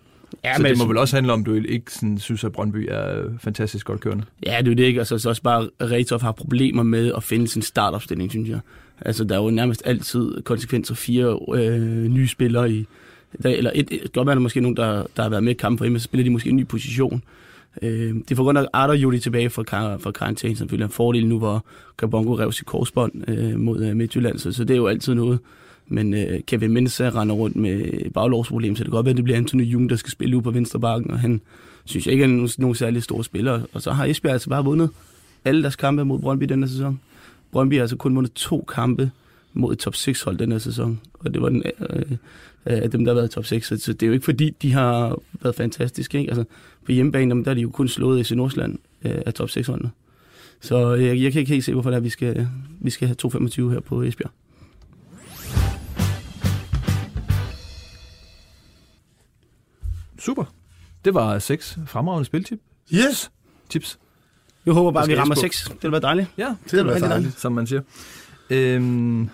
Ja, 0.44 0.56
så 0.56 0.62
men 0.62 0.72
det 0.72 0.78
må 0.78 0.86
vel 0.86 0.98
også 0.98 1.16
handle 1.16 1.34
om, 1.34 1.40
at 1.40 1.46
du 1.46 1.54
ikke 1.54 1.94
sådan, 1.94 2.18
synes, 2.18 2.44
at 2.44 2.52
Brøndby 2.52 2.88
er 2.92 3.24
fantastisk 3.40 3.86
godt 3.86 4.00
kørende? 4.00 4.24
Ja, 4.46 4.58
det 4.62 4.72
er 4.72 4.76
det 4.76 4.84
ikke. 4.84 5.00
Altså, 5.00 5.18
så 5.18 5.30
også 5.30 5.42
bare, 5.42 5.70
Retov 5.82 6.22
har 6.22 6.32
problemer 6.32 6.84
med 6.84 7.12
at 7.18 7.24
finde 7.24 7.48
sin 7.48 7.62
startopstilling, 7.62 8.32
synes 8.32 8.50
jeg. 8.50 8.60
Altså, 9.02 9.24
der 9.24 9.36
er 9.36 9.44
jo 9.44 9.50
nærmest 9.50 9.82
altid 9.86 10.42
konsekvenser 10.42 10.96
fire 10.96 11.40
øh, 11.54 12.08
nye 12.08 12.28
spillere 12.28 12.72
i... 12.72 12.88
Der, 13.44 13.50
eller 13.50 13.72
et, 13.76 13.88
et, 13.92 14.14
godt 14.14 14.28
være, 14.28 14.36
der 14.36 14.40
er 14.40 14.44
måske 14.44 14.62
nogen, 14.62 14.78
der, 14.78 15.06
der 15.16 15.24
har 15.24 15.30
været 15.30 15.44
med 15.44 15.52
i 15.52 15.56
kampen 15.56 15.78
for 15.78 15.86
hjemme, 15.86 16.00
så 16.00 16.04
spiller 16.04 16.24
de 16.24 16.30
måske 16.30 16.50
en 16.50 16.56
ny 16.56 16.68
position. 16.68 17.24
Øh, 17.82 18.16
det 18.30 18.38
får 18.38 18.44
godt 18.44 18.46
grund 18.46 18.58
af, 18.58 18.66
Arter 18.74 18.94
Juli 18.94 19.20
tilbage 19.20 19.50
fra, 19.50 19.96
fra 19.96 20.12
karantæne, 20.12 20.56
som 20.56 20.66
selvfølgelig 20.66 20.84
er 20.84 20.88
en 20.88 20.94
fordel 20.94 21.28
nu, 21.28 21.38
hvor 21.38 21.66
Kabongo 21.98 22.38
rev 22.38 22.52
sit 22.52 22.66
korsbånd 22.66 23.30
øh, 23.30 23.60
mod 23.60 23.86
øh, 23.86 23.96
Midtjylland, 23.96 24.38
så, 24.38 24.52
så 24.52 24.64
det 24.64 24.74
er 24.74 24.78
jo 24.78 24.88
altid 24.88 25.14
noget. 25.14 25.40
Men 25.88 26.14
øh, 26.14 26.40
Kevin 26.48 26.74
Mensa 26.74 27.06
øh, 27.06 27.16
render 27.16 27.36
rundt 27.36 27.56
med 27.56 28.10
baglovsproblem, 28.12 28.76
så 28.76 28.84
det 28.84 28.92
kan 28.92 28.96
godt 28.98 29.06
være, 29.06 29.12
at 29.12 29.18
det 29.18 29.24
bliver 29.24 29.38
Anthony 29.38 29.64
Jung, 29.64 29.90
der 29.90 29.96
skal 29.96 30.12
spille 30.12 30.38
ud 30.38 30.42
på 30.42 30.52
venstre 30.52 30.80
bakken, 30.80 31.12
og 31.12 31.20
han 31.20 31.42
synes 31.86 32.06
jeg 32.06 32.12
ikke 32.12 32.24
er 32.24 32.28
nogen, 32.28 32.50
nogen 32.58 32.76
særlig 32.76 33.04
store 33.04 33.24
spiller. 33.24 33.62
Og 33.74 33.82
så 33.82 33.92
har 33.92 34.06
Esbjerg 34.06 34.34
altså 34.34 34.50
bare 34.50 34.64
vundet 34.64 34.90
alle 35.46 35.62
deres 35.62 35.76
kampe 35.76 36.06
mod 36.06 36.20
Brøndby 36.20 36.44
denne 36.44 36.68
sæson. 36.68 37.00
Brøndby 37.52 37.74
har 37.74 37.82
altså 37.82 37.96
kun 37.96 38.16
vundet 38.16 38.34
to 38.34 38.66
kampe 38.68 39.12
mod 39.58 39.74
et 39.74 39.80
top 39.80 39.96
6 39.96 40.22
hold 40.22 40.38
den 40.38 40.52
her 40.52 40.60
sæson, 40.60 41.00
og 41.14 41.34
det 41.34 41.42
var 41.42 41.50
den, 41.50 41.64
øh, 41.90 42.18
af 42.66 42.92
dem, 42.92 43.06
der 43.06 43.14
har 43.14 43.16
været 43.16 43.32
top 43.32 43.46
6. 43.46 43.68
Så 43.68 43.94
det 43.94 44.04
er 44.04 44.08
jo 44.08 44.14
ikke 44.14 44.26
fordi, 44.26 44.50
de 44.62 44.74
har 44.74 45.20
været 45.42 45.56
fantastiske. 45.56 46.20
Ikke? 46.20 46.30
Altså, 46.30 46.46
på 46.86 46.92
hjemmebane, 46.92 47.44
der 47.44 47.52
er 47.52 47.56
de 47.56 47.62
jo 47.62 47.70
kun 47.70 47.88
slået 47.88 48.32
i 48.32 48.36
Nordsjælland 48.36 48.80
øh, 49.06 49.22
af 49.26 49.34
top 49.34 49.50
6 49.50 49.68
holdene. 49.68 49.92
Så 50.62 50.94
jeg, 50.94 51.22
jeg 51.22 51.32
kan 51.32 51.40
ikke 51.40 51.52
helt 51.52 51.66
se, 51.66 51.74
hvorfor 51.74 51.90
det 51.90 51.98
er, 51.98 52.02
vi 52.02 52.10
skal, 52.10 52.48
vi 52.80 52.90
skal 52.90 53.08
have 53.08 53.16
2,25 53.26 53.70
her 53.70 53.80
på 53.80 54.04
Esbjerg. 54.04 54.32
Super. 60.20 60.44
Det 61.06 61.14
var 61.14 61.40
seks 61.40 61.78
fremragende 61.86 62.26
spiltip. 62.26 62.60
Yes! 62.94 63.32
Tips. 63.70 64.00
Jeg 64.66 64.74
håber 64.74 64.92
bare, 64.92 65.04
at 65.04 65.10
vi 65.10 65.16
rammer 65.16 65.36
seks. 65.36 65.64
Det 65.64 65.84
vil 65.84 65.92
være 65.92 66.02
dejligt. 66.02 66.28
Ja, 66.38 66.56
det 66.72 66.74
vil 66.74 66.86
være 66.86 67.00
dejligt. 67.00 67.40
Som 67.40 67.52
man 67.52 67.68
siger. 67.68 67.82
Øhm, 68.50 69.30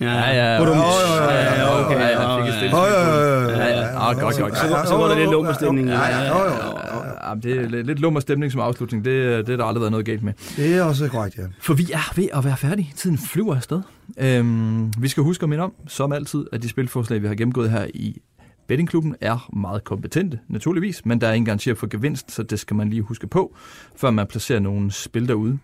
ja, 0.00 0.12
ja, 0.12 0.32
ja. 0.34 0.52
Ja, 0.52 1.60
ja, 1.60 1.84
okay. 1.84 2.00
Ja, 2.00 2.40
fik 2.40 2.48
et 2.48 2.54
stille. 2.54 2.76
Ja, 2.76 3.66
ja. 3.66 4.10
Ah, 4.10 4.20
godt, 4.20 4.38
godt. 4.38 4.88
Så, 4.88 4.96
går 4.96 5.08
det 5.08 5.16
lidt 5.16 5.30
lummer 5.30 5.52
stemning. 5.52 5.88
Ja, 5.88 6.06
ja, 6.06 6.22
ja. 6.22 7.34
Det 7.42 7.56
er 7.56 7.82
lidt 7.82 7.98
lummer 7.98 8.20
stemning 8.20 8.52
som 8.52 8.60
afslutning. 8.60 9.04
Det, 9.04 9.46
det 9.46 9.52
er 9.52 9.56
der 9.56 9.64
aldrig 9.64 9.80
været 9.80 9.90
noget 9.90 10.06
galt 10.06 10.22
med. 10.22 10.32
Det 10.56 10.76
er 10.76 10.82
også 10.82 11.08
korrekt, 11.08 11.38
ja. 11.38 11.42
For 11.60 11.74
vi 11.74 11.90
er 11.92 12.12
ved 12.16 12.28
at 12.32 12.44
være 12.44 12.56
færdige. 12.56 12.92
Tiden 12.96 13.18
flyver 13.18 13.54
afsted. 13.54 13.82
Øhm, 14.18 14.92
vi 15.02 15.08
skal 15.08 15.22
huske 15.22 15.42
at 15.42 15.48
minde 15.48 15.64
om, 15.64 15.72
som 15.86 16.12
altid, 16.12 16.46
at 16.52 16.62
de 16.62 16.68
spilforslag, 16.68 17.22
vi 17.22 17.26
har 17.26 17.34
gennemgået 17.34 17.70
her 17.70 17.86
i 17.94 18.16
Bettingklubben 18.68 19.14
er 19.20 19.48
meget 19.52 19.84
kompetente, 19.84 20.38
naturligvis, 20.48 21.06
men 21.06 21.20
der 21.20 21.28
er 21.28 21.32
ingen 21.32 21.44
garanti 21.46 21.74
for 21.74 21.86
gevinst, 21.86 22.32
så 22.32 22.42
det 22.42 22.58
skal 22.60 22.76
man 22.76 22.90
lige 22.90 23.02
huske 23.02 23.26
på, 23.26 23.56
før 23.96 24.10
man 24.10 24.26
placerer 24.26 24.60
nogle 24.60 24.92
spil 24.92 25.28
derude. 25.28 25.58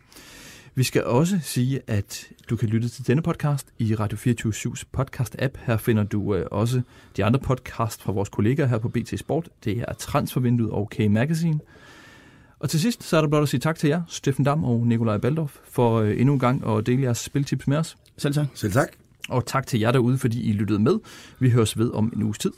Vi 0.76 0.82
skal 0.82 1.04
også 1.04 1.38
sige, 1.42 1.80
at 1.86 2.28
du 2.50 2.56
kan 2.56 2.68
lytte 2.68 2.88
til 2.88 3.06
denne 3.06 3.22
podcast 3.22 3.66
i 3.78 3.94
Radio 3.94 4.18
24-7's 4.18 4.84
podcast-app. 4.98 5.58
Her 5.66 5.76
finder 5.76 6.02
du 6.02 6.34
øh, 6.34 6.46
også 6.50 6.82
de 7.16 7.24
andre 7.24 7.40
podcast 7.40 8.02
fra 8.02 8.12
vores 8.12 8.28
kollegaer 8.28 8.66
her 8.66 8.78
på 8.78 8.88
BT 8.88 9.18
Sport. 9.18 9.48
Det 9.64 9.78
er 9.78 9.92
Transfervinduet 9.92 10.70
og 10.70 10.90
K-Magazine. 10.94 11.58
Og 12.58 12.70
til 12.70 12.80
sidst, 12.80 13.02
så 13.02 13.16
er 13.16 13.20
der 13.20 13.28
blot 13.28 13.42
at 13.42 13.48
sige 13.48 13.60
tak 13.60 13.78
til 13.78 13.88
jer, 13.88 14.02
Steffen 14.08 14.44
Dam 14.44 14.64
og 14.64 14.86
Nikolaj 14.86 15.18
Baldorf, 15.18 15.56
for 15.70 16.00
øh, 16.00 16.20
endnu 16.20 16.32
en 16.32 16.40
gang 16.40 16.66
at 16.66 16.86
dele 16.86 17.02
jeres 17.02 17.18
spiltips 17.18 17.66
med 17.66 17.76
os. 17.76 17.96
Selv 18.16 18.34
tak. 18.34 18.46
Selv 18.54 18.72
tak. 18.72 18.88
Og 19.28 19.46
tak 19.46 19.66
til 19.66 19.80
jer 19.80 19.92
derude, 19.92 20.18
fordi 20.18 20.42
I 20.42 20.52
lyttede 20.52 20.78
med. 20.78 20.98
Vi 21.38 21.50
høres 21.50 21.78
ved 21.78 21.90
om 21.90 22.12
en 22.16 22.22
uges 22.22 22.38
tid. 22.38 22.52